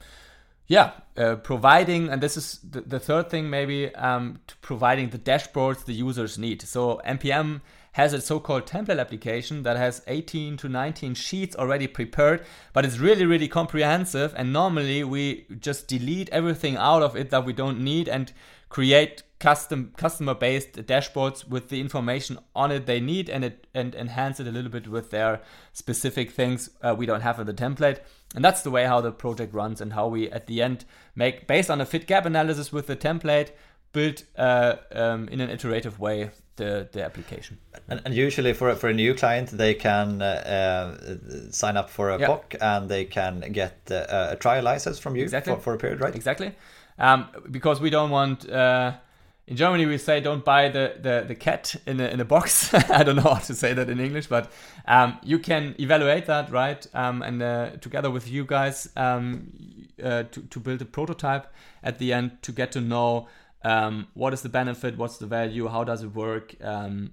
yeah, 0.68 0.92
uh, 1.18 1.36
providing, 1.36 2.10
and 2.10 2.22
this 2.22 2.38
is 2.38 2.60
the, 2.68 2.82
the 2.82 3.00
third 3.00 3.30
thing 3.30 3.50
maybe, 3.50 3.94
um, 3.96 4.40
providing 4.62 5.10
the 5.10 5.18
dashboards 5.18 5.86
the 5.86 5.94
users 5.94 6.38
need. 6.38 6.62
So 6.62 7.02
MPM 7.06 7.62
has 7.94 8.14
a 8.14 8.22
so-called 8.22 8.66
template 8.66 9.00
application 9.00 9.64
that 9.64 9.78
has 9.78 10.04
18 10.08 10.58
to 10.58 10.70
19 10.70 11.16
sheets 11.16 11.56
already 11.56 11.88
prepared, 11.88 12.44
but 12.74 12.86
it's 12.86 12.98
really, 12.98 13.26
really 13.26 13.48
comprehensive. 13.48 14.34
And 14.36 14.52
normally 14.52 15.04
we 15.04 15.46
just 15.60 15.88
delete 15.88 16.30
everything 16.30 16.76
out 16.76 17.04
of 17.04 17.16
it 17.16 17.30
that 17.30 17.46
we 17.46 17.54
don't 17.54 17.80
need 17.80 18.08
and 18.08 18.32
create 18.70 19.24
custom 19.38 19.92
customer-based 19.98 20.74
dashboards 20.88 21.48
with 21.48 21.68
the 21.68 21.82
information 21.82 22.40
on 22.56 22.72
it 22.72 22.86
they 22.86 23.02
need 23.02 23.30
and 23.30 23.44
it 23.44 23.68
and 23.76 23.94
enhance 23.94 24.40
it 24.40 24.48
a 24.48 24.52
little 24.52 24.72
bit 24.72 24.88
with 24.88 25.12
their 25.12 25.42
specific 25.74 26.32
things 26.32 26.70
uh, 26.82 26.96
we 26.98 27.06
don't 27.06 27.22
have 27.22 27.40
in 27.40 27.46
the 27.46 27.54
template. 27.54 28.00
And 28.36 28.44
that's 28.44 28.64
the 28.64 28.72
way 28.72 28.86
how 28.86 29.02
the 29.02 29.12
project 29.12 29.54
runs 29.54 29.82
and 29.82 29.94
how 29.94 30.08
we 30.08 30.32
at 30.32 30.48
the 30.48 30.64
end 30.64 30.86
make 31.14 31.46
based 31.46 31.70
on 31.70 31.82
a 31.82 31.86
fit 31.86 32.08
gap 32.08 32.26
analysis 32.26 32.72
with 32.72 32.88
the 32.88 32.96
template 32.96 33.52
build 33.94 34.24
uh, 34.38 34.76
um, 34.92 35.30
in 35.30 35.40
an 35.40 35.50
iterative 35.50 36.00
way 36.00 36.32
the, 36.56 36.88
the 36.92 37.04
application. 37.04 37.58
And, 37.88 38.02
and 38.06 38.14
usually 38.14 38.54
for 38.54 38.76
for 38.76 38.90
a 38.90 38.94
new 38.94 39.14
client, 39.14 39.50
they 39.50 39.74
can 39.74 40.22
uh, 40.22 40.96
uh, 40.96 41.52
sign 41.52 41.78
up 41.78 41.90
for 41.90 42.10
a 42.10 42.20
Yeah. 42.20 42.28
POC 42.28 42.56
and 42.62 42.90
they 42.90 43.06
can 43.06 43.40
get 43.52 43.78
uh, 43.90 44.30
a 44.32 44.36
trial 44.36 44.64
license 44.64 45.00
from 45.00 45.16
you 45.16 45.24
Exactly. 45.24 45.54
for, 45.56 45.62
for 45.62 45.74
a 45.74 45.78
period, 45.78 46.02
right? 46.02 46.16
Exactly. 46.16 46.52
Um, 47.00 47.28
because 47.50 47.82
we 47.82 47.90
don't 47.90 48.10
want. 48.12 48.50
Uh, 48.50 48.94
in 49.46 49.58
Germany, 49.58 49.86
we 49.86 49.98
say 49.98 50.22
don't 50.22 50.46
buy 50.46 50.70
the, 50.70 50.96
the, 51.02 51.26
the 51.28 51.36
cat 51.36 51.76
in 51.86 52.00
a, 52.00 52.06
in 52.06 52.22
a 52.22 52.26
box. 52.26 52.74
I 52.90 53.04
don't 53.04 53.18
know 53.18 53.24
how 53.24 53.40
to 53.40 53.54
say 53.54 53.74
that 53.74 53.90
in 53.90 54.00
English, 54.00 54.28
but 54.28 54.50
um, 54.88 55.18
you 55.22 55.38
can 55.38 55.76
evaluate 55.80 56.28
that, 56.28 56.50
right? 56.50 56.88
Um, 56.94 57.22
and 57.22 57.42
uh, 57.44 57.72
together 57.82 58.10
with 58.10 58.30
you 58.30 58.46
guys 58.46 58.88
um, 58.96 59.52
uh, 60.02 60.24
to, 60.24 60.42
to 60.44 60.60
build 60.62 60.82
a 60.82 60.86
prototype 60.86 61.48
at 61.84 62.00
the 62.00 62.14
end 62.14 62.42
to 62.44 62.54
get 62.54 62.72
to 62.72 62.80
know 62.80 63.28
um, 63.64 64.08
what 64.14 64.34
is 64.34 64.42
the 64.42 64.50
benefit, 64.50 64.98
what's 64.98 65.18
the 65.18 65.26
value, 65.26 65.68
how 65.68 65.84
does 65.84 66.04
it 66.04 66.14
work, 66.14 66.56
um, 66.62 67.12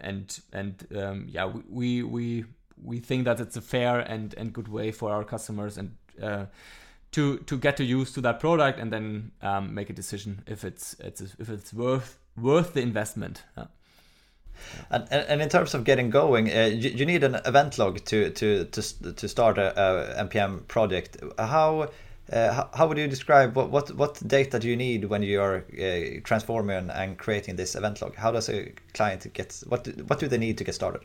and 0.00 0.40
and 0.52 0.86
um, 0.96 1.26
yeah, 1.28 1.46
we, 1.68 2.02
we 2.02 2.44
we 2.82 2.98
think 2.98 3.24
that 3.24 3.40
it's 3.40 3.56
a 3.56 3.60
fair 3.60 4.00
and 4.00 4.34
and 4.36 4.52
good 4.52 4.68
way 4.68 4.90
for 4.90 5.12
our 5.12 5.24
customers 5.24 5.78
and 5.78 5.96
uh, 6.20 6.46
to 7.12 7.38
to 7.38 7.56
get 7.56 7.76
to 7.76 7.84
use 7.84 8.12
to 8.12 8.20
that 8.22 8.40
product 8.40 8.80
and 8.80 8.92
then 8.92 9.30
um, 9.42 9.74
make 9.74 9.90
a 9.90 9.92
decision 9.92 10.42
if 10.46 10.64
it's 10.64 10.96
it's 10.98 11.20
if 11.20 11.48
it's 11.48 11.72
worth 11.72 12.18
worth 12.36 12.74
the 12.74 12.80
investment. 12.80 13.44
Yeah. 13.56 13.64
And, 14.90 15.06
and 15.10 15.26
and 15.28 15.42
in 15.42 15.48
terms 15.48 15.74
of 15.74 15.84
getting 15.84 16.10
going, 16.10 16.48
uh, 16.52 16.64
you, 16.64 16.90
you 16.90 17.06
need 17.06 17.24
an 17.24 17.36
event 17.46 17.78
log 17.78 18.04
to 18.06 18.30
to 18.30 18.64
to, 18.64 19.12
to 19.12 19.28
start 19.28 19.58
a, 19.58 20.18
a 20.20 20.24
MPM 20.24 20.66
project. 20.68 21.16
How 21.38 21.90
uh, 22.30 22.52
how, 22.52 22.70
how 22.74 22.86
would 22.86 22.98
you 22.98 23.08
describe 23.08 23.56
what, 23.56 23.70
what 23.70 23.94
what 23.96 24.26
data 24.26 24.58
do 24.58 24.68
you 24.68 24.76
need 24.76 25.06
when 25.06 25.22
you 25.22 25.40
are 25.40 25.64
uh, 25.80 26.20
transforming 26.24 26.90
and 26.90 27.18
creating 27.18 27.56
this 27.56 27.74
event 27.74 28.00
log? 28.00 28.14
How 28.16 28.30
does 28.30 28.48
a 28.48 28.72
client 28.94 29.32
get 29.32 29.62
what 29.68 29.84
do, 29.84 29.92
what 30.06 30.18
do 30.18 30.28
they 30.28 30.38
need 30.38 30.58
to 30.58 30.64
get 30.64 30.74
started? 30.74 31.02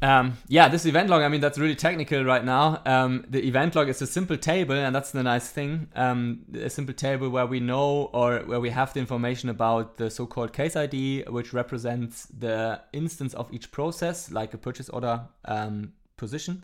Um, 0.00 0.38
yeah, 0.46 0.68
this 0.68 0.86
event 0.86 1.10
log, 1.10 1.22
I 1.22 1.28
mean, 1.28 1.40
that's 1.40 1.58
really 1.58 1.74
technical 1.74 2.22
right 2.24 2.44
now. 2.44 2.80
Um, 2.86 3.24
the 3.28 3.44
event 3.44 3.74
log 3.74 3.88
is 3.88 4.00
a 4.00 4.06
simple 4.06 4.36
table, 4.36 4.76
and 4.76 4.94
that's 4.94 5.10
the 5.10 5.24
nice 5.24 5.50
thing. 5.50 5.88
Um, 5.96 6.44
a 6.54 6.70
simple 6.70 6.94
table 6.94 7.28
where 7.30 7.46
we 7.46 7.58
know 7.58 8.10
or 8.12 8.40
where 8.40 8.60
we 8.60 8.70
have 8.70 8.94
the 8.94 9.00
information 9.00 9.48
about 9.48 9.96
the 9.96 10.08
so 10.08 10.26
called 10.26 10.52
case 10.52 10.76
ID, 10.76 11.24
which 11.28 11.52
represents 11.52 12.26
the 12.26 12.80
instance 12.92 13.34
of 13.34 13.52
each 13.52 13.72
process, 13.72 14.30
like 14.30 14.54
a 14.54 14.58
purchase 14.58 14.88
order 14.88 15.22
um, 15.46 15.92
position. 16.16 16.62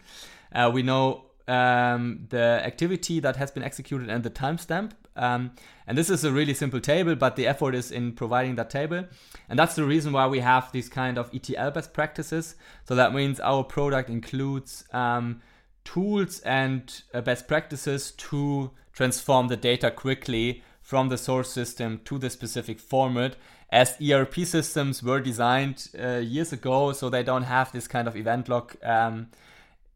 Uh, 0.55 0.71
we 0.73 0.83
know 0.83 1.25
um, 1.47 2.27
the 2.31 2.61
activity 2.65 3.21
that 3.21 3.37
has 3.37 3.51
been 3.51 3.63
executed 3.63 4.09
and 4.09 4.23
the 4.23 4.31
timestamp. 4.31 4.93
Um, 5.17 5.53
and 5.87 5.97
this 5.97 6.11
is 6.11 6.25
a 6.25 6.33
really 6.33 6.55
simple 6.55 6.81
table, 6.81 7.15
but 7.15 7.37
the 7.37 7.47
effort 7.47 7.75
is 7.75 7.91
in 7.91 8.13
providing 8.13 8.57
that 8.57 8.71
table. 8.71 9.05
And 9.49 9.59
that's 9.59 9.75
the 9.75 9.85
reason 9.85 10.13
why 10.13 10.27
we 10.27 10.41
have 10.41 10.73
these 10.73 10.89
kind 10.89 11.19
of 11.19 11.31
ETL 11.35 11.71
best 11.71 11.93
practices. 11.93 12.57
So 12.89 12.95
that 12.95 13.15
means 13.15 13.39
our 13.41 13.63
product 13.63 14.11
includes 14.11 14.85
um, 14.93 15.41
tools 15.85 16.41
and 16.41 17.03
uh, 17.13 17.21
best 17.21 17.47
practices 17.47 18.13
to 18.13 18.71
transform 18.93 19.49
the 19.49 19.57
data 19.57 19.91
quickly 19.91 20.63
from 20.81 21.09
the 21.09 21.19
source 21.19 21.51
system 21.51 22.01
to 22.05 22.19
the 22.19 22.31
specific 22.31 22.81
format 22.81 23.37
as 23.75 23.97
ERP 24.01 24.37
systems 24.47 25.03
were 25.03 25.21
designed 25.21 25.89
uh, 26.01 26.19
years 26.19 26.53
ago, 26.53 26.93
so 26.93 27.11
they 27.11 27.25
don't 27.25 27.43
have 27.43 27.73
this 27.73 27.89
kind 27.89 28.07
of 28.07 28.17
event 28.17 28.49
log 28.49 28.77
um, 28.85 29.27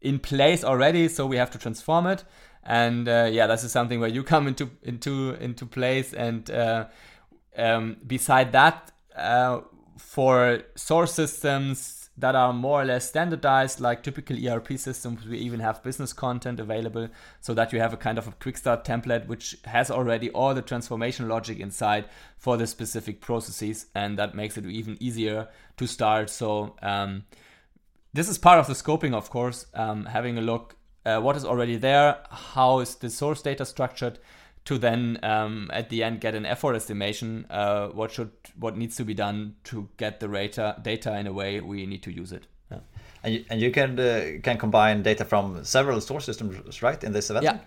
in 0.01 0.19
place 0.19 0.63
already. 0.63 1.07
So 1.07 1.25
we 1.25 1.37
have 1.37 1.51
to 1.51 1.57
transform 1.57 2.07
it, 2.07 2.23
and 2.63 3.07
uh, 3.07 3.29
yeah, 3.31 3.47
this 3.47 3.63
is 3.63 3.71
something 3.71 3.99
where 3.99 4.09
you 4.09 4.23
come 4.23 4.47
into 4.47 4.69
into 4.83 5.35
into 5.39 5.65
place. 5.65 6.13
And 6.13 6.49
uh, 6.49 6.85
um, 7.57 7.97
beside 8.05 8.51
that, 8.53 8.91
uh, 9.15 9.61
for 9.97 10.61
source 10.75 11.13
systems 11.13 11.99
that 12.19 12.35
are 12.35 12.51
more 12.51 12.81
or 12.81 12.85
less 12.85 13.07
standardized, 13.07 13.79
like 13.79 14.03
typical 14.03 14.35
ERP 14.45 14.77
systems. 14.77 15.25
We 15.25 15.37
even 15.37 15.61
have 15.61 15.83
business 15.83 16.11
content 16.11 16.59
available 16.59 17.09
so 17.39 17.53
that 17.53 17.71
you 17.71 17.79
have 17.79 17.93
a 17.93 17.97
kind 17.97 18.17
of 18.17 18.27
a 18.27 18.31
quick 18.31 18.57
start 18.57 18.83
template 18.83 19.27
which 19.27 19.57
has 19.65 19.89
already 19.89 20.29
all 20.31 20.53
the 20.53 20.61
transformation 20.61 21.29
logic 21.29 21.59
inside 21.59 22.05
for 22.37 22.57
the 22.57 22.67
specific 22.67 23.21
processes, 23.21 23.87
and 23.95 24.17
that 24.19 24.35
makes 24.35 24.57
it 24.57 24.65
even 24.65 24.97
easier 24.99 25.47
to 25.77 25.87
start. 25.87 26.29
So, 26.29 26.75
um, 26.81 27.23
this 28.13 28.29
is 28.29 28.37
part 28.37 28.59
of 28.59 28.67
the 28.67 28.73
scoping, 28.73 29.13
of 29.13 29.29
course, 29.29 29.65
um, 29.73 30.05
having 30.05 30.37
a 30.37 30.41
look 30.41 30.75
uh, 31.05 31.19
what 31.19 31.35
is 31.35 31.45
already 31.45 31.77
there, 31.77 32.17
how 32.29 32.79
is 32.79 32.95
the 32.95 33.09
source 33.09 33.41
data 33.41 33.65
structured, 33.65 34.19
to 34.65 34.77
then 34.77 35.17
um, 35.23 35.69
at 35.73 35.89
the 35.89 36.03
end 36.03 36.21
get 36.21 36.35
an 36.35 36.45
effort 36.45 36.75
estimation. 36.75 37.45
Uh, 37.49 37.87
what 37.87 38.11
should 38.11 38.31
what 38.59 38.77
needs 38.77 38.95
to 38.97 39.05
be 39.05 39.13
done 39.13 39.55
to 39.63 39.89
get 39.97 40.19
the 40.19 40.27
data 40.27 40.75
data 40.81 41.17
in 41.17 41.27
a 41.27 41.33
way 41.33 41.59
we 41.61 41.85
need 41.85 42.03
to 42.03 42.11
use 42.11 42.31
it. 42.31 42.47
Yeah. 42.71 42.79
And 43.23 43.33
you, 43.33 43.45
and 43.49 43.61
you 43.61 43.71
can 43.71 43.99
uh, 43.99 44.39
can 44.43 44.57
combine 44.57 45.01
data 45.01 45.25
from 45.25 45.63
several 45.63 46.01
source 46.01 46.25
systems, 46.25 46.81
right? 46.81 47.03
In 47.03 47.13
this 47.13 47.29
event. 47.29 47.43
Yeah. 47.43 47.59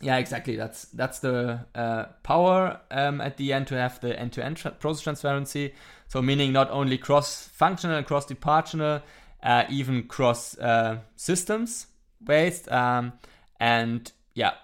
Yeah, 0.00 0.18
exactly. 0.18 0.54
That's 0.54 0.84
that's 0.86 1.18
the 1.18 1.66
uh, 1.74 2.04
power 2.22 2.80
um, 2.90 3.20
at 3.20 3.36
the 3.36 3.52
end 3.52 3.66
to 3.68 3.74
have 3.74 4.00
the 4.00 4.18
end-to-end 4.18 4.56
tra- 4.56 4.70
process 4.70 5.02
transparency. 5.02 5.74
So 6.08 6.22
meaning 6.22 6.52
not 6.52 6.70
only 6.70 6.98
cross-functional, 6.98 8.02
cross-departmental, 8.02 9.02
uh, 9.42 9.64
even 9.70 10.04
cross 10.04 10.58
uh, 10.58 10.98
systems 11.16 11.86
based, 12.24 12.70
um, 12.72 13.12
and 13.60 14.10
yeah, 14.34 14.54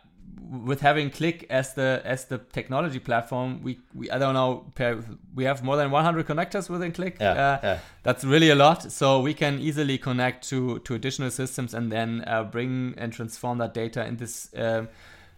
with 0.51 0.81
having 0.81 1.11
Qlik 1.11 1.47
as 1.51 1.75
the 1.75 2.03
as 2.05 2.27
the 2.27 2.39
technology 2.39 2.99
platform, 2.99 3.63
we, 3.63 3.79
we 3.95 4.11
I 4.11 4.19
don't 4.19 4.35
know, 4.35 4.73
we 5.35 5.45
have 5.45 5.63
more 5.63 5.77
than 5.77 5.91
100 5.91 6.27
connectors 6.27 6.69
within 6.69 6.93
Qlik. 6.93 7.21
Yeah, 7.21 7.31
uh, 7.31 7.59
yeah. 7.63 7.79
That's 8.03 8.25
really 8.25 8.51
a 8.51 8.55
lot. 8.55 8.91
So 8.91 9.21
we 9.21 9.35
can 9.35 9.61
easily 9.61 9.99
connect 9.99 10.49
to 10.49 10.79
to 10.81 10.95
additional 10.95 11.31
systems 11.31 11.75
and 11.75 11.93
then 11.93 12.25
uh, 12.27 12.45
bring 12.45 12.95
and 12.97 13.13
transform 13.13 13.59
that 13.59 13.75
data 13.75 14.05
in 14.05 14.17
this. 14.17 14.49
Um, 14.57 14.89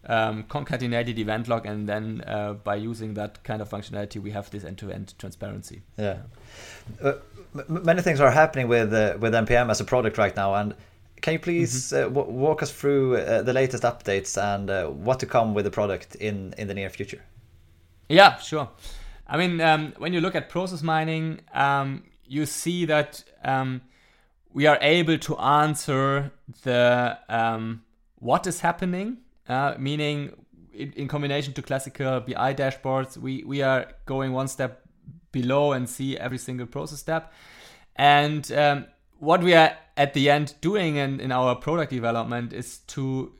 um, 0.07 0.45
concatenated 0.45 1.19
event 1.19 1.49
log, 1.49 1.67
and 1.67 1.89
then 1.89 2.23
uh, 2.27 2.55
by 2.55 2.77
using 2.77 3.15
that 3.15 3.43
kind 3.45 3.61
of 3.61 3.69
functionality, 3.69 4.21
we 4.21 4.31
have 4.31 4.51
this 4.51 4.65
end-to-end 4.65 5.15
transparency. 5.19 5.83
Yeah, 5.99 6.19
uh, 7.03 7.15
many 7.69 8.03
things 8.03 8.21
are 8.21 8.31
happening 8.31 8.69
with 8.69 8.93
uh, 8.93 9.17
with 9.19 9.33
MPM 9.33 9.71
as 9.71 9.81
a 9.81 9.85
product 9.85 10.19
right 10.19 10.35
now, 10.35 10.55
and 10.55 10.75
can 11.21 11.33
you 11.33 11.39
please 11.39 11.93
mm-hmm. 11.93 12.17
uh, 12.17 12.21
w- 12.21 12.39
walk 12.39 12.63
us 12.63 12.71
through 12.71 13.17
uh, 13.17 13.43
the 13.43 13.53
latest 13.53 13.83
updates 13.83 14.41
and 14.41 14.71
uh, 14.71 14.87
what 14.87 15.21
to 15.21 15.27
come 15.27 15.55
with 15.55 15.65
the 15.65 15.71
product 15.71 16.15
in, 16.17 16.55
in 16.59 16.69
the 16.69 16.75
near 16.75 16.91
future? 16.91 17.23
Yeah, 18.09 18.37
sure. 18.39 18.69
I 19.27 19.37
mean, 19.37 19.61
um, 19.61 19.93
when 19.99 20.13
you 20.13 20.21
look 20.21 20.35
at 20.35 20.49
process 20.49 20.83
mining, 20.83 21.41
um, 21.53 22.05
you 22.25 22.47
see 22.47 22.85
that 22.85 23.25
um, 23.43 23.81
we 24.53 24.67
are 24.67 24.79
able 24.81 25.19
to 25.19 25.37
answer 25.39 26.33
the 26.63 27.19
um, 27.29 27.83
what 28.19 28.47
is 28.47 28.61
happening, 28.61 29.19
uh, 29.49 29.75
meaning 29.79 30.33
in, 30.73 30.93
in, 30.93 31.09
combination 31.09 31.53
to 31.55 31.63
classical 31.63 32.21
BI 32.21 32.55
dashboards, 32.55 33.17
we, 33.17 33.45
we 33.45 33.63
are 33.63 33.87
going 34.05 34.33
one 34.33 34.49
step 34.49 34.83
below 35.33 35.73
and 35.73 35.89
see 35.89 36.17
every 36.17 36.39
single 36.39 36.67
process 36.67 36.99
step. 36.99 37.33
And 37.97 38.51
um, 38.53 38.87
what 39.19 39.43
we 39.43 39.55
are 39.55 39.77
at 39.97 40.15
the 40.15 40.31
end 40.31 40.55
doing 40.61 40.97
in, 40.97 41.21
in 41.21 41.33
our 41.33 41.55
product 41.55 41.91
development 41.91 42.53
is 42.53 42.79
to 42.89 43.33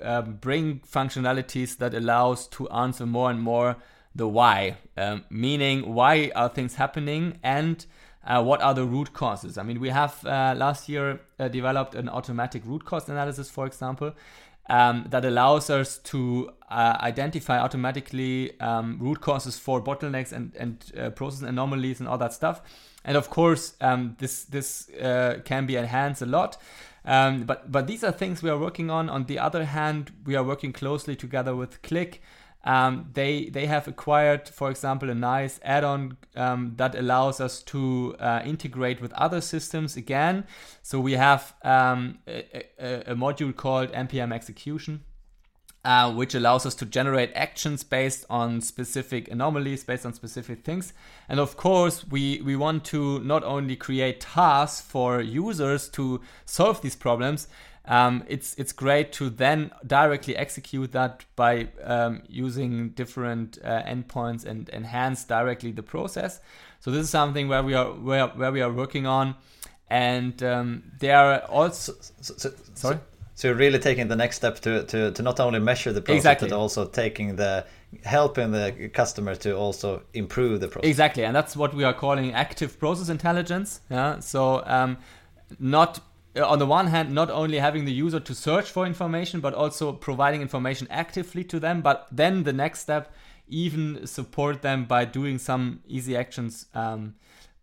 uh, 0.00 0.22
bring 0.22 0.80
functionalities 0.80 1.78
that 1.78 1.94
allows 1.94 2.46
to 2.48 2.68
answer 2.68 3.06
more 3.06 3.30
and 3.30 3.40
more 3.40 3.76
the 4.14 4.26
why, 4.26 4.76
um, 4.96 5.24
meaning 5.30 5.94
why 5.94 6.30
are 6.34 6.48
things 6.48 6.74
happening 6.74 7.38
and 7.42 7.86
uh, 8.26 8.42
what 8.42 8.60
are 8.60 8.74
the 8.74 8.84
root 8.84 9.12
causes. 9.12 9.56
I 9.58 9.62
mean, 9.62 9.78
we 9.78 9.90
have 9.90 10.24
uh, 10.24 10.54
last 10.56 10.88
year 10.88 11.20
uh, 11.38 11.48
developed 11.48 11.94
an 11.94 12.08
automatic 12.08 12.62
root 12.64 12.84
cause 12.84 13.08
analysis, 13.08 13.50
for 13.50 13.66
example, 13.66 14.14
um, 14.68 15.06
that 15.10 15.24
allows 15.24 15.70
us 15.70 15.98
to 15.98 16.50
uh, 16.68 16.96
identify 17.00 17.58
automatically 17.58 18.58
um, 18.60 18.98
root 19.00 19.20
causes 19.20 19.58
for 19.58 19.80
bottlenecks 19.82 20.32
and, 20.32 20.54
and 20.56 20.92
uh, 20.98 21.10
process 21.10 21.42
anomalies 21.42 22.00
and 22.00 22.08
all 22.08 22.18
that 22.18 22.32
stuff. 22.32 22.60
And 23.04 23.16
of 23.16 23.30
course, 23.30 23.74
um, 23.80 24.16
this 24.18 24.44
this 24.44 24.90
uh, 24.90 25.38
can 25.44 25.66
be 25.66 25.76
enhanced 25.76 26.22
a 26.22 26.26
lot. 26.26 26.56
Um, 27.04 27.44
but 27.44 27.70
but 27.70 27.86
these 27.86 28.02
are 28.02 28.10
things 28.10 28.42
we 28.42 28.50
are 28.50 28.58
working 28.58 28.90
on. 28.90 29.08
On 29.08 29.26
the 29.26 29.38
other 29.38 29.64
hand, 29.64 30.12
we 30.24 30.34
are 30.34 30.42
working 30.42 30.72
closely 30.72 31.14
together 31.14 31.54
with 31.54 31.80
Qlik. 31.82 32.18
Um, 32.66 33.10
they 33.12 33.48
they 33.48 33.66
have 33.66 33.86
acquired, 33.86 34.48
for 34.48 34.70
example, 34.70 35.08
a 35.08 35.14
nice 35.14 35.60
add-on 35.62 36.16
um, 36.34 36.72
that 36.76 36.96
allows 36.96 37.40
us 37.40 37.62
to 37.62 38.16
uh, 38.18 38.42
integrate 38.44 39.00
with 39.00 39.12
other 39.12 39.40
systems 39.40 39.96
again. 39.96 40.44
So 40.82 40.98
we 40.98 41.12
have 41.12 41.54
um, 41.62 42.18
a, 42.26 42.66
a, 42.78 43.12
a, 43.12 43.14
module 43.14 43.54
called 43.54 43.92
MPM 43.92 44.32
execution, 44.32 45.04
uh, 45.86 46.12
which 46.12 46.34
allows 46.34 46.66
us 46.66 46.74
to 46.74 46.84
generate 46.84 47.30
actions 47.36 47.84
based 47.84 48.26
on 48.28 48.60
specific 48.60 49.30
anomalies, 49.30 49.84
based 49.84 50.04
on 50.04 50.12
specific 50.12 50.64
things. 50.64 50.92
And 51.28 51.38
of 51.38 51.56
course, 51.56 52.04
we, 52.08 52.42
we 52.44 52.56
want 52.56 52.84
to 52.86 53.20
not 53.20 53.44
only 53.44 53.76
create 53.76 54.20
tasks 54.20 54.80
for 54.80 55.20
users 55.20 55.88
to 55.90 56.20
solve 56.44 56.82
these 56.82 56.96
problems, 56.96 57.46
um, 57.84 58.24
it's 58.26 58.54
it's 58.54 58.72
great 58.72 59.12
to 59.12 59.30
then 59.30 59.70
directly 59.86 60.36
execute 60.36 60.90
that 60.90 61.24
by 61.36 61.68
um, 61.84 62.22
using 62.28 62.88
different 62.88 63.58
uh, 63.62 63.84
endpoints 63.84 64.44
and 64.44 64.68
enhance 64.70 65.22
directly 65.22 65.70
the 65.70 65.84
process. 65.84 66.40
So 66.80 66.90
this 66.90 67.04
is 67.04 67.10
something 67.10 67.46
where 67.46 67.62
we 67.62 67.74
are 67.74 67.92
where, 67.92 68.26
where 68.26 68.50
we 68.50 68.60
are 68.60 68.72
working 68.72 69.06
on, 69.06 69.36
and 69.88 70.42
um, 70.42 70.82
there 70.98 71.16
are 71.16 71.38
also 71.42 71.92
so, 72.20 72.34
so, 72.36 72.50
sorry. 72.74 72.96
So 72.96 73.00
you're 73.42 73.54
really 73.54 73.78
taking 73.78 74.08
the 74.08 74.16
next 74.16 74.36
step 74.36 74.60
to, 74.60 74.82
to, 74.84 75.10
to 75.12 75.22
not 75.22 75.38
only 75.40 75.60
measure 75.60 75.92
the 75.92 76.00
process, 76.00 76.20
exactly. 76.20 76.48
but 76.48 76.56
also 76.56 76.86
taking 76.86 77.36
the 77.36 77.66
helping 78.02 78.50
the 78.50 78.90
customer 78.92 79.34
to 79.36 79.54
also 79.54 80.02
improve 80.14 80.60
the 80.60 80.68
process. 80.68 80.88
Exactly, 80.88 81.24
and 81.24 81.36
that's 81.36 81.54
what 81.54 81.74
we 81.74 81.84
are 81.84 81.92
calling 81.92 82.32
active 82.32 82.78
process 82.78 83.10
intelligence. 83.10 83.80
Yeah, 83.90 84.20
so 84.20 84.62
um, 84.64 84.96
not 85.58 86.00
uh, 86.36 86.46
on 86.46 86.58
the 86.58 86.66
one 86.66 86.86
hand, 86.86 87.12
not 87.12 87.30
only 87.30 87.58
having 87.58 87.84
the 87.84 87.92
user 87.92 88.20
to 88.20 88.34
search 88.34 88.70
for 88.70 88.86
information, 88.86 89.40
but 89.40 89.54
also 89.54 89.92
providing 89.92 90.42
information 90.42 90.86
actively 90.90 91.44
to 91.44 91.60
them. 91.60 91.82
But 91.82 92.08
then 92.10 92.44
the 92.44 92.52
next 92.52 92.80
step, 92.80 93.14
even 93.48 94.06
support 94.06 94.62
them 94.62 94.84
by 94.86 95.04
doing 95.04 95.38
some 95.38 95.80
easy 95.86 96.16
actions 96.16 96.66
um, 96.74 97.14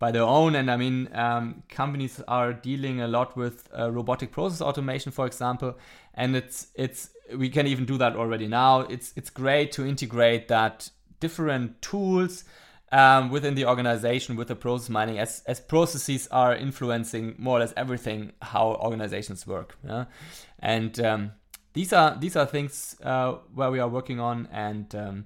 by 0.04 0.12
their 0.12 0.24
own. 0.24 0.56
And 0.56 0.70
I 0.70 0.76
mean, 0.76 1.08
um, 1.14 1.64
companies 1.70 2.22
are 2.28 2.51
dealing 2.51 2.99
a 2.99 3.08
lot 3.08 3.38
with 3.38 3.70
uh, 3.72 3.89
robotic 3.89 4.34
process 4.34 4.60
automation, 4.60 5.14
for 5.14 5.26
example, 5.26 5.78
and 6.14 6.36
it's 6.36 6.68
it's 6.76 7.12
we 7.38 7.49
can 7.49 7.68
even 7.68 7.86
do 7.86 7.97
that 7.99 8.14
already 8.18 8.47
now. 8.47 8.82
It's 8.82 9.14
it's 9.16 9.30
great 9.30 9.72
to 9.78 9.86
integrate 9.86 10.49
that 10.49 10.89
different 11.22 11.82
tools 11.82 12.43
um, 12.91 13.32
within 13.32 13.56
the 13.56 13.66
organization 13.66 14.36
with 14.36 14.49
the 14.49 14.58
process 14.58 14.89
mining 14.89 15.20
as, 15.20 15.41
as 15.47 15.62
processes 15.62 16.28
are 16.32 16.54
influencing 16.54 17.36
more 17.38 17.58
or 17.58 17.62
less 17.62 17.74
everything 17.78 18.34
how 18.41 18.76
organizations 18.88 19.47
work 19.47 19.78
yeah? 19.88 20.06
and 20.60 20.99
um, 20.99 21.32
these 21.74 21.93
are 21.93 22.18
these 22.20 22.36
are 22.36 22.45
things 22.45 22.97
uh, 23.04 23.32
where 23.56 23.72
we 23.72 23.80
are 23.80 23.88
working 23.88 24.20
on 24.20 24.47
and 24.51 24.93
um, 24.95 25.26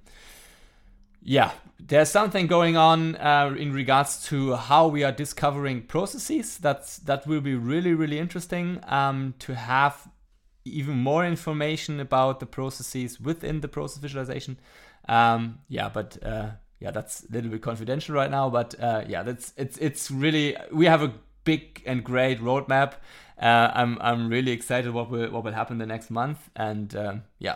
yeah 1.28 1.52
there's 1.80 2.10
something 2.10 2.48
going 2.48 2.76
on 2.76 3.16
uh, 3.18 3.54
in 3.58 3.72
regards 3.72 4.26
to 4.28 4.56
how 4.56 4.88
we 4.88 5.04
are 5.04 5.12
discovering 5.12 5.84
processes 5.84 6.58
that's 6.58 6.98
that 7.00 7.28
will 7.28 7.42
be 7.42 7.54
really 7.54 7.94
really 7.94 8.18
interesting 8.18 8.80
um, 8.88 9.34
to 9.38 9.54
have 9.54 10.10
even 10.66 10.98
more 10.98 11.26
information 11.26 12.00
about 12.00 12.40
the 12.40 12.46
processes 12.46 13.20
within 13.20 13.62
the 13.62 13.68
process 13.68 14.00
visualization 14.00 14.58
um, 15.08 15.60
yeah 15.70 15.88
but 15.88 16.18
uh, 16.24 16.50
yeah, 16.80 16.92
that's 16.92 17.24
a 17.24 17.32
little 17.32 17.50
bit 17.50 17.62
confidential 17.62 18.16
right 18.16 18.30
now, 18.30 18.50
but 18.50 18.76
uh, 18.80 19.04
yeah, 19.08 19.24
that's 19.24 19.54
it's 19.58 19.78
it's 19.78 20.12
really 20.12 20.56
we 20.72 20.86
have 20.86 21.02
a 21.02 21.12
big 21.44 21.82
and 21.86 22.04
great 22.04 22.40
roadmap. 22.40 22.94
Uh, 23.42 23.72
I'm 23.74 23.98
I'm 24.00 24.30
really 24.30 24.52
excited 24.52 24.92
what 24.94 25.10
will 25.10 25.32
what 25.32 25.44
will 25.44 25.54
happen 25.54 25.80
the 25.80 25.86
next 25.86 26.12
month, 26.12 26.50
and 26.56 26.96
um, 26.96 27.24
yeah, 27.40 27.56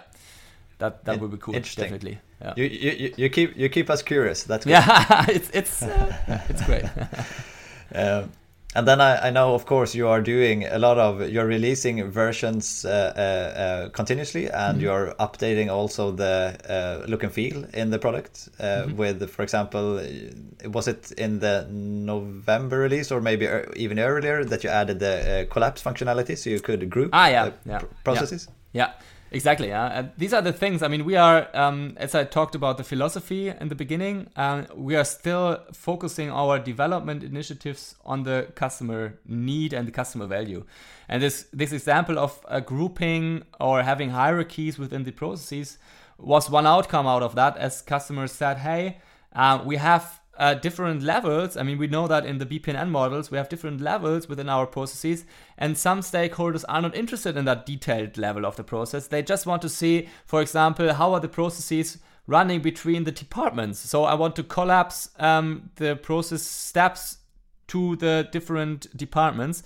that 0.80 1.06
that 1.06 1.20
will 1.20 1.28
be 1.28 1.38
cool. 1.38 1.54
Definitely. 1.54 2.20
Yeah. 2.42 2.54
You, 2.58 2.66
you 2.66 3.14
you 3.18 3.30
keep 3.30 3.56
you 3.56 3.70
keep 3.70 3.90
us 3.90 4.02
curious. 4.02 4.44
That's 4.44 4.66
good. 4.66 4.72
yeah, 4.72 5.26
it's 5.30 5.50
it's 5.52 5.84
uh, 5.84 6.18
it's 6.50 6.66
great. 6.66 6.86
Um, 7.94 8.32
and 8.74 8.88
then 8.88 9.02
I, 9.02 9.28
I, 9.28 9.30
know, 9.32 9.54
of 9.54 9.66
course, 9.66 9.94
you 9.94 10.08
are 10.08 10.22
doing 10.22 10.64
a 10.64 10.80
lot 10.80 10.98
of 10.98 11.30
you're 11.30 11.46
releasing 11.46 12.10
versions 12.10 12.86
uh, 12.86 12.90
uh, 12.90 13.22
uh, 13.22 13.90
continuously, 13.90 14.46
and 14.46 14.76
mm-hmm. 14.76 14.80
you're 14.80 15.14
updating 15.20 15.70
also 15.70 16.12
the 16.12 16.56
uh, 16.70 17.06
look 17.06 17.24
and 17.24 17.34
feel 17.34 17.66
in 17.74 17.90
the 17.90 18.00
product. 18.00 18.48
Uh, 18.60 18.64
mm-hmm. 18.64 18.96
With, 18.96 19.30
for 19.30 19.44
example, 19.44 20.02
was 20.66 20.88
it 20.88 21.12
in 21.18 21.40
the 21.40 21.68
November 21.70 22.80
release 22.80 23.12
or 23.12 23.20
maybe 23.20 23.50
even 23.76 24.00
earlier 24.00 24.46
that 24.46 24.64
you 24.64 24.70
added 24.70 25.00
the 25.00 25.42
uh, 25.42 25.54
collapse 25.54 25.84
functionality, 25.84 26.38
so 26.38 26.50
you 26.50 26.62
could 26.62 26.90
group 26.90 27.10
ah, 27.12 27.28
yeah, 27.28 27.52
yeah. 27.66 27.82
processes? 28.06 28.48
yeah. 28.72 28.88
yeah. 28.88 28.94
Exactly. 29.34 29.70
Yeah. 29.70 30.10
these 30.18 30.34
are 30.34 30.42
the 30.42 30.52
things. 30.52 30.84
I 30.84 30.90
mean, 30.90 31.06
we 31.06 31.16
are, 31.16 31.48
um, 31.54 31.94
as 31.98 32.14
I 32.16 32.26
talked 32.26 32.54
about 32.54 32.78
the 32.78 32.84
philosophy 32.84 33.48
in 33.48 33.70
the 33.70 33.76
beginning, 33.76 34.30
um, 34.36 34.68
we 34.76 34.96
are 34.98 35.06
still 35.06 35.60
focusing 35.72 36.30
our 36.30 36.60
development 36.60 37.24
initiatives 37.24 37.96
on 38.06 38.24
the 38.24 38.50
customer 38.56 39.20
need 39.26 39.72
and 39.72 39.88
the 39.88 39.92
customer 39.92 40.26
value. 40.28 40.66
And 41.08 41.24
this 41.24 41.46
this 41.54 41.72
example 41.72 42.20
of 42.20 42.40
a 42.50 42.60
grouping 42.60 43.44
or 43.60 43.84
having 43.84 44.10
hierarchies 44.10 44.78
within 44.78 45.04
the 45.06 45.12
processes 45.12 45.78
was 46.18 46.50
one 46.50 46.68
outcome 46.68 47.08
out 47.08 47.24
of 47.24 47.36
that, 47.36 47.56
as 47.58 47.82
customers 47.82 48.34
said, 48.34 48.58
"Hey, 48.58 49.00
uh, 49.34 49.62
we 49.66 49.78
have 49.78 50.21
uh, 50.42 50.56
different 50.56 51.04
levels. 51.04 51.56
I 51.56 51.62
mean, 51.62 51.78
we 51.78 51.86
know 51.86 52.08
that 52.08 52.26
in 52.26 52.40
the 52.40 52.48
BPMN 52.48 52.90
models, 52.90 53.30
we 53.30 53.38
have 53.38 53.48
different 53.48 53.80
levels 53.80 54.28
within 54.28 54.50
our 54.50 54.66
processes, 54.66 55.24
and 55.56 55.78
some 55.78 56.02
stakeholders 56.02 56.66
are 56.68 56.82
not 56.82 56.96
interested 56.96 57.38
in 57.38 57.46
that 57.46 57.68
detailed 57.68 58.18
level 58.18 58.44
of 58.48 58.56
the 58.56 58.64
process. 58.64 59.06
They 59.06 59.22
just 59.22 59.46
want 59.46 59.62
to 59.62 59.70
see, 59.70 60.10
for 60.26 60.42
example, 60.42 60.94
how 60.96 61.14
are 61.14 61.20
the 61.20 61.30
processes 61.30 62.00
running 62.26 62.60
between 62.62 63.04
the 63.04 63.12
departments. 63.12 63.80
So 63.80 64.04
I 64.04 64.16
want 64.16 64.36
to 64.38 64.44
collapse 64.44 65.10
um, 65.20 65.70
the 65.76 65.96
process 65.96 66.42
steps 66.42 67.18
to 67.68 67.96
the 67.98 68.28
different 68.32 68.96
departments. 68.98 69.62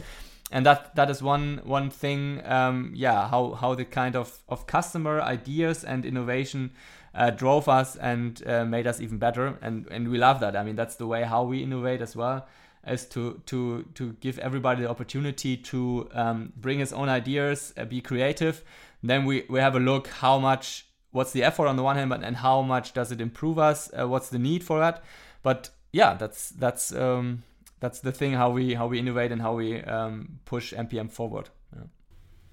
And 0.52 0.66
that, 0.66 0.96
that 0.96 1.10
is 1.10 1.24
one 1.24 1.62
one 1.64 1.90
thing, 1.90 2.42
um, 2.46 2.92
yeah, 2.94 3.30
how, 3.30 3.54
how 3.54 3.76
the 3.76 3.86
kind 3.86 4.16
of, 4.16 4.40
of 4.48 4.68
customer 4.68 5.22
ideas 5.22 5.84
and 5.84 6.06
innovation 6.06 6.72
uh, 7.16 7.30
drove 7.32 7.68
us 7.70 7.96
and 7.96 8.46
uh, 8.46 8.66
made 8.66 8.86
us 8.86 9.00
even 9.00 9.18
better. 9.18 9.58
And 9.62 9.88
and 9.90 10.10
we 10.10 10.18
love 10.18 10.40
that. 10.42 10.56
I 10.56 10.64
mean, 10.64 10.76
that's 10.76 10.96
the 10.96 11.08
way 11.08 11.24
how 11.24 11.44
we 11.44 11.64
innovate 11.64 12.02
as 12.02 12.16
well, 12.16 12.46
is 12.86 13.06
to 13.08 13.42
to 13.46 13.84
to 13.96 14.14
give 14.20 14.38
everybody 14.40 14.84
the 14.84 14.90
opportunity 14.90 15.58
to 15.58 16.10
um, 16.14 16.54
bring 16.58 16.80
his 16.80 16.94
own 16.94 17.10
ideas, 17.10 17.74
uh, 17.78 17.86
be 17.86 18.02
creative. 18.02 18.64
And 19.02 19.10
then 19.10 19.26
we 19.26 19.46
we 19.50 19.60
have 19.60 19.76
a 19.76 19.80
look 19.80 20.08
how 20.08 20.40
much 20.40 20.86
what's 21.12 21.32
the 21.32 21.44
effort 21.44 21.68
on 21.68 21.78
the 21.78 21.84
one 21.84 21.96
hand, 21.96 22.10
but 22.10 22.24
and 22.24 22.36
how 22.36 22.62
much 22.62 22.94
does 22.94 23.12
it 23.12 23.22
improve 23.22 23.58
us? 23.58 23.90
Uh, 23.98 24.08
what's 24.08 24.30
the 24.30 24.40
need 24.40 24.64
for 24.64 24.80
that? 24.80 25.04
But 25.42 25.70
yeah, 25.92 26.16
that's 26.16 26.50
that's 26.50 26.94
um, 26.94 27.44
that's 27.80 28.02
the 28.02 28.12
thing 28.12 28.34
how 28.34 28.50
we 28.50 28.74
how 28.74 28.88
we 28.88 29.00
innovate 29.00 29.32
and 29.32 29.42
how 29.42 29.54
we 29.56 29.82
um, 29.84 30.40
push 30.46 30.74
MPM 30.74 31.10
forward. 31.10 31.50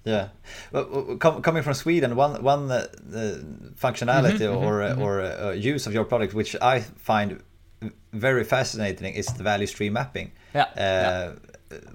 Yeah. 0.05 0.29
Well, 0.71 1.17
com 1.19 1.41
coming 1.41 1.63
from 1.63 1.73
Sweden, 1.73 2.15
one 2.15 2.43
one 2.43 2.71
uh, 2.71 2.87
functionality 3.75 4.47
mm 4.47 4.53
-hmm, 4.53 4.65
or 4.65 4.73
mm 4.81 4.95
-hmm. 4.95 5.01
or 5.01 5.21
uh, 5.21 5.73
use 5.73 5.89
of 5.89 5.93
your 5.93 6.05
product 6.05 6.33
which 6.33 6.55
I 6.55 6.83
find 6.97 7.39
very 8.11 8.43
fascinating 8.43 9.15
is 9.15 9.25
the 9.25 9.43
value 9.43 9.67
stream 9.67 9.93
mapping. 9.93 10.31
Yeah. 10.53 10.67
Uh, 10.77 10.81
yeah. 10.81 11.31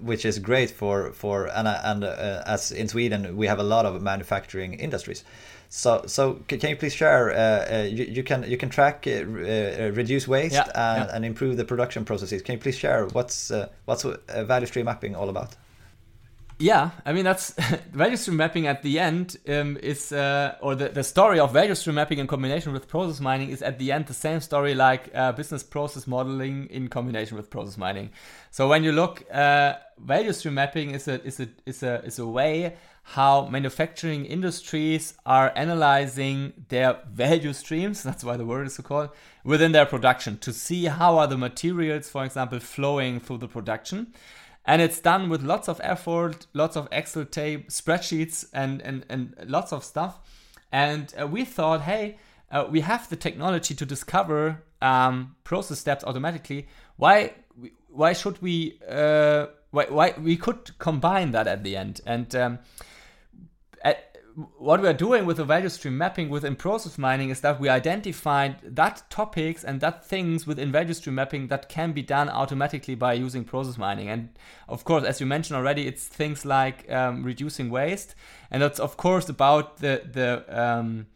Which 0.01 0.25
is 0.25 0.39
great 0.41 0.71
for 0.71 1.13
for 1.13 1.47
and 1.47 1.69
and 1.69 2.05
uh, 2.05 2.55
as 2.55 2.73
in 2.73 2.89
Sweden 2.89 3.37
we 3.37 3.47
have 3.49 3.61
a 3.61 3.69
lot 3.75 3.85
of 3.85 4.03
manufacturing 4.03 4.81
industries. 4.81 5.25
So 5.69 6.03
so 6.07 6.23
can 6.49 6.71
you 6.71 6.77
please 6.77 6.97
share? 6.97 7.25
you, 7.97 8.05
you 8.17 8.23
can 8.25 8.43
you 8.43 8.57
can 8.57 8.71
track 8.71 9.07
reduce 9.97 10.31
waste 10.31 10.55
yeah, 10.55 10.71
and, 10.75 11.05
yeah. 11.05 11.15
and 11.15 11.25
improve 11.25 11.57
the 11.57 11.65
production 11.65 12.05
processes. 12.05 12.43
Can 12.43 12.55
you 12.55 12.61
please 12.61 12.79
share 12.79 13.07
what's 13.13 13.53
what's 13.85 14.05
value 14.47 14.67
stream 14.67 14.85
mapping 14.85 15.17
all 15.17 15.29
about? 15.29 15.57
Yeah, 16.61 16.91
I 17.07 17.13
mean 17.13 17.25
that's 17.25 17.53
value 17.93 18.17
stream 18.17 18.37
mapping 18.37 18.67
at 18.67 18.83
the 18.83 18.99
end 18.99 19.37
um, 19.49 19.77
is 19.77 20.11
uh, 20.11 20.57
or 20.61 20.75
the, 20.75 20.89
the 20.89 21.05
story 21.05 21.39
of 21.39 21.53
value 21.53 21.77
stream 21.77 21.95
mapping 21.95 22.19
in 22.19 22.27
combination 22.27 22.73
with 22.73 22.89
process 22.89 23.21
mining 23.21 23.51
is 23.51 23.63
at 23.63 23.79
the 23.79 23.93
end 23.93 24.07
the 24.07 24.15
same 24.15 24.41
story 24.41 24.75
like 24.75 25.09
uh, 25.15 25.31
business 25.31 25.63
process 25.63 26.09
modeling 26.09 26.67
in 26.71 26.89
combination 26.89 27.37
with 27.37 27.49
process 27.49 27.77
mining. 27.77 28.11
So 28.51 28.67
when 28.67 28.83
you 28.83 28.91
look, 28.91 29.25
uh, 29.33 29.75
value 29.99 30.33
stream 30.33 30.55
mapping 30.55 30.91
is 30.91 31.07
a 31.07 31.23
is 31.25 31.39
a 31.39 31.49
is 31.65 31.85
a 31.85 32.03
is 32.05 32.19
a 32.19 32.27
way 32.27 32.75
how 33.15 33.47
manufacturing 33.47 34.27
industries 34.27 35.15
are 35.25 35.53
analyzing 35.55 36.53
their 36.69 36.99
value 37.11 37.53
streams 37.53 38.03
that's 38.09 38.23
why 38.23 38.37
the 38.37 38.45
word 38.45 38.67
is 38.67 38.75
so 38.75 38.83
called 38.83 39.09
within 39.45 39.73
their 39.73 39.87
production 39.87 40.37
to 40.39 40.53
see 40.53 40.85
how 40.85 41.17
are 41.17 41.27
the 41.27 41.39
materials 41.39 42.09
for 42.11 42.25
example 42.25 42.61
flowing 42.61 43.19
through 43.19 43.39
the 43.39 43.49
production 43.49 44.13
and 44.69 44.83
it's 44.83 45.01
done 45.01 45.31
with 45.31 45.43
lots 45.43 45.66
of 45.66 45.81
effort, 45.83 46.47
lots 46.53 46.77
of 46.77 46.89
Excel 46.93 47.25
tape, 47.25 47.71
spreadsheets, 47.71 48.45
and 48.53 48.83
and 48.83 49.07
and 49.09 49.35
lots 49.47 49.73
of 49.73 49.83
stuff. 49.83 50.21
And 50.71 51.12
uh, 51.19 51.27
we 51.27 51.47
thought, 51.47 51.81
hey, 51.81 52.19
uh, 52.53 52.66
we 52.71 52.83
have 52.83 53.09
the 53.09 53.16
technology 53.16 53.75
to 53.75 53.87
discover 53.87 54.62
um, 54.83 55.37
process 55.43 55.79
steps 55.81 56.05
automatically. 56.05 56.69
Why 56.97 57.33
why 57.89 58.12
should 58.12 58.43
we? 58.43 58.79
Uh, 58.87 59.47
why, 59.71 59.87
why 59.87 60.14
we 60.23 60.37
could 60.37 60.79
combine 60.79 61.33
that 61.33 61.49
at 61.49 61.64
the 61.64 61.75
end 61.77 62.01
and. 62.07 62.37
Um, 62.37 62.59
what 64.57 64.80
we 64.80 64.86
are 64.86 64.95
doing 64.95 65.26
with 65.26 65.39
the 65.39 65.45
value 65.45 65.68
stream 65.68 65.99
mapping 65.99 66.28
within 66.28 66.55
process 66.55 66.97
mining 66.97 67.30
is 67.30 67.41
that 67.41 67.59
we 67.59 67.68
identified 67.68 68.61
that 68.62 69.03
topics 69.11 69.64
and 69.64 69.80
that 69.80 70.07
things 70.07 70.47
within 70.47 70.70
value 70.70 70.95
stream 70.95 71.16
mapping 71.16 71.49
that 71.49 71.68
can 71.68 71.91
be 71.91 72.03
done 72.03 72.28
automatically 72.28 72.95
by 72.95 73.14
using 73.14 73.43
process 73.45 73.76
mining. 73.76 74.09
And 74.09 74.28
of 74.68 74.84
course, 74.84 75.03
as 75.03 75.20
you 75.20 75.26
mentioned 75.26 75.57
already, 75.57 75.89
it's 75.89 76.07
things 76.07 76.45
like 76.45 76.89
um, 76.91 77.24
reducing 77.24 77.68
waste, 77.68 78.14
and 78.51 78.62
that's 78.62 78.78
of 78.78 78.97
course 78.97 79.28
about 79.28 79.78
the 79.78 80.03
the 80.12 80.45
um, 80.49 81.07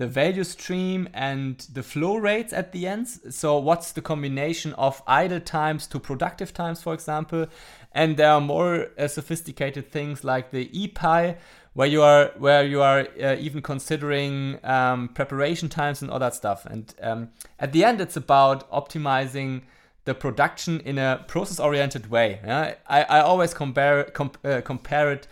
the 0.00 0.06
value 0.06 0.44
stream 0.44 1.10
and 1.12 1.58
the 1.74 1.82
flow 1.82 2.16
rates 2.16 2.54
at 2.54 2.72
the 2.72 2.86
end. 2.86 3.06
So, 3.06 3.58
what's 3.58 3.92
the 3.92 4.00
combination 4.00 4.72
of 4.74 5.02
idle 5.06 5.40
times 5.40 5.86
to 5.88 6.00
productive 6.00 6.54
times, 6.54 6.82
for 6.82 6.94
example? 6.94 7.48
And 7.92 8.16
there 8.16 8.30
are 8.30 8.40
more 8.40 8.86
uh, 8.98 9.08
sophisticated 9.08 9.92
things 9.92 10.24
like 10.24 10.52
the 10.52 10.70
EPI, 10.72 11.36
where 11.74 11.86
you 11.86 12.02
are 12.02 12.32
where 12.38 12.64
you 12.64 12.82
are 12.82 13.06
uh, 13.22 13.36
even 13.38 13.62
considering 13.62 14.58
um, 14.64 15.08
preparation 15.08 15.68
times 15.68 16.02
and 16.02 16.10
all 16.10 16.18
that 16.18 16.34
stuff. 16.34 16.66
And 16.66 16.94
um, 17.02 17.28
at 17.58 17.72
the 17.72 17.84
end, 17.84 18.00
it's 18.00 18.16
about 18.16 18.70
optimizing 18.70 19.62
the 20.04 20.14
production 20.14 20.80
in 20.80 20.98
a 20.98 21.24
process-oriented 21.28 22.10
way. 22.10 22.40
Yeah? 22.44 22.74
I, 22.88 23.02
I 23.02 23.20
always 23.20 23.54
compare 23.54 24.04
comp, 24.04 24.38
uh, 24.44 24.60
compare 24.62 25.12
it 25.12 25.28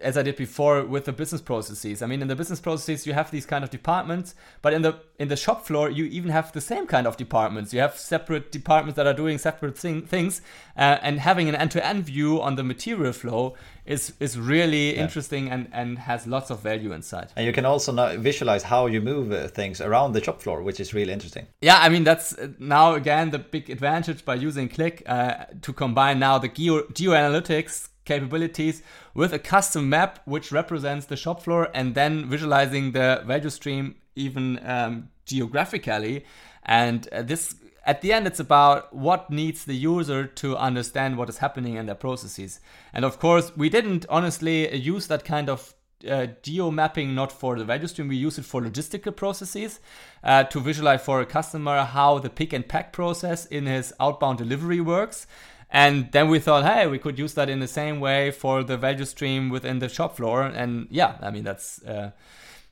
as 0.00 0.16
I 0.16 0.22
did 0.22 0.36
before 0.36 0.84
with 0.84 1.04
the 1.04 1.12
business 1.12 1.40
processes. 1.40 2.02
I 2.02 2.06
mean, 2.06 2.22
in 2.22 2.28
the 2.28 2.36
business 2.36 2.60
processes, 2.60 3.06
you 3.06 3.12
have 3.12 3.30
these 3.30 3.46
kind 3.46 3.64
of 3.64 3.70
departments, 3.70 4.34
but 4.62 4.72
in 4.72 4.82
the 4.82 5.00
in 5.18 5.28
the 5.28 5.36
shop 5.36 5.66
floor, 5.66 5.90
you 5.90 6.04
even 6.04 6.30
have 6.30 6.52
the 6.52 6.60
same 6.60 6.86
kind 6.86 7.06
of 7.06 7.16
departments. 7.16 7.72
You 7.72 7.80
have 7.80 7.96
separate 7.96 8.52
departments 8.52 8.96
that 8.96 9.06
are 9.06 9.14
doing 9.14 9.38
separate 9.38 9.78
thing, 9.78 10.02
things, 10.02 10.42
uh, 10.76 10.98
and 11.02 11.20
having 11.20 11.48
an 11.48 11.54
end-to-end 11.54 12.04
view 12.04 12.40
on 12.40 12.56
the 12.56 12.62
material 12.62 13.12
flow 13.12 13.54
is 13.84 14.12
is 14.20 14.38
really 14.38 14.94
yeah. 14.94 15.02
interesting 15.02 15.50
and 15.50 15.68
and 15.72 15.98
has 15.98 16.26
lots 16.26 16.50
of 16.50 16.60
value 16.60 16.92
inside. 16.92 17.32
And 17.36 17.46
you 17.46 17.52
can 17.52 17.64
also 17.64 17.92
now 17.92 18.16
visualize 18.16 18.62
how 18.62 18.86
you 18.86 19.00
move 19.00 19.32
uh, 19.32 19.48
things 19.48 19.80
around 19.80 20.12
the 20.12 20.22
shop 20.22 20.42
floor, 20.42 20.62
which 20.62 20.80
is 20.80 20.92
really 20.92 21.12
interesting. 21.12 21.46
Yeah, 21.60 21.78
I 21.78 21.88
mean 21.88 22.04
that's 22.04 22.34
uh, 22.34 22.48
now 22.58 22.94
again 22.94 23.30
the 23.30 23.38
big 23.38 23.70
advantage 23.70 24.24
by 24.24 24.34
using 24.34 24.68
Qlik 24.68 25.02
uh, 25.06 25.46
to 25.62 25.72
combine 25.72 26.18
now 26.18 26.38
the 26.38 26.48
geo, 26.48 26.86
geo 26.92 27.12
analytics 27.12 27.88
capabilities 28.06 28.82
with 29.12 29.32
a 29.32 29.38
custom 29.38 29.90
map 29.90 30.20
which 30.24 30.50
represents 30.50 31.06
the 31.06 31.16
shop 31.16 31.42
floor 31.42 31.68
and 31.74 31.94
then 31.94 32.28
visualizing 32.28 32.92
the 32.92 33.22
value 33.26 33.50
stream 33.50 33.96
even 34.14 34.58
um, 34.64 35.10
geographically. 35.26 36.24
And 36.64 37.06
uh, 37.12 37.22
this, 37.22 37.54
at 37.84 38.00
the 38.00 38.12
end, 38.12 38.26
it's 38.26 38.40
about 38.40 38.94
what 38.94 39.30
needs 39.30 39.64
the 39.64 39.76
user 39.76 40.26
to 40.26 40.56
understand 40.56 41.18
what 41.18 41.28
is 41.28 41.38
happening 41.38 41.74
in 41.74 41.86
their 41.86 41.94
processes. 41.94 42.60
And 42.94 43.04
of 43.04 43.18
course, 43.18 43.52
we 43.56 43.68
didn't 43.68 44.06
honestly 44.08 44.74
use 44.74 45.06
that 45.08 45.24
kind 45.24 45.50
of 45.50 45.74
uh, 46.08 46.26
geo 46.42 46.70
mapping 46.70 47.14
not 47.14 47.32
for 47.32 47.58
the 47.58 47.64
value 47.64 47.86
stream 47.86 48.08
we 48.08 48.16
use 48.16 48.38
it 48.38 48.44
for 48.44 48.60
logistical 48.60 49.16
processes 49.16 49.80
uh, 50.22 50.44
to 50.44 50.60
visualize 50.60 51.02
for 51.02 51.20
a 51.22 51.26
customer 51.26 51.82
how 51.84 52.18
the 52.18 52.28
pick 52.28 52.52
and 52.52 52.68
pack 52.68 52.92
process 52.92 53.46
in 53.46 53.64
his 53.64 53.94
outbound 53.98 54.36
delivery 54.36 54.80
works 54.80 55.26
and 55.70 56.10
then 56.12 56.28
we 56.28 56.38
thought, 56.38 56.64
hey, 56.64 56.86
we 56.86 56.98
could 56.98 57.18
use 57.18 57.34
that 57.34 57.48
in 57.48 57.60
the 57.60 57.68
same 57.68 58.00
way 58.00 58.30
for 58.30 58.62
the 58.62 58.76
value 58.76 59.04
stream 59.04 59.50
within 59.50 59.78
the 59.80 59.88
shop 59.88 60.16
floor. 60.16 60.42
And 60.42 60.86
yeah, 60.90 61.16
I 61.20 61.30
mean 61.30 61.44
that's 61.44 61.82
uh, 61.82 62.12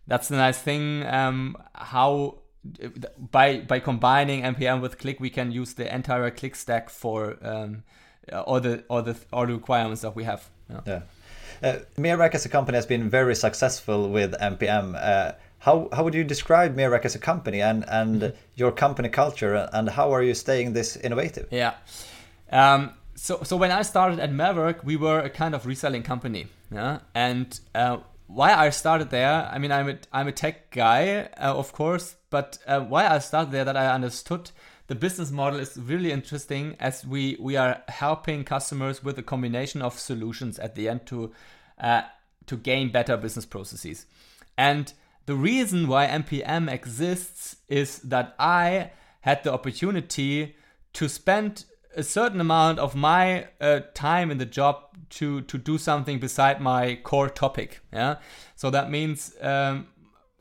that's 0.07 0.29
the 0.29 0.37
nice 0.37 0.59
thing. 0.59 1.05
Um, 1.07 1.57
how 1.75 2.39
by 3.31 3.61
by 3.61 3.81
combining 3.81 4.43
MPM 4.43 4.81
with 4.81 4.99
Qlik, 4.99 5.21
we 5.21 5.31
can 5.31 5.51
use 5.51 5.75
the 5.75 5.93
entire 5.93 6.31
Qlik 6.31 6.57
stack 6.57 6.89
for 6.89 7.37
um, 7.43 7.83
all 8.33 8.61
the 8.61 8.85
all 8.89 9.03
the 9.03 9.17
all 9.33 9.47
the 9.47 9.55
requirements 9.55 10.03
that 10.03 10.15
we 10.15 10.25
have. 10.25 10.49
Yeah. 10.71 10.81
yeah. 10.87 11.01
Uh, 11.63 11.79
Mehrwerk 11.97 12.35
as 12.35 12.45
a 12.45 12.49
company 12.49 12.77
has 12.77 12.87
been 12.87 13.09
very 13.09 13.35
successful 13.35 14.11
with 14.11 14.33
MPM. 14.41 14.95
Uh, 15.01 15.33
how, 15.59 15.89
how 15.93 16.05
would 16.05 16.15
you 16.15 16.25
describe 16.25 16.77
Mehrwerk 16.77 17.07
as 17.07 17.15
a 17.15 17.19
company 17.19 17.63
and, 17.63 17.85
and 17.89 18.21
mm-hmm. 18.21 18.37
your 18.55 18.71
company 18.71 19.09
culture 19.09 19.69
and 19.73 19.89
how 19.89 20.13
are 20.13 20.23
you 20.23 20.35
staying 20.35 20.75
this 20.75 20.97
innovative? 20.97 21.49
Yeah. 21.51 21.75
Um, 22.55 22.93
so 23.17 23.43
so 23.43 23.57
when 23.57 23.73
I 23.73 23.83
started 23.83 24.21
at 24.21 24.31
Mehrwerk, 24.31 24.85
we 24.85 24.97
were 24.97 25.19
a 25.19 25.29
kind 25.29 25.55
of 25.55 25.67
reselling 25.67 26.05
company, 26.05 26.47
yeah. 26.71 27.01
And 27.15 27.59
uh, 27.75 27.99
why 28.29 28.55
I 28.55 28.71
started 28.71 29.11
there, 29.11 29.49
I 29.53 29.59
mean, 29.59 29.73
I'm 29.73 29.89
a 29.89 29.99
I'm 30.13 30.29
a 30.29 30.33
tech 30.33 30.71
guy, 30.71 31.29
uh, 31.37 31.55
of 31.55 31.73
course, 31.73 32.17
but 32.31 32.59
uh, 32.67 32.81
why 32.81 33.09
I 33.09 33.19
started 33.19 33.51
there, 33.51 33.65
that 33.65 33.77
I 33.77 33.93
understood 33.93 34.53
the 34.87 34.95
business 34.95 35.31
model 35.31 35.59
is 35.59 35.77
really 35.77 36.13
interesting 36.13 36.77
as 36.79 37.05
we 37.05 37.37
we 37.41 37.57
are 37.57 37.83
helping 37.89 38.45
customers 38.45 39.03
with 39.03 39.19
a 39.19 39.23
combination 39.23 39.83
of 39.83 39.99
solutions 39.99 40.59
at 40.61 40.77
the 40.77 40.89
end 40.89 41.07
to 41.07 41.33
uh, 41.81 42.03
to 42.47 42.57
gain 42.57 42.93
better 42.93 43.17
business 43.17 43.47
processes. 43.47 44.07
And 44.57 44.93
the 45.27 45.35
reason 45.35 45.89
why 45.89 46.07
MPM 46.07 46.71
exists 46.71 47.57
is 47.69 47.99
that 48.01 48.37
I 48.39 48.93
had 49.23 49.43
the 49.43 49.53
opportunity 49.53 50.55
to 50.93 51.09
spend 51.09 51.65
a 51.97 52.03
certain 52.03 52.41
amount 52.41 52.79
of 52.79 52.95
my 52.95 53.49
uh, 53.61 53.81
time 53.95 54.31
in 54.31 54.39
the 54.39 54.47
job 54.47 54.77
to 55.11 55.43
to 55.43 55.59
do 55.59 55.79
something 55.79 56.19
beside 56.19 56.61
my 56.61 56.97
core 57.03 57.29
topic. 57.29 57.81
Yeah, 57.93 58.17
so 58.57 58.71
that 58.71 58.91
means 58.91 59.35
um, 59.41 59.89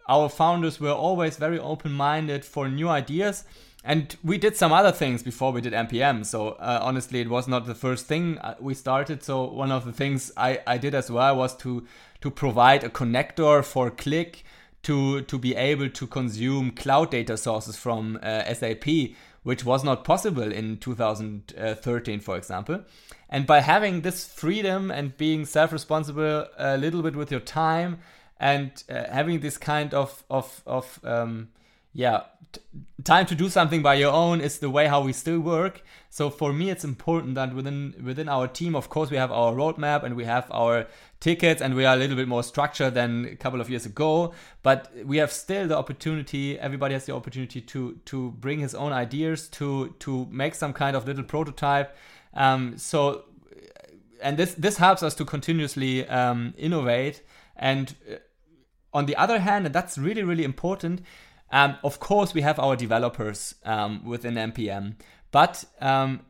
our 0.08 0.30
founders 0.30 0.80
were 0.80 0.92
always 0.92 1.38
very 1.38 1.60
open 1.60 1.92
minded 1.94 2.46
for 2.46 2.70
new 2.70 2.90
ideas. 2.90 3.46
And 3.86 4.16
we 4.24 4.38
did 4.38 4.56
some 4.56 4.72
other 4.72 4.94
things 4.94 5.24
before 5.24 5.52
we 5.52 5.60
did 5.60 5.74
MPM. 5.74 6.26
So 6.26 6.52
uh, 6.52 6.80
honestly, 6.82 7.20
it 7.20 7.28
was 7.30 7.50
not 7.50 7.66
the 7.66 7.76
first 7.76 8.06
thing 8.06 8.38
uh, 8.38 8.56
we 8.60 8.74
started. 8.74 9.24
So 9.24 9.44
one 9.44 9.74
of 9.74 9.84
the 9.84 9.92
things 9.92 10.32
I, 10.38 10.62
I 10.66 10.78
did 10.78 10.96
as 10.96 11.12
well 11.12 11.36
was 11.36 11.56
to 11.58 11.86
to 12.22 12.32
provide 12.32 12.86
a 12.86 12.90
connector 12.90 13.64
for 13.64 13.92
Qlik 13.92 14.44
to 14.84 15.22
to 15.24 15.38
be 15.38 15.56
able 15.56 15.90
to 15.90 16.08
consume 16.08 16.72
cloud 16.72 17.12
data 17.12 17.36
sources 17.36 17.76
from 17.76 18.20
uh, 18.24 18.54
SAP 18.54 18.86
which 19.44 19.64
was 19.64 19.84
not 19.84 20.04
possible 20.04 20.52
in 20.52 20.78
2013, 20.78 22.20
for 22.20 22.36
example. 22.38 22.84
And 23.30 23.46
by 23.46 23.62
having 23.62 24.02
this 24.02 24.26
freedom 24.26 24.90
and 24.92 25.16
being 25.18 25.46
self-responsible 25.46 26.48
a 26.58 26.78
little 26.78 27.02
bit 27.02 27.16
with 27.16 27.32
your 27.32 27.40
time 27.40 28.00
and 28.40 28.84
uh, 28.90 29.06
having 29.10 29.40
this 29.40 29.58
kind 29.58 29.94
of 29.94 30.24
of 30.30 30.62
of 30.66 31.00
um, 31.04 31.50
yeah 31.94 32.24
time 33.04 33.26
to 33.26 33.36
do 33.36 33.50
something 33.50 33.82
by 33.82 33.94
your 33.94 34.12
own 34.12 34.42
is 34.42 34.60
the 34.60 34.70
way 34.70 34.88
how 34.88 35.02
we 35.02 35.14
still 35.14 35.40
work 35.40 35.82
so 36.10 36.30
for 36.30 36.52
me 36.52 36.70
it's 36.70 36.84
important 36.84 37.36
that 37.36 37.54
within 37.56 37.94
within 38.04 38.28
our 38.28 38.48
team 38.48 38.76
of 38.76 38.90
course 38.90 39.10
we 39.10 39.18
have 39.18 39.32
our 39.32 39.54
roadmap 39.54 40.04
and 40.04 40.16
we 40.16 40.26
have 40.26 40.46
our 40.52 40.86
tickets 41.24 41.62
and 41.62 41.74
we 41.74 41.86
are 41.86 41.96
a 41.96 41.98
little 41.98 42.18
bit 42.18 42.28
more 42.28 42.44
structured 42.44 42.94
than 42.94 43.24
a 43.32 43.36
couple 43.38 43.62
of 43.62 43.70
years 43.70 43.86
ago 43.86 44.34
but 44.62 44.92
we 45.06 45.16
have 45.16 45.32
still 45.32 45.66
the 45.70 45.78
opportunity 45.78 46.60
everybody 46.60 46.94
has 46.94 47.06
the 47.06 47.16
opportunity 47.16 47.62
to 47.62 47.98
to 48.04 48.32
bring 48.32 48.60
his 48.60 48.76
own 48.76 48.92
ideas 48.92 49.48
to 49.48 49.96
to 50.00 50.28
make 50.30 50.54
some 50.54 50.74
kind 50.74 50.98
of 50.98 51.08
little 51.08 51.24
prototype. 51.24 51.96
Um, 52.34 52.78
so 52.78 53.24
and 54.22 54.38
this 54.38 54.54
this 54.56 54.76
helps 54.78 55.02
us 55.02 55.16
to 55.16 55.24
continuously 55.24 56.06
um, 56.08 56.54
innovate. 56.58 57.24
And 57.56 57.96
uh, 58.12 58.16
on 58.94 59.06
the 59.06 59.16
other 59.16 59.40
hand 59.40 59.66
and 59.66 59.74
that's 59.74 59.98
really 59.98 60.24
really 60.24 60.44
important 60.44 61.02
um, 61.54 61.78
of 61.84 62.00
course, 62.00 62.34
we 62.34 62.42
have 62.42 62.58
our 62.58 62.76
developers 62.76 63.54
um, 63.64 64.04
within 64.04 64.34
MPM, 64.34 64.96
but 65.30 65.64
um, 65.80 66.22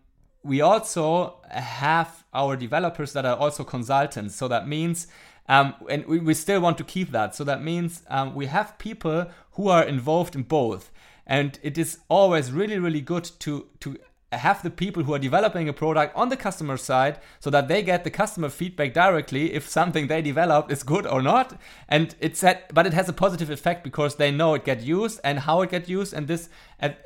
we 0.44 0.62
also 0.62 1.38
have 1.50 2.24
our 2.34 2.56
developers 2.56 3.14
that 3.14 3.26
are 3.26 3.38
also 3.38 3.64
consultants. 3.64 4.36
So 4.36 4.48
that 4.48 4.68
means, 4.68 5.08
um, 5.48 5.74
and 5.90 6.06
we, 6.06 6.20
we, 6.20 6.34
still 6.34 6.60
want 6.60 6.78
to 6.80 6.84
keep 6.84 7.12
that. 7.12 7.36
So 7.36 7.44
that 7.44 7.64
means 7.64 8.04
um, 8.10 8.36
we 8.36 8.48
have 8.48 8.78
people 8.78 9.28
who 9.52 9.70
are 9.70 9.84
involved 9.84 10.36
in 10.36 10.44
both. 10.44 10.92
And 11.26 11.58
it 11.64 11.78
is 11.78 12.00
always 12.10 12.52
really, 12.52 12.78
really 12.78 13.02
good 13.02 13.30
to, 13.40 13.68
to 13.80 13.98
have 14.38 14.62
the 14.64 14.70
people 14.70 15.04
who 15.04 15.14
are 15.14 15.20
developing 15.20 15.70
a 15.70 15.74
product 15.74 16.16
on 16.16 16.30
the 16.30 16.38
customer 16.38 16.78
side 16.78 17.20
so 17.40 17.50
that 17.50 17.68
they 17.68 17.82
get 17.82 18.04
the 18.04 18.10
customer 18.10 18.50
feedback 18.50 18.94
directly 18.94 19.54
if 19.54 19.68
something 19.68 20.08
they 20.08 20.22
developed 20.22 20.72
is 20.72 20.84
good 20.84 21.06
or 21.06 21.22
not 21.22 21.60
and 21.90 22.16
it's 22.20 22.40
set, 22.40 22.74
but 22.74 22.86
it 22.86 22.94
has 22.94 23.10
a 23.10 23.14
positive 23.14 23.50
effect 23.50 23.84
because 23.84 24.16
they 24.16 24.32
know 24.32 24.54
it 24.54 24.66
get 24.66 24.82
used 24.82 25.20
and 25.24 25.40
how 25.40 25.62
it 25.62 25.70
get 25.70 25.88
used 25.90 26.14
and 26.14 26.28
this 26.28 26.50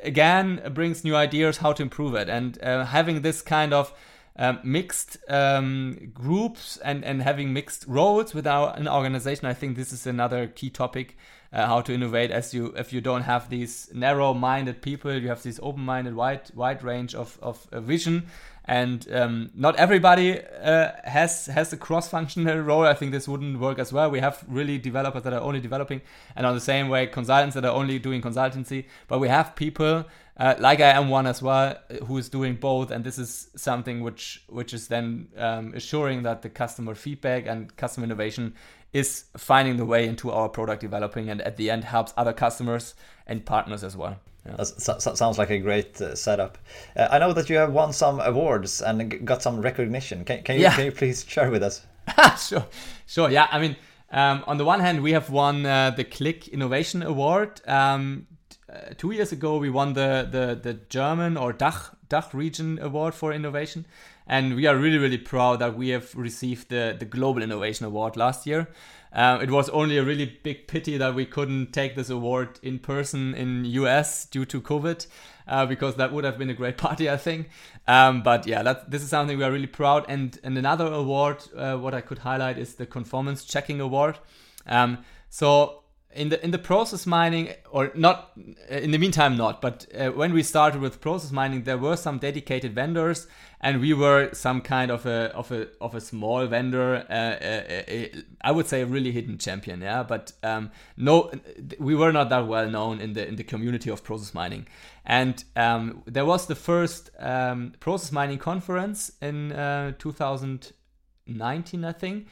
again 0.03 0.61
brings 0.73 1.03
new 1.03 1.15
ideas 1.15 1.57
how 1.57 1.73
to 1.73 1.83
improve 1.83 2.15
it 2.15 2.29
and 2.29 2.61
uh, 2.63 2.85
having 2.85 3.21
this 3.21 3.41
kind 3.41 3.73
of 3.73 3.93
um, 4.37 4.59
mixed 4.63 5.17
um, 5.29 6.11
groups 6.13 6.77
and, 6.77 7.03
and 7.03 7.21
having 7.21 7.53
mixed 7.53 7.85
roles 7.87 8.33
without 8.33 8.77
an 8.77 8.87
organization. 8.87 9.47
I 9.47 9.53
think 9.53 9.75
this 9.75 9.91
is 9.91 10.05
another 10.05 10.47
key 10.47 10.69
topic 10.69 11.17
uh, 11.53 11.65
how 11.65 11.81
to 11.81 11.93
innovate 11.93 12.31
as 12.31 12.53
you 12.53 12.73
if 12.77 12.91
you 12.93 13.01
don't 13.01 13.23
have 13.23 13.49
these 13.49 13.89
narrow-minded 13.93 14.81
people 14.81 15.13
you 15.13 15.27
have 15.27 15.43
this 15.43 15.59
open-minded 15.63 16.15
wide 16.15 16.41
wide 16.55 16.83
range 16.83 17.15
of, 17.15 17.37
of 17.41 17.67
uh, 17.71 17.79
vision 17.79 18.27
and 18.67 19.07
um, 19.13 19.49
not 19.55 19.77
everybody 19.77 20.41
uh, 20.41 20.91
has 21.05 21.45
has 21.45 21.71
a 21.71 21.77
cross-functional 21.77 22.59
role. 22.59 22.83
I 22.83 22.93
think 22.93 23.13
this 23.13 23.25
wouldn't 23.25 23.59
work 23.59 23.79
as 23.79 23.93
well. 23.93 24.11
We 24.11 24.19
have 24.19 24.43
really 24.45 24.77
developers 24.77 25.23
that 25.23 25.31
are 25.31 25.39
only 25.39 25.61
developing, 25.61 26.01
and 26.35 26.45
on 26.45 26.53
the 26.53 26.59
same 26.59 26.89
way, 26.89 27.07
consultants 27.07 27.55
that 27.55 27.63
are 27.63 27.73
only 27.73 27.97
doing 27.97 28.21
consultancy. 28.21 28.85
But 29.07 29.19
we 29.19 29.29
have 29.29 29.55
people 29.55 30.05
uh, 30.39 30.53
like 30.59 30.79
I 30.81 30.91
am 30.91 31.09
one 31.09 31.25
as 31.25 31.41
well 31.41 31.75
who 32.05 32.17
is 32.17 32.29
doing 32.29 32.55
both, 32.55 32.91
and 32.91 33.03
this 33.03 33.17
is 33.17 33.49
something 33.55 34.01
which 34.01 34.43
which 34.47 34.73
is 34.73 34.87
then 34.87 35.29
um, 35.37 35.73
assuring 35.73 36.23
that 36.23 36.43
the 36.43 36.49
customer 36.49 36.93
feedback 36.93 37.47
and 37.47 37.75
customer 37.75 38.05
innovation 38.05 38.53
is 38.93 39.25
finding 39.37 39.77
the 39.77 39.85
way 39.85 40.07
into 40.07 40.31
our 40.31 40.49
product 40.49 40.81
developing 40.81 41.29
and 41.29 41.41
at 41.41 41.57
the 41.57 41.69
end 41.69 41.83
helps 41.83 42.13
other 42.17 42.33
customers 42.33 42.95
and 43.25 43.45
partners 43.45 43.83
as 43.83 43.95
well. 43.95 44.17
Yeah. 44.45 44.55
That 44.57 45.17
sounds 45.17 45.37
like 45.37 45.49
a 45.49 45.59
great 45.59 45.99
uh, 46.01 46.15
setup. 46.15 46.57
Uh, 46.95 47.07
I 47.11 47.19
know 47.19 47.33
that 47.33 47.49
you 47.49 47.57
have 47.57 47.73
won 47.73 47.91
some 47.91 48.19
awards 48.21 48.81
and 48.81 49.25
got 49.25 49.41
some 49.41 49.61
recognition. 49.61 50.23
Can, 50.23 50.41
can, 50.43 50.55
you, 50.55 50.61
yeah. 50.61 50.75
can 50.75 50.85
you 50.85 50.91
please 50.91 51.25
share 51.27 51.51
with 51.51 51.63
us? 51.63 51.85
sure, 52.47 52.65
sure. 53.05 53.29
Yeah, 53.29 53.47
I 53.51 53.59
mean, 53.59 53.75
um, 54.11 54.43
on 54.47 54.57
the 54.57 54.63
one 54.63 54.79
hand, 54.79 55.03
we 55.03 55.11
have 55.11 55.29
won 55.29 55.65
uh, 55.65 55.91
the 55.91 56.05
Qlik 56.05 56.51
Innovation 56.51 57.03
Award. 57.03 57.61
Um, 57.67 58.27
uh, 58.71 58.93
two 58.97 59.11
years 59.11 59.33
ago, 59.33 59.57
we 59.57 59.69
won 59.69 59.93
the, 59.93 60.27
the, 60.29 60.55
the 60.61 60.73
German 60.89 61.35
or 61.35 61.53
Dach, 61.53 61.93
Dach 62.09 62.33
Region 62.33 62.79
Award 62.81 63.13
for 63.13 63.33
Innovation. 63.33 63.85
And 64.27 64.55
we 64.55 64.67
are 64.67 64.75
really, 64.75 64.97
really 64.97 65.17
proud 65.17 65.59
that 65.59 65.77
we 65.77 65.89
have 65.89 66.13
received 66.15 66.69
the, 66.69 66.95
the 66.97 67.05
Global 67.05 67.41
Innovation 67.41 67.85
Award 67.85 68.17
last 68.17 68.45
year. 68.45 68.67
Uh, 69.13 69.39
it 69.41 69.49
was 69.49 69.69
only 69.69 69.97
a 69.97 70.03
really 70.03 70.25
big 70.43 70.67
pity 70.67 70.97
that 70.97 71.15
we 71.15 71.25
couldn't 71.25 71.71
take 71.71 71.95
this 71.95 72.09
award 72.09 72.59
in 72.61 72.77
person 72.77 73.33
in 73.33 73.63
US 73.65 74.25
due 74.25 74.45
to 74.45 74.61
COVID, 74.61 75.07
uh, 75.47 75.65
because 75.65 75.95
that 75.95 76.11
would 76.11 76.25
have 76.25 76.37
been 76.37 76.49
a 76.49 76.53
great 76.53 76.77
party, 76.87 77.09
I 77.09 77.17
think. 77.17 77.49
Um, 77.87 78.21
but 78.21 78.45
yeah, 78.45 78.63
that, 78.63 78.91
this 78.91 79.01
is 79.01 79.09
something 79.09 79.37
we 79.37 79.43
are 79.45 79.51
really 79.51 79.65
proud. 79.65 80.05
And, 80.09 80.37
and 80.43 80.57
another 80.57 80.87
award, 80.87 81.43
uh, 81.55 81.77
what 81.77 81.93
I 81.93 82.01
could 82.01 82.19
highlight 82.19 82.57
is 82.57 82.75
the 82.75 82.85
Conformance 82.85 83.45
Checking 83.45 83.79
Award. 83.79 84.19
Um, 84.65 84.99
so 85.29 85.83
in 86.13 86.29
the 86.29 86.43
in 86.43 86.51
the 86.51 86.57
process 86.57 87.05
mining 87.05 87.49
or 87.69 87.91
not 87.93 88.31
in 88.69 88.91
the 88.91 88.97
meantime 88.97 89.37
not 89.37 89.61
but 89.61 89.85
uh, 89.93 90.09
when 90.09 90.33
we 90.33 90.41
started 90.41 90.81
with 90.81 91.01
process 91.01 91.31
mining 91.31 91.63
there 91.63 91.77
were 91.77 91.97
some 91.97 92.17
dedicated 92.17 92.73
vendors 92.73 93.27
and 93.59 93.81
we 93.81 93.93
were 93.93 94.29
some 94.33 94.61
kind 94.61 94.89
of 94.89 95.05
a 95.05 95.31
of 95.35 95.51
a 95.51 95.67
of 95.81 95.93
a 95.95 96.01
small 96.01 96.45
vendor 96.47 97.05
uh, 97.09 97.13
uh, 97.13 97.91
uh 97.91 98.21
I 98.41 98.51
would 98.51 98.67
say 98.67 98.81
a 98.81 98.85
really 98.85 99.11
hidden 99.11 99.37
champion 99.37 99.81
yeah 99.81 100.03
but 100.03 100.31
um, 100.43 100.71
no 100.95 101.31
we 101.79 101.95
were 101.95 102.11
not 102.11 102.29
that 102.29 102.47
well 102.47 102.69
known 102.69 102.99
in 102.99 103.13
the 103.13 103.27
in 103.27 103.35
the 103.35 103.43
community 103.43 103.89
of 103.89 104.03
process 104.03 104.33
mining. 104.33 104.67
And 105.05 105.43
um, 105.55 106.03
there 106.05 106.25
was 106.25 106.47
the 106.47 106.55
first 106.55 107.09
um, 107.19 107.73
process 107.79 108.11
mining 108.11 108.39
conference 108.39 109.11
in 109.21 109.51
uh, 109.51 109.93
2019 109.97 111.85
I 111.85 111.91
think 111.91 112.27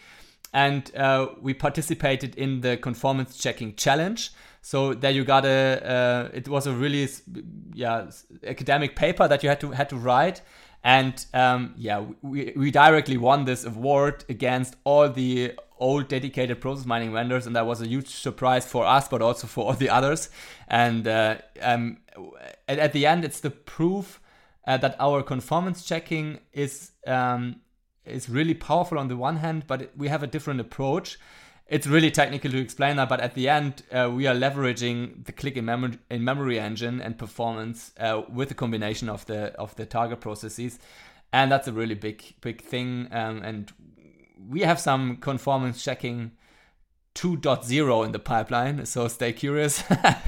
and 0.56 0.96
uh, 0.96 1.28
we 1.42 1.54
participated 1.54 2.34
in 2.36 2.62
the 2.62 2.78
conformance 2.78 3.38
checking 3.38 3.76
challenge. 3.76 4.32
So 4.62 4.94
there 4.94 5.12
you 5.12 5.26
got 5.26 5.46
a, 5.46 5.82
uh, 5.86 6.30
it 6.34 6.48
was 6.48 6.66
a 6.66 6.72
really, 6.72 7.10
yeah, 7.74 8.10
academic 8.48 8.96
paper 8.96 9.28
that 9.28 9.44
you 9.44 9.50
had 9.50 9.60
to 9.60 9.72
had 9.72 9.90
to 9.90 9.98
write, 9.98 10.42
and 10.82 11.14
um, 11.34 11.74
yeah, 11.76 12.06
we, 12.22 12.54
we 12.56 12.72
directly 12.72 13.18
won 13.18 13.44
this 13.44 13.66
award 13.66 14.24
against 14.30 14.78
all 14.86 15.10
the 15.10 15.54
old 15.78 16.08
dedicated 16.08 16.62
process 16.62 16.86
mining 16.86 17.12
vendors, 17.12 17.46
and 17.46 17.56
that 17.58 17.66
was 17.68 17.82
a 17.82 17.88
huge 17.88 18.08
surprise 18.08 18.66
for 18.66 18.86
us, 18.86 19.10
but 19.10 19.22
also 19.22 19.48
for 19.48 19.66
all 19.66 19.74
the 19.74 19.90
others. 19.90 20.30
And 20.70 21.06
uh, 21.06 21.36
um, 21.62 21.98
at, 22.70 22.80
at, 22.80 22.94
the 22.94 23.06
end, 23.06 23.26
it's 23.26 23.42
the 23.42 23.52
proof 23.52 24.22
uh, 24.66 24.78
that 24.78 24.96
our 25.02 25.22
conformance 25.22 25.84
checking 25.84 26.40
is 26.54 26.92
um, 27.06 27.58
is 28.06 28.30
really 28.30 28.54
powerful 28.54 28.98
on 28.98 29.08
the 29.08 29.18
one 29.18 29.38
hand, 29.38 29.66
but 29.68 29.92
we 29.96 30.08
have 30.08 30.24
a 30.24 30.28
different 30.28 30.60
approach. 30.60 31.18
It's 31.68 31.88
really 31.88 32.12
technical 32.12 32.52
to 32.52 32.60
explain 32.60 32.98
that, 32.98 33.10
but 33.10 33.20
at 33.20 33.34
the 33.34 33.50
end, 33.50 33.82
uh, 33.92 34.12
we 34.14 34.28
are 34.28 34.36
leveraging 34.36 35.26
the 35.26 35.34
Qlik 35.34 35.56
in 35.58 35.66
memory, 35.66 35.98
in 36.12 36.24
memory 36.24 36.60
engine 36.60 37.02
and 37.02 37.18
performance 37.18 37.92
uh, 38.00 38.22
with 38.30 38.52
a 38.52 38.54
combination 38.54 39.10
of 39.10 39.26
the 39.26 39.54
of 39.56 39.76
the 39.76 39.86
target 39.88 40.22
processes, 40.22 40.78
and 41.34 41.52
that's 41.52 41.68
a 41.68 41.74
really 41.74 41.96
big 41.96 42.36
big 42.42 42.62
thing. 42.62 43.08
Um, 43.12 43.42
and 43.42 43.74
we 44.48 44.62
have 44.62 44.80
some 44.80 45.18
conformance 45.18 45.84
checking 45.84 46.34
2.0 47.16 48.06
in 48.06 48.12
the 48.12 48.20
pipeline, 48.20 48.86
so 48.86 49.08
stay 49.08 49.34
curious. 49.34 49.84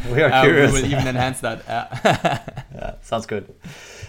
We 0.10 0.24
are 0.24 0.32
uh, 0.32 0.42
curious. 0.42 0.72
we 0.72 0.82
will 0.82 0.92
even 0.92 1.08
enhance 1.08 1.42
that. 1.42 1.64
yeah, 1.68 2.96
sounds 3.02 3.26
good. 3.26 3.54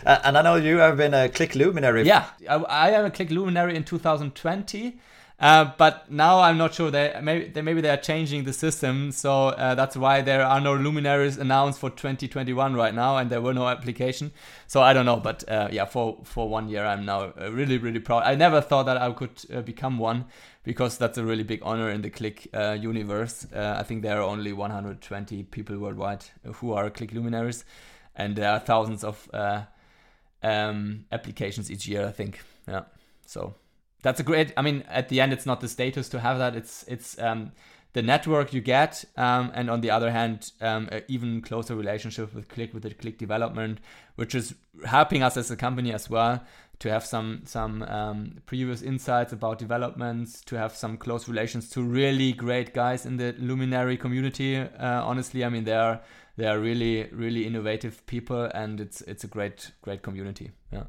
Uh, 0.09 0.19
and 0.25 0.39
I 0.39 0.43
know 0.43 0.55
you 0.55 0.79
have 0.79 0.97
been 0.97 1.13
a 1.13 1.29
Qlik 1.29 1.55
luminary. 1.55 2.05
Yeah, 2.05 2.25
I, 2.49 2.55
I 2.55 2.91
am 2.93 3.05
a 3.05 3.11
Qlik 3.11 3.29
luminary 3.31 3.77
in 3.77 3.85
2020. 3.85 4.99
Uh, 5.39 5.71
but 5.77 6.11
now 6.11 6.41
I'm 6.41 6.57
not 6.57 6.75
sure. 6.75 6.91
They 6.91 7.15
maybe 7.23 7.49
they, 7.49 7.61
maybe 7.63 7.81
they 7.83 7.91
are 7.91 7.99
changing 7.99 8.43
the 8.43 8.53
system, 8.53 9.13
so 9.13 9.49
uh, 9.49 9.77
that's 9.77 9.97
why 9.97 10.21
there 10.21 10.45
are 10.45 10.61
no 10.61 10.75
luminaries 10.75 11.37
announced 11.37 11.79
for 11.79 11.91
2021 11.91 12.75
right 12.75 12.93
now, 12.93 13.19
and 13.19 13.31
there 13.31 13.41
were 13.41 13.55
no 13.55 13.69
application. 13.69 14.33
So 14.67 14.81
I 14.81 14.93
don't 14.95 15.07
know, 15.07 15.19
but 15.19 15.49
uh, 15.49 15.69
yeah, 15.71 15.85
for 15.85 16.19
for 16.25 16.49
one 16.49 16.69
year 16.69 16.85
I'm 16.85 17.05
now 17.05 17.35
uh, 17.41 17.53
really 17.53 17.79
really 17.79 18.01
proud. 18.01 18.25
I 18.25 18.35
never 18.35 18.61
thought 18.61 18.87
that 18.87 18.97
I 18.97 19.13
could 19.13 19.45
uh, 19.55 19.61
become 19.61 19.99
one 19.99 20.25
because 20.65 20.99
that's 20.99 21.19
a 21.19 21.25
really 21.25 21.45
big 21.45 21.61
honor 21.63 21.91
in 21.91 22.03
the 22.03 22.11
Qlik 22.11 22.49
uh, 22.53 22.73
universe. 22.73 23.47
I 23.55 23.85
think 23.85 24.03
there 24.03 24.19
are 24.19 24.29
only 24.29 24.53
120 24.53 25.45
people 25.45 25.79
worldwide 25.79 26.25
who 26.55 26.73
are 26.73 26.91
Qlik 26.91 27.13
luminaries, 27.13 27.65
and 28.17 28.35
there 28.35 28.51
are 28.51 28.59
thousands 28.59 29.05
of 29.05 29.29
um, 30.43 31.05
applications 31.13 31.71
each 31.71 31.87
year. 31.87 32.07
I 32.07 32.13
think, 32.13 32.41
yeah. 32.67 32.83
So 33.27 33.55
that's 34.03 34.21
a 34.21 34.23
great. 34.23 34.53
I 34.57 34.63
mean, 34.63 34.85
at 34.89 35.09
the 35.09 35.21
end, 35.21 35.33
it's 35.33 35.47
not 35.47 35.61
the 35.61 35.69
status 35.69 36.09
to 36.11 36.21
have 36.21 36.39
that. 36.39 36.57
It's 36.57 36.85
it's 36.89 37.19
um, 37.19 37.53
the 37.93 38.03
network 38.03 38.53
you 38.53 38.61
get, 38.61 39.05
um, 39.17 39.51
and 39.55 39.71
on 39.71 39.81
the 39.81 39.91
other 39.91 40.11
hand, 40.11 40.53
um, 40.61 40.89
even 41.09 41.41
closer 41.43 41.75
relationship 41.75 42.35
with 42.35 42.49
Qlik 42.49 42.75
with 42.75 42.83
the 42.83 42.91
Qlik 42.91 43.19
development, 43.19 43.81
which 44.17 44.35
is 44.35 44.55
helping 44.85 45.23
us 45.23 45.37
as 45.37 45.51
a 45.51 45.57
company 45.57 45.93
as 45.93 46.09
well 46.09 46.43
to 46.79 46.91
have 46.91 47.05
some 47.05 47.43
some 47.45 47.83
um, 47.83 48.41
previous 48.47 48.83
insights 48.83 49.33
about 49.33 49.59
developments, 49.59 50.43
to 50.43 50.57
have 50.57 50.75
some 50.75 50.97
close 50.97 51.29
relations 51.29 51.69
to 51.71 51.83
really 51.83 52.33
great 52.33 52.73
guys 52.73 53.05
in 53.05 53.17
the 53.17 53.35
Luminary 53.39 53.97
community. 53.97 54.57
Uh, 54.57 55.03
honestly, 55.05 55.45
I 55.45 55.49
mean 55.49 55.65
they 55.65 55.73
are 55.75 56.01
they 56.39 56.47
are 56.47 56.59
really 56.59 57.09
really 57.13 57.47
innovative 57.47 58.07
people, 58.07 58.45
and 58.55 58.81
it's 58.81 59.03
it's 59.03 59.25
a 59.25 59.27
great 59.27 59.73
great 59.83 60.03
community. 60.03 60.53
Yeah. 60.73 60.85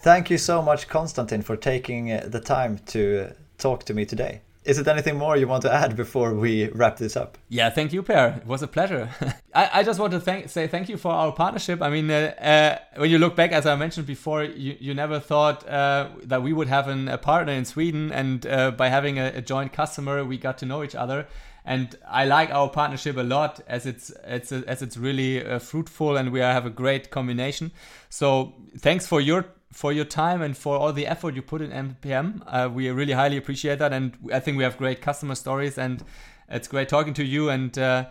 Thank 0.00 0.28
you 0.28 0.36
so 0.36 0.60
much, 0.60 0.88
Constantin, 0.88 1.40
for 1.40 1.56
taking 1.56 2.12
uh, 2.12 2.26
the 2.28 2.40
time 2.40 2.78
to 2.86 3.32
talk 3.56 3.84
to 3.84 3.94
me 3.94 4.04
today. 4.04 4.42
Is 4.64 4.78
it 4.78 4.88
anything 4.88 5.18
more 5.18 5.36
you 5.36 5.46
want 5.46 5.62
to 5.62 5.72
add 5.72 5.94
before 5.94 6.34
we 6.34 6.68
wrap 6.70 6.96
this 6.96 7.16
up? 7.16 7.36
Yeah, 7.50 7.68
thank 7.70 7.92
you, 7.92 8.02
Per. 8.02 8.28
It 8.38 8.46
was 8.46 8.62
a 8.62 8.66
pleasure. 8.66 9.10
I, 9.54 9.70
I, 9.80 9.82
just 9.82 10.00
want 10.00 10.12
to 10.12 10.20
thank, 10.20 10.48
say 10.48 10.66
thank 10.66 10.88
you 10.88 10.96
for 10.96 11.12
our 11.12 11.32
partnership. 11.32 11.82
I 11.82 11.90
mean, 11.90 12.10
uh, 12.10 12.32
uh, 12.40 13.00
when 13.00 13.10
you 13.10 13.18
look 13.18 13.36
back, 13.36 13.52
as 13.52 13.66
I 13.66 13.76
mentioned 13.76 14.06
before, 14.06 14.42
you, 14.42 14.74
you 14.80 14.94
never 14.94 15.20
thought 15.20 15.68
uh, 15.68 16.08
that 16.22 16.42
we 16.42 16.54
would 16.54 16.68
have 16.68 16.88
an, 16.88 17.08
a 17.08 17.18
partner 17.18 17.52
in 17.52 17.66
Sweden, 17.66 18.10
and 18.10 18.46
uh, 18.46 18.70
by 18.70 18.88
having 18.88 19.18
a, 19.18 19.32
a, 19.36 19.42
joint 19.42 19.74
customer, 19.74 20.24
we 20.24 20.38
got 20.38 20.56
to 20.58 20.66
know 20.66 20.82
each 20.82 20.94
other. 20.94 21.26
And 21.64 21.96
I 22.06 22.26
like 22.26 22.50
our 22.50 22.68
partnership 22.68 23.16
a 23.16 23.22
lot, 23.22 23.60
as 23.66 23.86
it's 23.86 24.12
it's 24.24 24.52
as 24.52 24.82
it's 24.82 24.98
really 24.98 25.44
uh, 25.44 25.58
fruitful, 25.58 26.16
and 26.16 26.30
we 26.30 26.40
have 26.40 26.66
a 26.66 26.70
great 26.70 27.10
combination. 27.10 27.72
So 28.10 28.52
thanks 28.78 29.06
for 29.06 29.20
your 29.20 29.46
for 29.72 29.92
your 29.92 30.04
time 30.04 30.42
and 30.42 30.56
for 30.56 30.76
all 30.76 30.92
the 30.92 31.06
effort 31.06 31.34
you 31.34 31.42
put 31.42 31.62
in 31.62 31.70
MPM. 31.70 32.42
Uh, 32.46 32.68
we 32.68 32.90
really 32.90 33.14
highly 33.14 33.38
appreciate 33.38 33.78
that, 33.78 33.92
and 33.92 34.16
I 34.32 34.40
think 34.40 34.58
we 34.58 34.64
have 34.64 34.76
great 34.76 35.00
customer 35.00 35.34
stories, 35.34 35.78
and 35.78 36.04
it's 36.48 36.68
great 36.68 36.88
talking 36.88 37.14
to 37.14 37.24
you. 37.24 37.48
And 37.48 37.76
uh, 37.78 38.06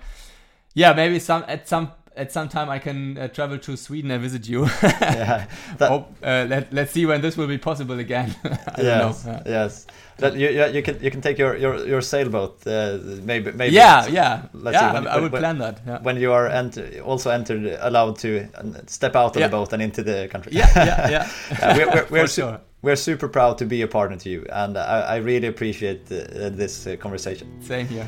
yeah, 0.74 0.94
maybe 0.94 1.20
some 1.20 1.46
at 1.48 1.68
some 1.68 1.92
at 2.16 2.32
some 2.32 2.50
time 2.50 2.70
I 2.70 2.80
can 2.80 3.18
uh, 3.18 3.28
travel 3.28 3.58
to 3.60 3.78
Sweden 3.78 4.12
and 4.12 4.22
visit 4.22 4.48
you. 4.48 4.66
yeah, 4.84 5.48
that, 5.78 5.90
Hope, 5.90 6.16
uh, 6.22 6.46
let, 6.48 6.74
let's 6.74 6.92
see 6.92 7.06
when 7.06 7.22
this 7.22 7.38
will 7.38 7.48
be 7.48 7.58
possible 7.58 8.00
again. 8.00 8.36
yes, 8.78 9.28
yes. 9.46 9.88
That 10.18 10.36
you, 10.36 10.50
you 10.50 10.84
can 10.84 11.02
you 11.02 11.10
can 11.10 11.22
take 11.22 11.40
your 11.40 11.58
your, 11.58 11.86
your 11.88 12.02
sailboat 12.02 12.66
uh, 12.68 13.00
maybe 13.24 13.52
maybe. 13.52 13.76
Yeah, 13.76 14.06
yeah. 14.08 14.44
Let's 14.54 14.76
yeah, 14.76 14.90
see 14.90 14.94
when, 14.94 15.08
I, 15.08 15.16
I 15.16 15.20
would 15.20 15.32
when, 15.32 15.42
plan 15.42 15.58
that. 15.58 15.82
Yeah. 15.86 16.00
When 16.02 16.18
you 16.18 16.32
are 16.32 16.48
enter, 16.48 17.02
also 17.02 17.32
entered 17.32 17.78
allowed 17.80 18.20
to 18.20 18.48
step 18.86 19.16
out 19.16 19.36
of 19.36 19.40
yeah. 19.40 19.48
the 19.48 19.52
boat 19.52 19.74
and 19.74 19.82
into 19.82 20.04
the 20.04 20.28
country. 20.32 20.52
Yeah, 20.54 20.70
yeah, 20.76 21.10
yeah. 21.10 21.32
yeah 21.52 21.78
we're 21.78 21.88
we're, 21.88 22.08
we're, 22.10 22.28
su 22.28 22.42
sure. 22.42 22.62
we're, 22.84 22.96
super 22.96 23.28
proud 23.28 23.58
to 23.58 23.66
be 23.66 23.82
a 23.82 23.88
partner 23.88 24.18
to 24.18 24.30
you, 24.30 24.46
and 24.52 24.78
I, 24.78 25.02
I 25.02 25.16
really 25.18 25.48
appreciate 25.48 26.12
uh, 26.12 26.50
this 26.50 26.86
uh, 26.86 26.96
conversation. 26.98 27.62
Same 27.62 27.88
here. 27.88 28.08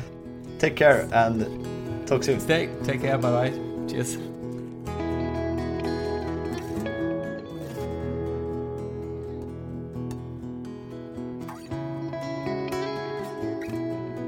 Take 0.58 0.76
care 0.76 1.08
and 1.12 2.06
talk 2.06 2.22
soon. 2.22 2.38
Stay, 2.38 2.70
take 2.84 3.00
care. 3.00 3.18
Bye 3.18 3.50
bye. 3.50 3.65
Cheers. 3.88 4.18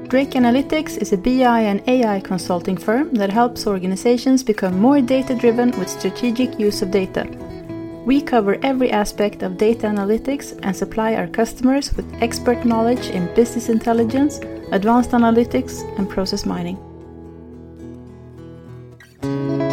Drake 0.09 0.31
Analytics 0.31 0.97
is 0.97 1.13
a 1.13 1.17
BI 1.17 1.61
and 1.61 1.87
AI 1.87 2.19
consulting 2.21 2.75
firm 2.77 3.13
that 3.13 3.29
helps 3.29 3.67
organizations 3.67 4.41
become 4.41 4.79
more 4.79 5.01
data 5.01 5.35
driven 5.35 5.69
with 5.77 5.87
strategic 5.87 6.59
use 6.59 6.81
of 6.81 6.89
data. 6.89 7.27
We 8.07 8.19
cover 8.21 8.57
every 8.63 8.89
aspect 8.89 9.43
of 9.43 9.57
data 9.57 9.85
analytics 9.85 10.57
and 10.63 10.75
supply 10.75 11.13
our 11.13 11.27
customers 11.27 11.93
with 11.93 12.11
expert 12.23 12.65
knowledge 12.65 13.11
in 13.11 13.31
business 13.35 13.69
intelligence, 13.69 14.39
advanced 14.71 15.11
analytics, 15.11 15.83
and 15.99 16.09
process 16.09 16.43
mining. 16.43 16.88
Thank 19.21 19.61
you. 19.63 19.68